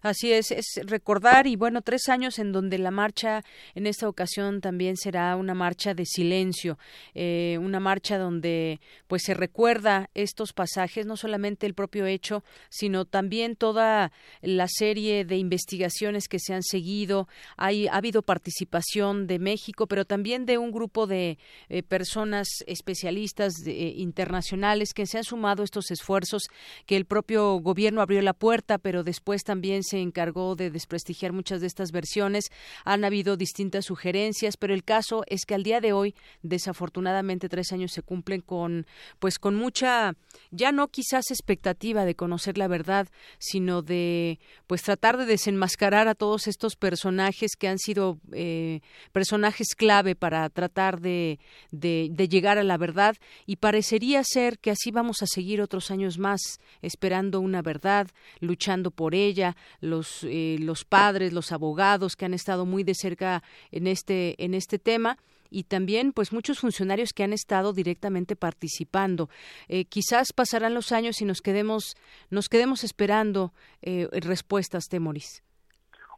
[0.00, 3.44] Así es, es recordar y bueno, tres años en donde la marcha
[3.74, 6.78] en esta ocasión también será una marcha de silencio,
[7.14, 13.04] eh, una marcha donde pues se recuerda estos pasajes, no solamente el propio hecho, sino
[13.04, 17.28] también toda la serie de investigaciones que se han seguido.
[17.56, 21.38] Hay, ha habido participación de México, pero también de un grupo de
[21.68, 26.42] eh, personas especialistas eh, internacionales que se han sumado a estos esfuerzos
[26.86, 31.62] que el propio gobierno abrió la puerta, pero después también se encargó de desprestigiar muchas
[31.62, 32.50] de estas versiones.
[32.84, 37.72] Han habido distintas sugerencias, pero el caso es que al día de hoy, desafortunadamente, tres
[37.72, 38.86] años se cumplen con,
[39.18, 40.14] pues, con mucha,
[40.50, 43.08] ya no quizás expectativa de conocer la verdad,
[43.38, 48.80] sino de, pues, tratar de desenmascarar a todos estos personajes que han sido eh,
[49.12, 51.38] personajes clave para tratar de,
[51.70, 53.16] llegar a la verdad
[53.46, 56.40] y parecería ser que así vamos a seguir otros años más
[56.80, 58.08] esperando una verdad,
[58.40, 63.42] luchando por ella, los, eh, los padres, los abogados que han estado muy de cerca
[63.70, 65.18] en este, en este tema
[65.52, 69.28] y también pues muchos funcionarios que han estado directamente participando.
[69.68, 71.94] Eh, quizás pasarán los años y nos quedemos
[72.30, 73.52] nos quedemos esperando
[73.82, 75.44] eh, respuestas, Temoris.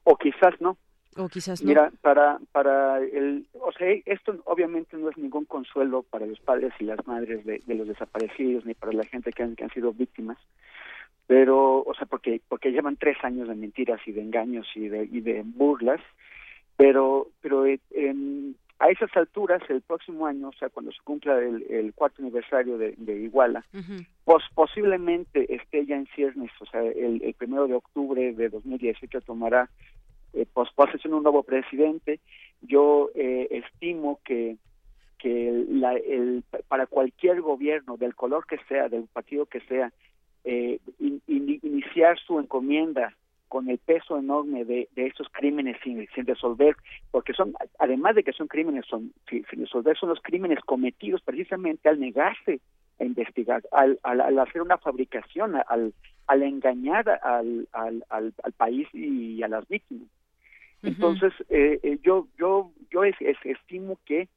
[0.05, 0.79] O quizás no.
[1.17, 1.69] O quizás no.
[1.69, 6.73] Mira, para para el, o sea, esto obviamente no es ningún consuelo para los padres
[6.79, 9.93] y las madres de, los desaparecidos ni para la gente que han, que han sido
[9.93, 10.39] víctimas
[11.27, 15.05] pero o sea porque porque llevan tres años de mentiras y de engaños y de
[15.05, 16.01] y de burlas
[16.77, 17.79] pero pero eh,
[18.79, 22.95] a esas alturas el próximo año o sea cuando se cumpla el, cuarto aniversario de,
[23.07, 23.65] Iguala
[24.25, 29.21] pues posiblemente esté ya en ciernes o sea el, el primero de octubre de 2018
[29.23, 29.71] tomará
[30.35, 32.19] eh, pues posesión un nuevo presidente.
[32.61, 34.57] Yo eh, estimo que
[35.19, 39.91] que la, el, para cualquier gobierno del color que sea del partido que sea
[40.45, 40.79] eh,
[41.27, 43.15] iniciar su encomienda
[43.49, 46.77] con el peso enorme de, de estos crímenes sin, sin, resolver,
[47.11, 51.89] porque son, además de que son crímenes son, sin, resolver, son los crímenes cometidos precisamente
[51.89, 52.61] al negarse
[52.99, 55.95] a investigar, al, al, hacer una fabricación, al,
[56.27, 60.09] al engañar al, al, al, país y a las víctimas.
[60.83, 63.15] Entonces, eh, eh, yo, yo, yo es,
[63.45, 64.29] estimo que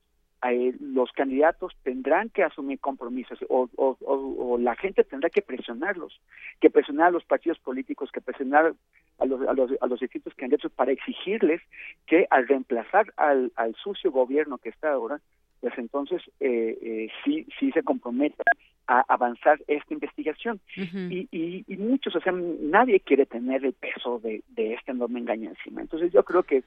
[0.44, 6.20] eh, los candidatos tendrán que asumir compromisos o, o, o, la gente tendrá que presionarlos,
[6.62, 8.74] que presionar a los partidos políticos, que presionar
[9.18, 11.62] a los, a los, a los distintos candidatos para exigirles
[12.06, 15.20] que al reemplazar al, al sucio gobierno que está ahora,
[15.62, 18.44] pues entonces eh, eh, sí, sí se comprometa
[18.88, 20.62] a avanzar esta investigación.
[20.76, 25.50] y, y, muchos, o sea, nadie quiere tener el peso de, de este enorme engaño
[25.50, 25.82] encima.
[25.82, 26.64] Entonces yo creo que,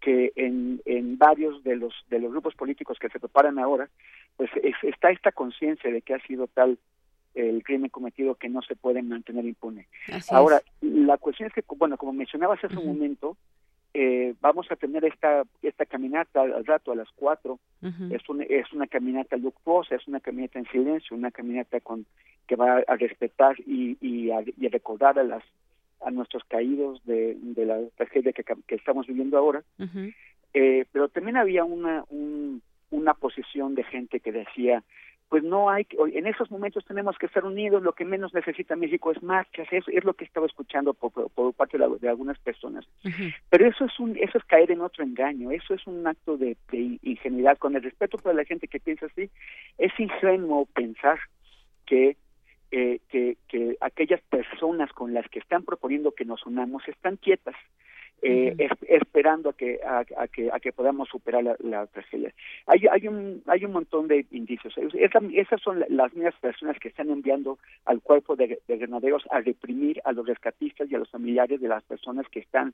[0.00, 3.88] que en, en varios de los, de los grupos políticos que se preparan ahora,
[4.36, 4.50] pues
[4.82, 6.78] está esta conciencia de que ha sido tal
[7.34, 9.88] el crimen cometido que no se puede mantener impune.
[10.30, 13.36] Ahora, la cuestión es que, bueno, como mencionabas hace un momento,
[13.96, 17.60] eh, vamos a tener esta esta caminata al rato a las cuatro.
[18.10, 22.06] Es una es una caminata luctuosa es una caminata en silencio una caminata con
[22.46, 25.44] que va a respetar y y a, recordar a las
[26.00, 29.62] a nuestros caídos de, de la tragedia que, que estamos viviendo ahora.
[30.54, 32.04] Eh, pero también había una
[32.90, 34.82] una posición de gente que decía
[35.34, 39.10] pues no hay, en esos momentos tenemos que estar unidos, lo que menos necesita México
[39.10, 41.12] es marchas, eso es lo que estaba escuchando por,
[41.54, 42.86] parte de, algunas personas.
[43.50, 46.56] Pero eso es un, eso es caer en otro engaño, eso es un acto de,
[47.02, 49.28] ingenuidad, con el respeto para la gente que piensa así,
[49.76, 51.18] es ingenuo pensar
[51.84, 52.16] que
[52.70, 57.56] eh, que, que aquellas personas con las que están proponiendo que nos unamos están quietas,
[58.26, 62.32] eh, esperando a que a, que a que podamos superar la, la tragedia.
[62.66, 64.74] Hay hay un hay un montón de indicios.
[64.76, 70.00] esas son las mismas personas que están enviando al cuerpo de, de, granaderos a reprimir
[70.04, 72.72] a los rescatistas y a los familiares de las personas que están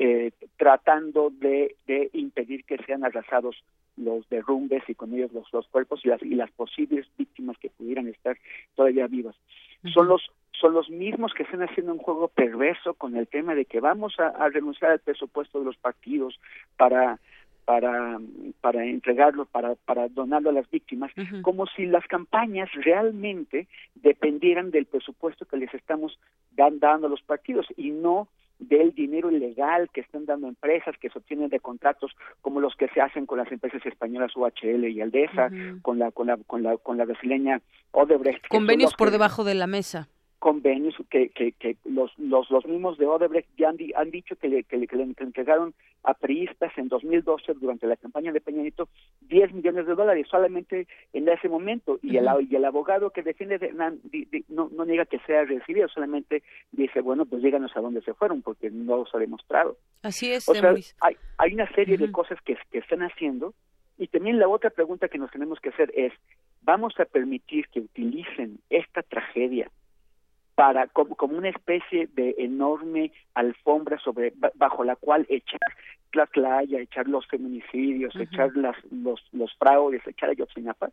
[0.00, 3.62] eh, tratando de, de impedir que sean arrasados
[4.00, 7.70] los derrumbes y con ellos los, los cuerpos y las y las posibles víctimas que
[7.70, 8.36] pudieran estar
[8.74, 9.36] todavía vivas.
[9.94, 13.64] Son los son los mismos que están haciendo un juego perverso con el tema de
[13.64, 16.38] que vamos a, renunciar al presupuesto de los partidos
[16.76, 17.18] para
[17.64, 18.18] para
[18.60, 21.12] para entregarlo para para donarlo a las víctimas
[21.42, 26.18] como si las campañas realmente dependieran del presupuesto que les estamos
[26.52, 28.28] dando a los partidos y no
[28.60, 32.88] del dinero ilegal que están dando empresas que se obtienen de contratos como los que
[32.88, 35.50] se hacen con las empresas españolas UHL y Aldesa,
[35.82, 37.60] con la con la con la con la brasileña
[37.92, 38.46] Odebrecht.
[38.48, 40.08] Convenios por debajo de la mesa
[40.40, 44.48] convenios que, que, que los, los, los mismos de Odebrecht ya han, han dicho que
[44.48, 48.62] le, que le, que le entregaron a priistas en 2012 durante la campaña de Peña
[48.62, 48.88] Nieto
[49.20, 52.00] 10 millones de dólares solamente en ese momento.
[52.02, 53.72] Y, el, y el abogado que defiende
[54.48, 56.42] no, no niega que sea recibido, solamente
[56.72, 59.76] dice, bueno, pues díganos a dónde se fueron porque no los ha demostrado.
[60.02, 63.52] Así es, o sea, hay, hay una serie de cosas que, que están haciendo.
[63.98, 66.14] Y también la otra pregunta que nos tenemos que hacer es,
[66.62, 69.70] ¿vamos a permitir que utilicen esta tragedia
[70.60, 75.58] para como, una especie de enorme alfombra sobre bajo la cual echar
[76.12, 80.90] la playa, echar los feminicidios, echar las, los, los fraudes, echar a Yotzinapa.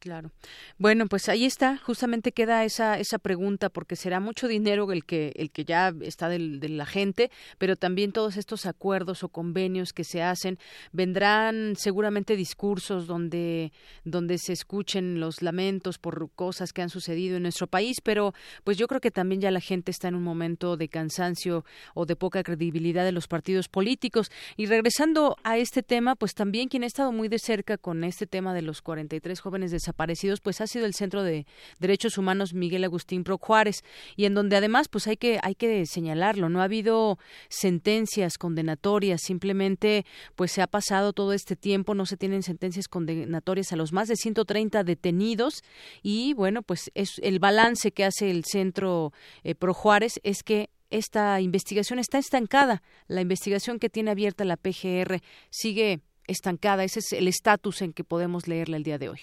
[0.00, 0.30] Claro.
[0.78, 5.32] Bueno, pues ahí está, justamente queda esa esa pregunta porque será mucho dinero el que
[5.34, 9.92] el que ya está del, de la gente, pero también todos estos acuerdos o convenios
[9.92, 10.56] que se hacen
[10.92, 13.72] vendrán seguramente discursos donde
[14.04, 18.76] donde se escuchen los lamentos por cosas que han sucedido en nuestro país, pero pues
[18.76, 21.64] yo creo que también ya la gente está en un momento de cansancio
[21.94, 26.68] o de poca credibilidad de los partidos políticos y regresando a este tema, pues también
[26.68, 30.40] quien ha estado muy de cerca con este tema de los 43 jóvenes de desaparecidos,
[30.40, 31.46] pues ha sido el Centro de
[31.78, 33.82] Derechos Humanos Miguel Agustín Pro Juárez
[34.16, 39.22] y en donde además pues hay que hay que señalarlo, no ha habido sentencias condenatorias,
[39.22, 40.04] simplemente
[40.36, 44.08] pues se ha pasado todo este tiempo, no se tienen sentencias condenatorias a los más
[44.08, 45.62] de 130 detenidos
[46.02, 49.12] y bueno, pues es el balance que hace el Centro
[49.42, 52.82] eh, Pro Juárez es que esta investigación está estancada.
[53.08, 55.20] La investigación que tiene abierta la PGR
[55.50, 56.84] sigue estancada.
[56.84, 59.20] Ese es el estatus en que podemos leerla el día de hoy.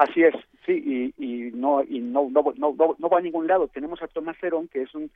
[0.00, 3.68] Así es, sí, y, y no y no no, no no va a ningún lado.
[3.68, 5.10] Tenemos a Tomás Cerón, que es un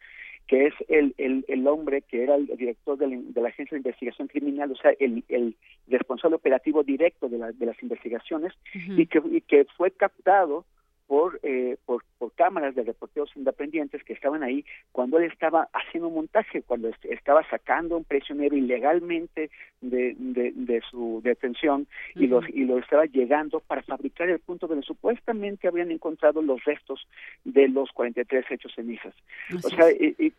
[0.47, 3.77] que es el, el, el hombre que era el director de la, de la Agencia
[3.77, 5.57] de Investigación Criminal, o sea, el, el
[5.89, 10.67] responsable operativo directo de, la, de las investigaciones, y, que, y que fue captado
[11.07, 16.09] por, eh, por, por cámaras de reporteros independientes que estaban ahí cuando él estaba haciendo
[16.09, 19.51] un montaje, cuando estaba sacando a un prisionero ilegalmente
[19.81, 24.85] de, de, su detención y, los, y lo estaba llegando para fabricar el punto donde
[24.85, 27.07] supuestamente habían encontrado los restos
[27.45, 29.15] de los 43 hechos cenizas.
[29.63, 29.87] o sea,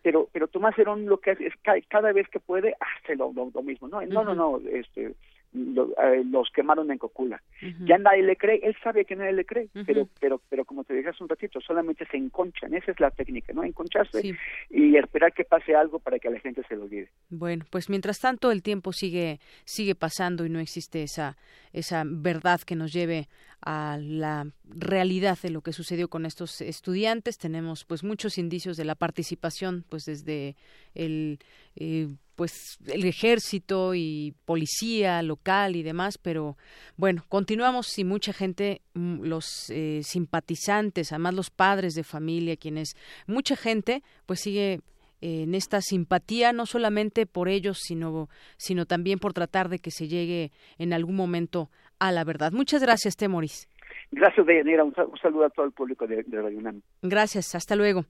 [0.02, 1.54] pero, pero Tomás Herón lo que hace es
[1.88, 4.02] cada vez que puede hace lo, lo, mismo, ¿no?
[4.06, 5.14] No, no, no, este
[5.56, 7.42] eh, los quemaron en Cocula.
[7.86, 10.94] Ya nadie le cree, él sabe que nadie le cree, pero pero pero como te
[10.94, 13.64] dije hace un ratito, solamente se enconchan, esa es la técnica, ¿no?
[13.64, 14.36] Enconcharse
[14.70, 17.10] y esperar que pase algo para que la gente se lo olvide.
[17.30, 21.38] Bueno, pues mientras tanto el tiempo sigue sigue pasando y no existe esa
[21.74, 23.28] esa verdad que nos lleve
[23.62, 27.38] a la realidad de lo que sucedió con estos estudiantes.
[27.38, 30.56] Tenemos pues muchos indicios de la participación pues desde
[30.94, 31.40] el
[31.76, 36.58] eh, pues el ejército y policía local y demás, pero
[36.98, 42.96] bueno, continuamos y mucha gente, mm, los eh, simpatizantes, además los padres de familia, quienes,
[43.28, 44.82] mucha gente pues sigue
[45.22, 50.08] en esta simpatía no solamente por ellos, sino, sino también por tratar de que se
[50.08, 52.52] llegue en algún momento a la verdad.
[52.52, 53.68] Muchas gracias, Temoris.
[54.12, 54.84] Gracias, Deyanira.
[54.84, 56.60] Un, saludo a todo el público de, de Radio
[57.02, 57.56] Gracias.
[57.56, 58.06] Hasta luego.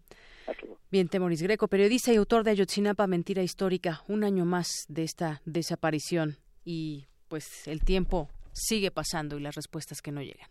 [0.91, 5.41] Bien, Temoris Greco, periodista y autor de Ayotzinapa, Mentira Histórica, un año más de esta
[5.45, 10.47] desaparición y pues el tiempo sigue pasando y las respuestas que no llegan.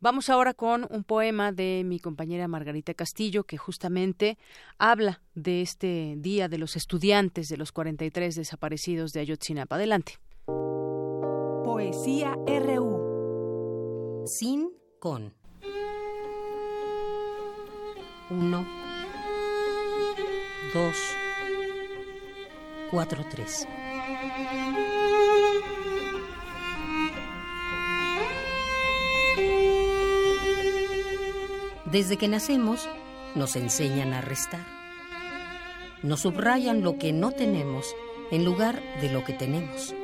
[0.00, 4.38] Vamos ahora con un poema de mi compañera Margarita Castillo que justamente
[4.78, 9.74] habla de este Día de los Estudiantes de los 43 desaparecidos de Ayotzinapa.
[9.74, 10.18] Adelante.
[11.64, 14.24] Poesía RU.
[14.26, 14.70] Sin
[15.00, 15.34] con.
[18.30, 18.87] Uno
[20.74, 20.96] dos,
[22.90, 23.66] cuatro, tres.
[31.86, 32.88] Desde que nacemos,
[33.34, 34.66] nos enseñan a restar.
[36.02, 37.94] Nos subrayan lo que no tenemos
[38.30, 39.94] en lugar de lo que tenemos.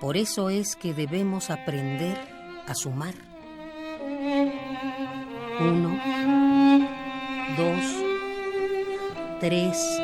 [0.00, 2.18] Por eso es que debemos aprender
[2.66, 3.14] a sumar.
[5.58, 5.98] Uno,
[7.56, 8.05] dos,
[9.40, 10.00] tres.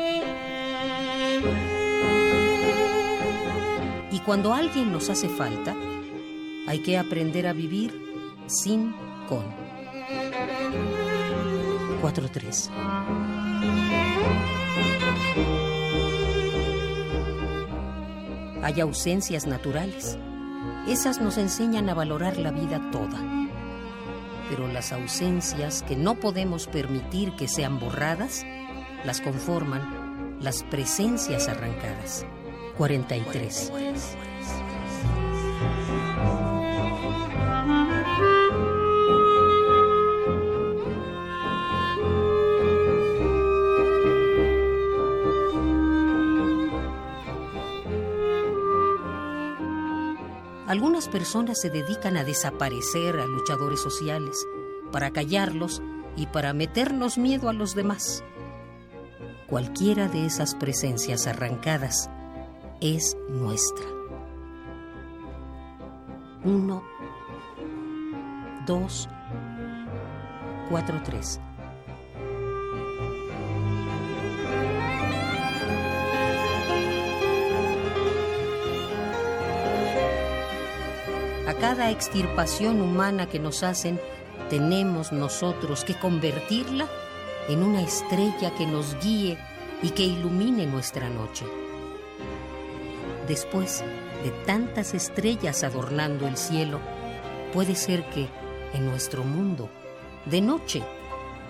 [4.11, 5.75] Y cuando alguien nos hace falta,
[6.67, 7.99] hay que aprender a vivir
[8.47, 8.93] sin
[9.27, 9.45] con.
[12.01, 12.69] 4-3.
[18.61, 20.17] Hay ausencias naturales.
[20.87, 23.19] Esas nos enseñan a valorar la vida toda.
[24.49, 28.45] Pero las ausencias que no podemos permitir que sean borradas,
[29.05, 32.25] las conforman las presencias arrancadas.
[32.77, 33.71] 43.
[50.67, 54.47] Algunas personas se dedican a desaparecer a luchadores sociales,
[54.91, 55.83] para callarlos
[56.15, 58.23] y para meternos miedo a los demás
[59.53, 62.09] cualquiera de esas presencias arrancadas
[62.81, 63.85] es nuestra.
[66.43, 66.81] Uno,
[68.65, 69.07] dos,
[70.71, 71.39] cuatro, tres.
[81.47, 84.01] A cada extirpación humana que nos hacen,
[84.49, 86.87] tenemos nosotros que convertirla
[87.49, 89.37] en una estrella que nos guíe
[89.81, 91.45] y que ilumine nuestra noche.
[93.27, 93.83] Después
[94.23, 96.79] de tantas estrellas adornando el cielo,
[97.53, 98.27] puede ser que
[98.73, 99.69] en nuestro mundo,
[100.25, 100.83] de noche,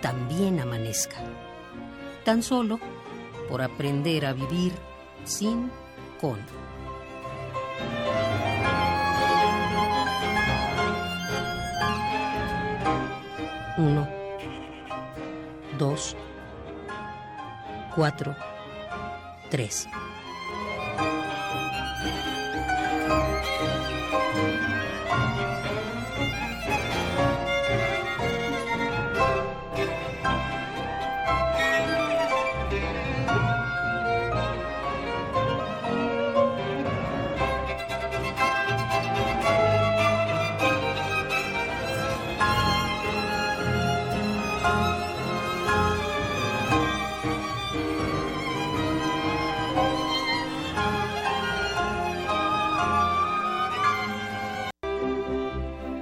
[0.02, 1.18] también amanezca.
[2.26, 2.80] Tan solo
[3.50, 4.74] por aprender a vivir
[5.26, 5.70] sin
[6.20, 6.40] con.
[13.78, 14.23] Uno
[15.94, 16.16] dos,
[17.96, 18.36] cuatro,
[19.52, 19.88] tres.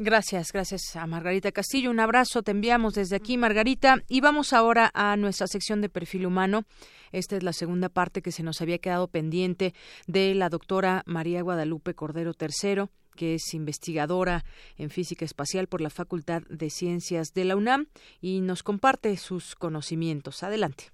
[0.00, 1.90] Gracias, gracias a Margarita Castillo.
[1.90, 3.96] Un abrazo te enviamos desde aquí, Margarita.
[4.08, 6.62] Y vamos ahora a nuestra sección de perfil humano.
[7.10, 9.74] Esta es la segunda parte que se nos había quedado pendiente
[10.06, 12.84] de la doctora María Guadalupe Cordero III
[13.16, 14.44] que es investigadora
[14.76, 17.88] en física espacial por la Facultad de Ciencias de la UNAM
[18.20, 20.44] y nos comparte sus conocimientos.
[20.44, 20.92] Adelante.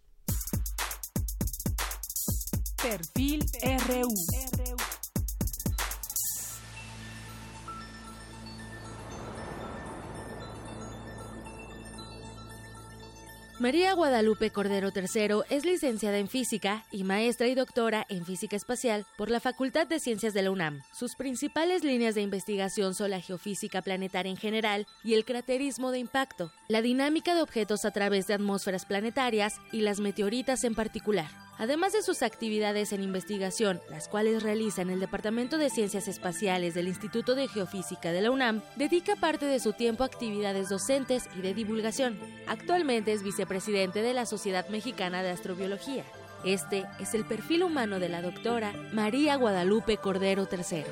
[2.83, 3.45] Perfil
[3.87, 4.09] RU.
[13.61, 19.07] María Guadalupe Cordero III es licenciada en física y maestra y doctora en física espacial
[19.17, 20.83] por la Facultad de Ciencias de la UNAM.
[20.93, 26.01] Sus principales líneas de investigación son la geofísica planetaria en general y el craterismo de
[26.01, 31.31] impacto, la dinámica de objetos a través de atmósferas planetarias y las meteoritas en particular.
[31.57, 36.75] Además de sus actividades en investigación, las cuales realiza en el Departamento de Ciencias Espaciales
[36.75, 41.29] del Instituto de Geofísica de la UNAM, dedica parte de su tiempo a actividades docentes
[41.37, 42.19] y de divulgación.
[42.49, 46.05] Actualmente es vicepresidente de la Sociedad Mexicana de Astrobiología.
[46.45, 50.85] Este es el perfil humano de la doctora María Guadalupe Cordero III.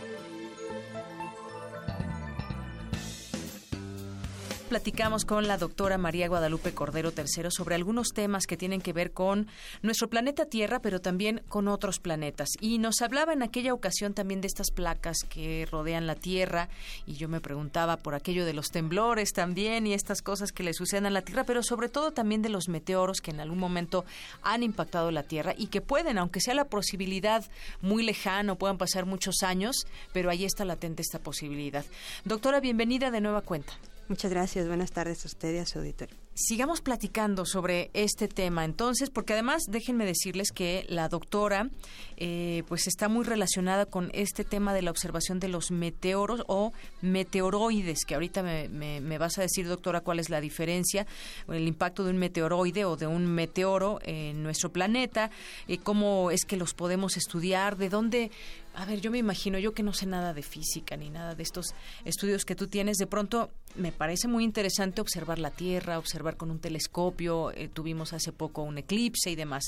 [4.72, 9.12] Platicamos con la doctora María Guadalupe Cordero III sobre algunos temas que tienen que ver
[9.12, 9.46] con
[9.82, 12.48] nuestro planeta Tierra, pero también con otros planetas.
[12.58, 16.70] Y nos hablaba en aquella ocasión también de estas placas que rodean la Tierra,
[17.04, 20.72] y yo me preguntaba por aquello de los temblores también y estas cosas que le
[20.72, 24.06] suceden a la Tierra, pero sobre todo también de los meteoros que en algún momento
[24.42, 27.44] han impactado la Tierra y que pueden, aunque sea la posibilidad
[27.82, 29.84] muy lejana, puedan pasar muchos años,
[30.14, 31.84] pero ahí está latente esta posibilidad.
[32.24, 33.74] Doctora, bienvenida de nueva cuenta.
[34.12, 34.68] Muchas gracias.
[34.68, 36.14] Buenas tardes a usted y a su auditorio.
[36.34, 41.70] Sigamos platicando sobre este tema entonces, porque además déjenme decirles que la doctora
[42.16, 46.72] eh, pues está muy relacionada con este tema de la observación de los meteoros o
[47.01, 51.06] meteoroides, que ahorita me, vas a decir, doctora, cuál es la diferencia,
[51.48, 55.30] el impacto de un meteoroide o de un meteoro en nuestro planeta,
[55.68, 58.30] eh, cómo es que los podemos estudiar, de dónde
[58.74, 61.42] a ver, yo me imagino, yo que no sé nada de física ni nada de
[61.42, 61.74] estos
[62.04, 66.50] estudios que tú tienes, de pronto me parece muy interesante observar la Tierra, observar con
[66.50, 69.64] un telescopio, eh, tuvimos hace poco un eclipse y demás.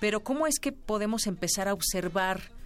[0.00, 2.57] Pero ¿cómo es que podemos empezar a observar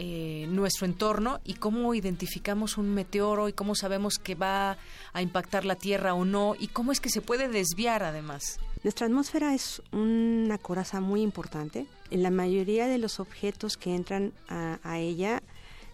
[0.00, 4.78] eh, nuestro entorno y cómo identificamos un meteoro y cómo sabemos que va
[5.12, 8.60] a impactar la Tierra o no y cómo es que se puede desviar además?
[8.84, 11.86] Nuestra atmósfera es una coraza muy importante.
[12.12, 15.42] La mayoría de los objetos que entran a, ella,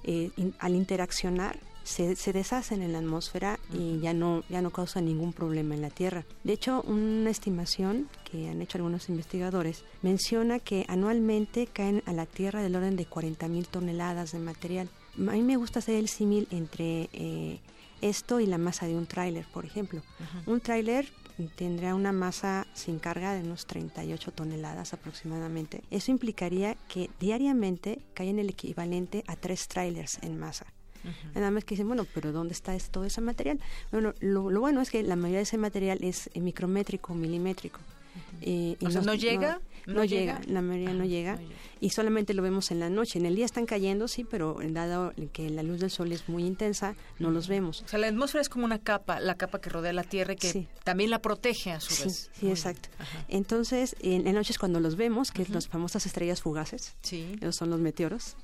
[0.03, 5.33] eh, al interaccionar, se, deshacen en la atmósfera y ya no, ya no causan ningún
[5.33, 6.25] problema en la Tierra.
[6.43, 12.27] De hecho, una estimación que han hecho algunos investigadores menciona que anualmente caen a la
[12.27, 14.89] Tierra del orden de 40.000 toneladas de material.
[15.17, 17.61] A mí me gusta hacer el símil entre eh,
[18.01, 20.03] esto y la masa de un tráiler, por ejemplo.
[20.47, 21.07] Un tráiler
[21.57, 25.83] tendría una masa sin carga de unos 38 toneladas aproximadamente.
[25.91, 30.67] Eso implicaría que diariamente caen el equivalente a tres trailers en masa.
[31.35, 33.61] Nada más que dicen, bueno, pero ¿dónde está todo ese material?
[33.93, 37.81] Bueno, lo, lo, bueno es que la mayoría de ese material es micrométrico, milimétrico.
[38.41, 39.61] Eh, o sea, no, llega.
[39.87, 41.39] No, llega, la mayoría no, llega,
[41.81, 43.19] y solamente lo vemos en la noche.
[43.19, 46.45] En el día están cayendo, sí, pero dado que la luz del sol es muy
[46.45, 47.83] intensa, no los vemos.
[47.83, 50.37] O sea, la atmósfera es como una capa, la capa que rodea la Tierra y
[50.37, 52.31] que también la protege a su vez.
[52.33, 52.89] Sí, exacto.
[53.29, 57.37] Entonces, en, la noche es cuando los vemos, que es las famosas estrellas fugaces, sí.
[57.41, 58.37] esos son los meteoros.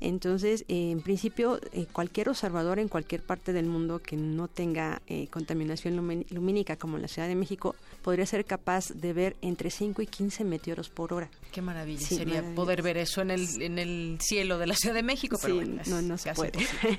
[0.00, 5.28] Entonces, en principio, eh, cualquier observador en cualquier parte del mundo que no tenga eh,
[5.28, 5.96] contaminación
[6.30, 10.06] lumínica, como en la Ciudad de México, podría ser capaz de ver entre 5 y
[10.06, 11.30] 15 meteoros por hora.
[11.50, 15.02] Qué maravilla sería poder ver eso en el, en el cielo de la Ciudad de
[15.02, 16.52] México, pero bueno, no, no se puede.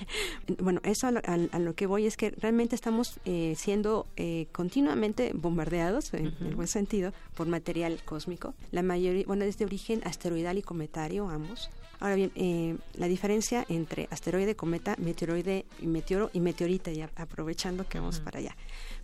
[0.60, 6.12] bueno, eso a lo, que voy es que realmente estamos eh, siendo eh, continuamente bombardeados,
[6.16, 8.56] en, el buen sentido, por material cósmico.
[8.72, 11.70] La mayoría, bueno, es de origen asteroidal y cometario, ambos.
[12.00, 17.88] Ahora bien, eh, la diferencia entre asteroide, cometa, meteoroide y meteoro y meteorita, ya aprovechando
[17.88, 18.56] que vamos para allá.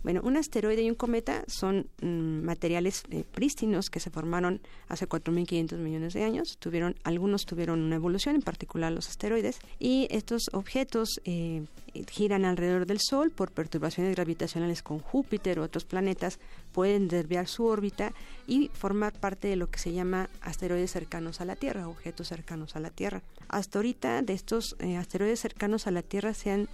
[0.02, 5.08] Bueno, un asteroide y un cometa son mm, materiales eh, prístinos que se formaron hace
[5.08, 6.56] 4.500 millones de años.
[6.58, 11.64] Tuvieron, algunos tuvieron una evolución, en particular los asteroides, y estos objetos eh,
[12.10, 16.40] giran alrededor del Sol por perturbaciones gravitacionales con Júpiter u otros planetas,
[16.72, 18.12] pueden desviar su órbita
[18.46, 22.76] y formar parte de lo que se llama asteroides cercanos a la Tierra, objetos cercanos
[22.76, 23.22] a la Tierra.
[23.48, 26.68] Hasta ahorita de estos eh, asteroides cercanos a la Tierra se han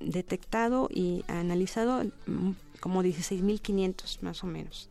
[0.00, 2.50] detectado y analizado mm,
[2.80, 4.90] como 16.500 más o menos.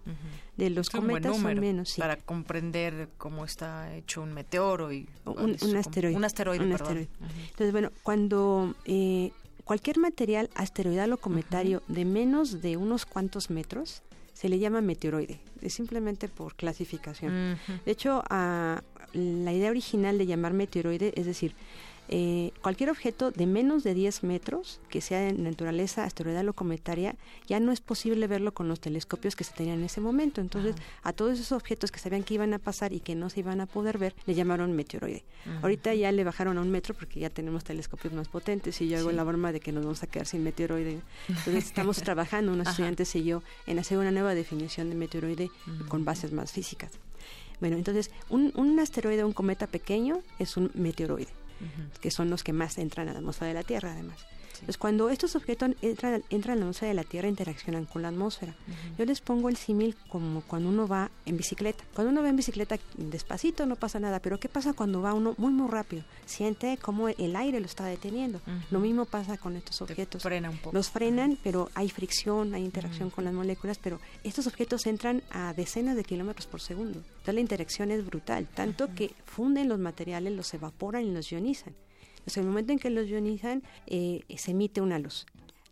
[0.56, 5.10] De los cometas son menos, Para comprender cómo está hecho un meteoro y...
[5.26, 6.16] Un, asteroide.
[6.16, 9.32] Un asteroide, Entonces, bueno, cuando eh,
[9.64, 14.03] cualquier material asteroidal o cometario de menos de unos cuantos metros
[14.40, 17.60] se le llama meteoroide, es simplemente por clasificación.
[17.86, 21.56] De hecho, a, la idea original de llamar meteoroide, es decir,
[22.11, 27.15] eh, cualquier objeto de menos de 10 metros que sea de naturaleza asteroidal o cometaria
[27.45, 30.41] ya no es posible verlo con los telescopios que se tenían en ese momento.
[30.41, 33.41] Entonces, a todos esos objetos que sabían que iban a pasar y que no se
[33.41, 35.23] iban a poder ver, le llamaron meteoroide.
[35.61, 38.98] Ahorita ya le bajaron a un metro porque ya tenemos telescopios más potentes y yo
[38.98, 41.02] hago la broma de que nos vamos a quedar sin meteoroide.
[41.27, 45.52] Entonces, estamos trabajando, unos estudiantes y yo, en hacer una nueva definición de meteoroide
[45.88, 46.91] con bases más físicas.
[47.60, 51.27] Bueno, entonces, un, un asteroide, un cometa pequeño, es un meteoroide,
[52.02, 54.26] que son los que más entran a la atmósfera de la Tierra, además.
[54.61, 58.10] Entonces, cuando estos objetos entran, entran a la atmósfera de la Tierra, interaccionan con la
[58.10, 58.56] atmósfera.
[58.98, 61.84] Yo les pongo el símil como cuando uno va en bicicleta.
[61.94, 65.36] Cuando uno va en bicicleta despacito no pasa nada, pero ¿qué pasa cuando va uno
[65.38, 66.03] muy, muy rápido?
[66.26, 68.41] Siente como el aire lo está deteniendo.
[68.72, 70.22] Lo mismo pasa con estos objetos.
[70.23, 70.76] frena un poco.
[70.76, 75.53] Los frenan, pero hay fricción, hay interacción con las moléculas, pero estos objetos entran a
[75.53, 76.99] decenas de kilómetros por segundo.
[76.99, 81.73] Entonces la interacción es brutal, tanto que funden los materiales, los evaporan y los ionizan.
[82.38, 85.26] En el momento en que los ionizan, eh, se emite una luz.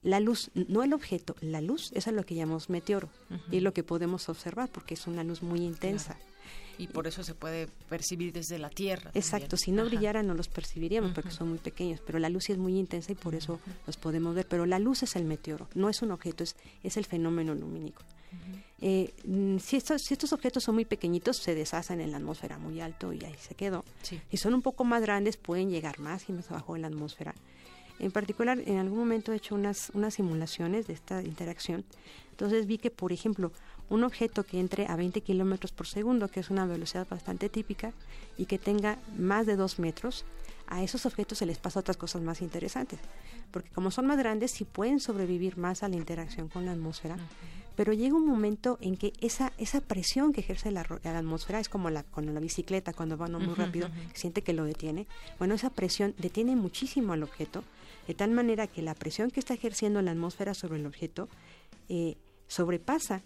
[0.04, 3.10] La luz, no el objeto, la luz, eso es lo que llamamos meteoro.
[3.52, 6.18] Y es lo que podemos observar porque es una luz muy intensa.
[6.78, 9.10] Y por eso se puede percibir desde la Tierra.
[9.16, 12.52] Exacto, si no brillara no los percibiríamos porque son muy pequeños, pero la luz sí
[12.52, 14.48] es muy intensa y por eso los podemos ver.
[14.48, 18.04] Pero la luz es el meteoro, no es un objeto, es, es el fenómeno lumínico.
[18.80, 22.58] Eh, mm, si, estos, si estos objetos son muy pequeñitos, se deshacen en la atmósfera
[22.58, 23.84] muy alto y ahí se quedó.
[24.02, 27.34] Si son un poco más grandes, pueden llegar más y más abajo en la atmósfera.
[28.00, 31.84] En particular, en algún momento he hecho unas, unas simulaciones de esta interacción.
[32.32, 33.52] Entonces vi que, por ejemplo,
[33.90, 37.94] un objeto que entre a 20 kilómetros por segundo, que es una velocidad bastante típica,
[38.38, 40.26] y que tenga más de 2 metros,
[40.68, 43.00] a esos objetos se les pasa otras cosas más interesantes.
[43.52, 47.18] Porque como son más grandes, sí pueden sobrevivir más a la interacción con la atmósfera.
[47.76, 51.70] Pero llega un momento en que esa, esa presión que ejerce la, la atmósfera es
[51.70, 55.06] como la, con la bicicleta cuando va uno muy rápido, siente que lo detiene.
[55.38, 57.64] Bueno, esa presión detiene muchísimo al objeto,
[58.08, 61.30] de tal manera que la presión que está ejerciendo la atmósfera sobre el objeto
[61.88, 62.18] eh,
[62.48, 63.22] sobrepasa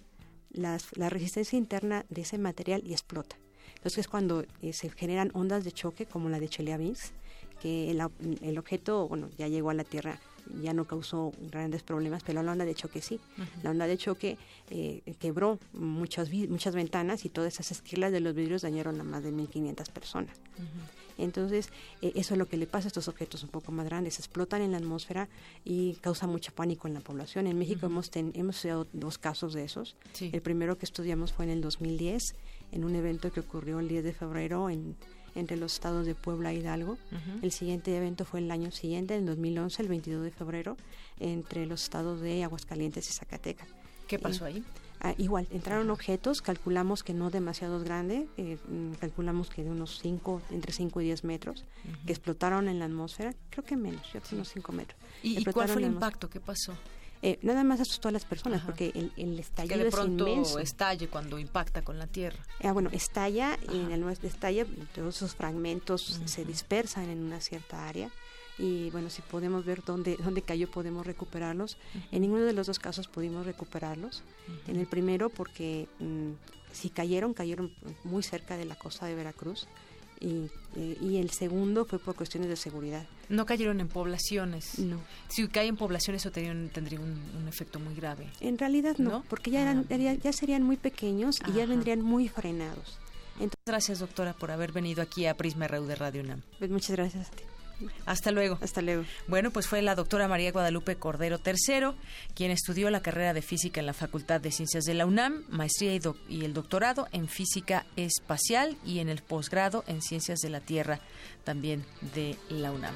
[0.51, 3.37] las- la resistencia interna de ese material y explota.
[3.77, 7.13] Entonces es cuando eh, se generan ondas de choque como la de Chelyabinsk,
[7.61, 8.01] que el,
[8.41, 10.19] el objeto, bueno, ya llegó a la Tierra,
[10.61, 13.19] ya no causó grandes problemas, pero la onda de choque sí.
[13.63, 14.37] La onda de choque
[14.69, 19.23] eh, quebró muchas, muchas ventanas y todas esas esquilas de los vidrios dañaron a más
[19.23, 20.37] de 1.500 personas.
[21.17, 21.69] Entonces,
[22.01, 24.17] eh, eso es lo que le pasa a estos objetos un poco más grandes.
[24.17, 25.29] Explotan en la atmósfera
[25.63, 27.47] y causa mucho pánico en la población.
[27.47, 29.95] En México hemos, ten- hemos estudiado dos casos de esos.
[30.13, 30.29] Sí.
[30.33, 32.35] El primero que estudiamos fue en el 2010,
[32.71, 34.95] en un evento que ocurrió el 10 de febrero en,
[35.35, 36.93] entre los estados de Puebla e Hidalgo.
[36.93, 37.39] Ujú.
[37.41, 40.77] El siguiente evento fue el año siguiente, en 2011, el 22 de febrero,
[41.19, 43.67] entre los estados de Aguascalientes y Zacatecas.
[44.07, 44.63] ¿Qué pasó ahí?
[45.03, 49.97] Ah, igual, entraron objetos, calculamos que no demasiado grande, eh, mm, calculamos que de unos
[49.99, 52.05] 5, entre 5 y 10 metros, Ujú.
[52.05, 54.99] que explotaron en la atmósfera, creo que menos, yo que unos 5 metros.
[55.23, 56.29] ¿Y, y cuál fue el impacto?
[56.29, 56.73] ¿Qué pasó?
[57.23, 60.27] Eh, nada más asustó a las personas, porque el, el Que estallido de es pronto
[60.27, 60.59] inmenso.
[60.59, 62.39] estalle cuando impacta con la Tierra.
[62.63, 64.65] Ah, bueno, estalla y en el nuestro estalla,
[64.95, 68.09] todos esos fragmentos se dispersan en una cierta área
[68.57, 71.77] y bueno, si podemos ver dónde, dónde cayó, podemos recuperarlos.
[72.11, 74.23] En ninguno de los dos casos pudimos recuperarlos.
[74.67, 76.31] En el primero porque mm,
[76.71, 77.71] si cayeron, cayeron
[78.03, 79.67] muy cerca de la costa de Veracruz
[80.21, 83.05] y, eh, y el segundo fue por cuestiones de seguridad.
[83.27, 84.79] No cayeron en poblaciones.
[84.79, 85.01] No.
[85.27, 88.29] Si cae en poblaciones, eso tendría un, tendría un, un efecto muy grave.
[88.39, 89.23] En realidad no, ¿No?
[89.29, 92.99] porque ya, eran, ya, ya serían muy pequeños y ya vendrían muy frenados.
[93.65, 96.41] Gracias, doctora, por haber venido aquí a Prisma RU de Radio UNAM.
[96.59, 97.43] Pues muchas gracias a ti.
[98.05, 98.57] Hasta luego.
[98.61, 99.03] Hasta luego.
[99.27, 101.95] Bueno, pues fue la doctora María Guadalupe Cordero III,
[102.35, 105.93] quien estudió la carrera de física en la Facultad de Ciencias de la UNAM, maestría
[105.93, 110.49] y, doc- y el doctorado en física espacial y en el posgrado en ciencias de
[110.49, 110.99] la Tierra,
[111.43, 111.85] también
[112.15, 112.93] de la UNAM.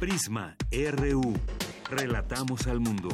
[0.00, 1.34] Prisma RU.
[1.90, 3.08] Relatamos al mundo.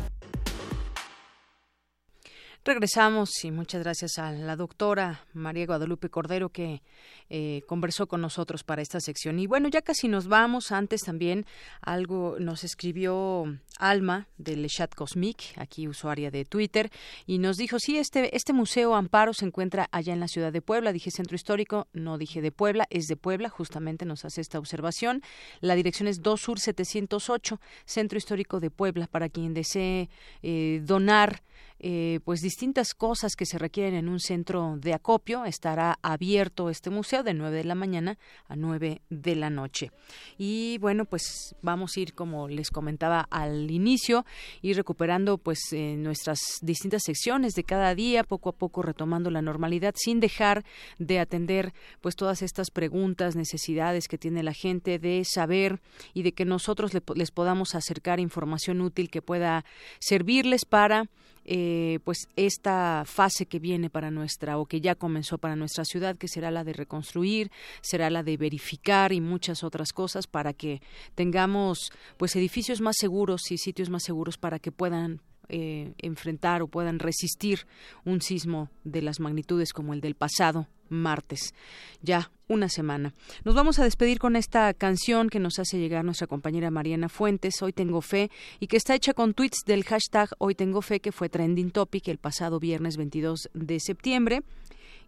[2.66, 6.80] Regresamos y muchas gracias a la doctora María Guadalupe Cordero que
[7.28, 9.38] eh, conversó con nosotros para esta sección.
[9.38, 10.72] Y bueno, ya casi nos vamos.
[10.72, 11.44] Antes también
[11.82, 13.44] algo nos escribió
[13.78, 16.90] Alma del Chat Cosmic, aquí usuaria de Twitter,
[17.26, 20.62] y nos dijo, sí, este, este Museo Amparo se encuentra allá en la ciudad de
[20.62, 20.94] Puebla.
[20.94, 25.20] Dije centro histórico, no dije de Puebla, es de Puebla, justamente nos hace esta observación.
[25.60, 30.08] La dirección es 2 Sur 708, Centro Histórico de Puebla, para quien desee
[30.42, 31.42] eh, donar
[31.86, 35.44] eh, pues distintas cosas que se requieren en un centro de acopio.
[35.44, 38.16] Estará abierto este museo de 9 de la mañana
[38.48, 39.90] a 9 de la noche.
[40.38, 44.24] Y bueno, pues vamos a ir, como les comentaba al inicio,
[44.62, 49.42] ir recuperando pues eh, nuestras distintas secciones de cada día, poco a poco retomando la
[49.42, 50.64] normalidad, sin dejar
[50.98, 55.82] de atender pues todas estas preguntas, necesidades que tiene la gente de saber
[56.14, 59.66] y de que nosotros les podamos acercar información útil que pueda
[60.00, 61.10] servirles para
[61.44, 66.16] eh, pues esta fase que viene para nuestra o que ya comenzó para nuestra ciudad
[66.16, 67.50] que será la de reconstruir
[67.82, 70.80] será la de verificar y muchas otras cosas para que
[71.14, 76.68] tengamos pues edificios más seguros y sitios más seguros para que puedan eh, enfrentar o
[76.68, 77.66] puedan resistir
[78.06, 81.54] un sismo de las magnitudes como el del pasado martes.
[82.02, 83.14] Ya una semana.
[83.44, 87.62] Nos vamos a despedir con esta canción que nos hace llegar nuestra compañera Mariana Fuentes,
[87.62, 88.30] Hoy Tengo Fe,
[88.60, 92.08] y que está hecha con tweets del hashtag Hoy Tengo Fe, que fue trending topic
[92.08, 94.42] el pasado viernes 22 de septiembre.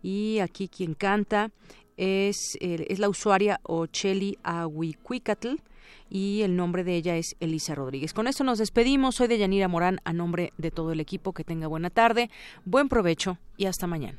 [0.02, 1.50] Y aquí quien canta
[1.96, 5.56] es, es la usuaria Ocheli Ahuicuicatl
[6.08, 8.12] y el nombre de ella es Elisa Rodríguez.
[8.12, 9.16] Con esto nos despedimos.
[9.16, 11.32] Soy de Yanira Morán a nombre de todo el equipo.
[11.32, 12.30] Que tenga buena tarde,
[12.64, 14.18] buen provecho y hasta mañana.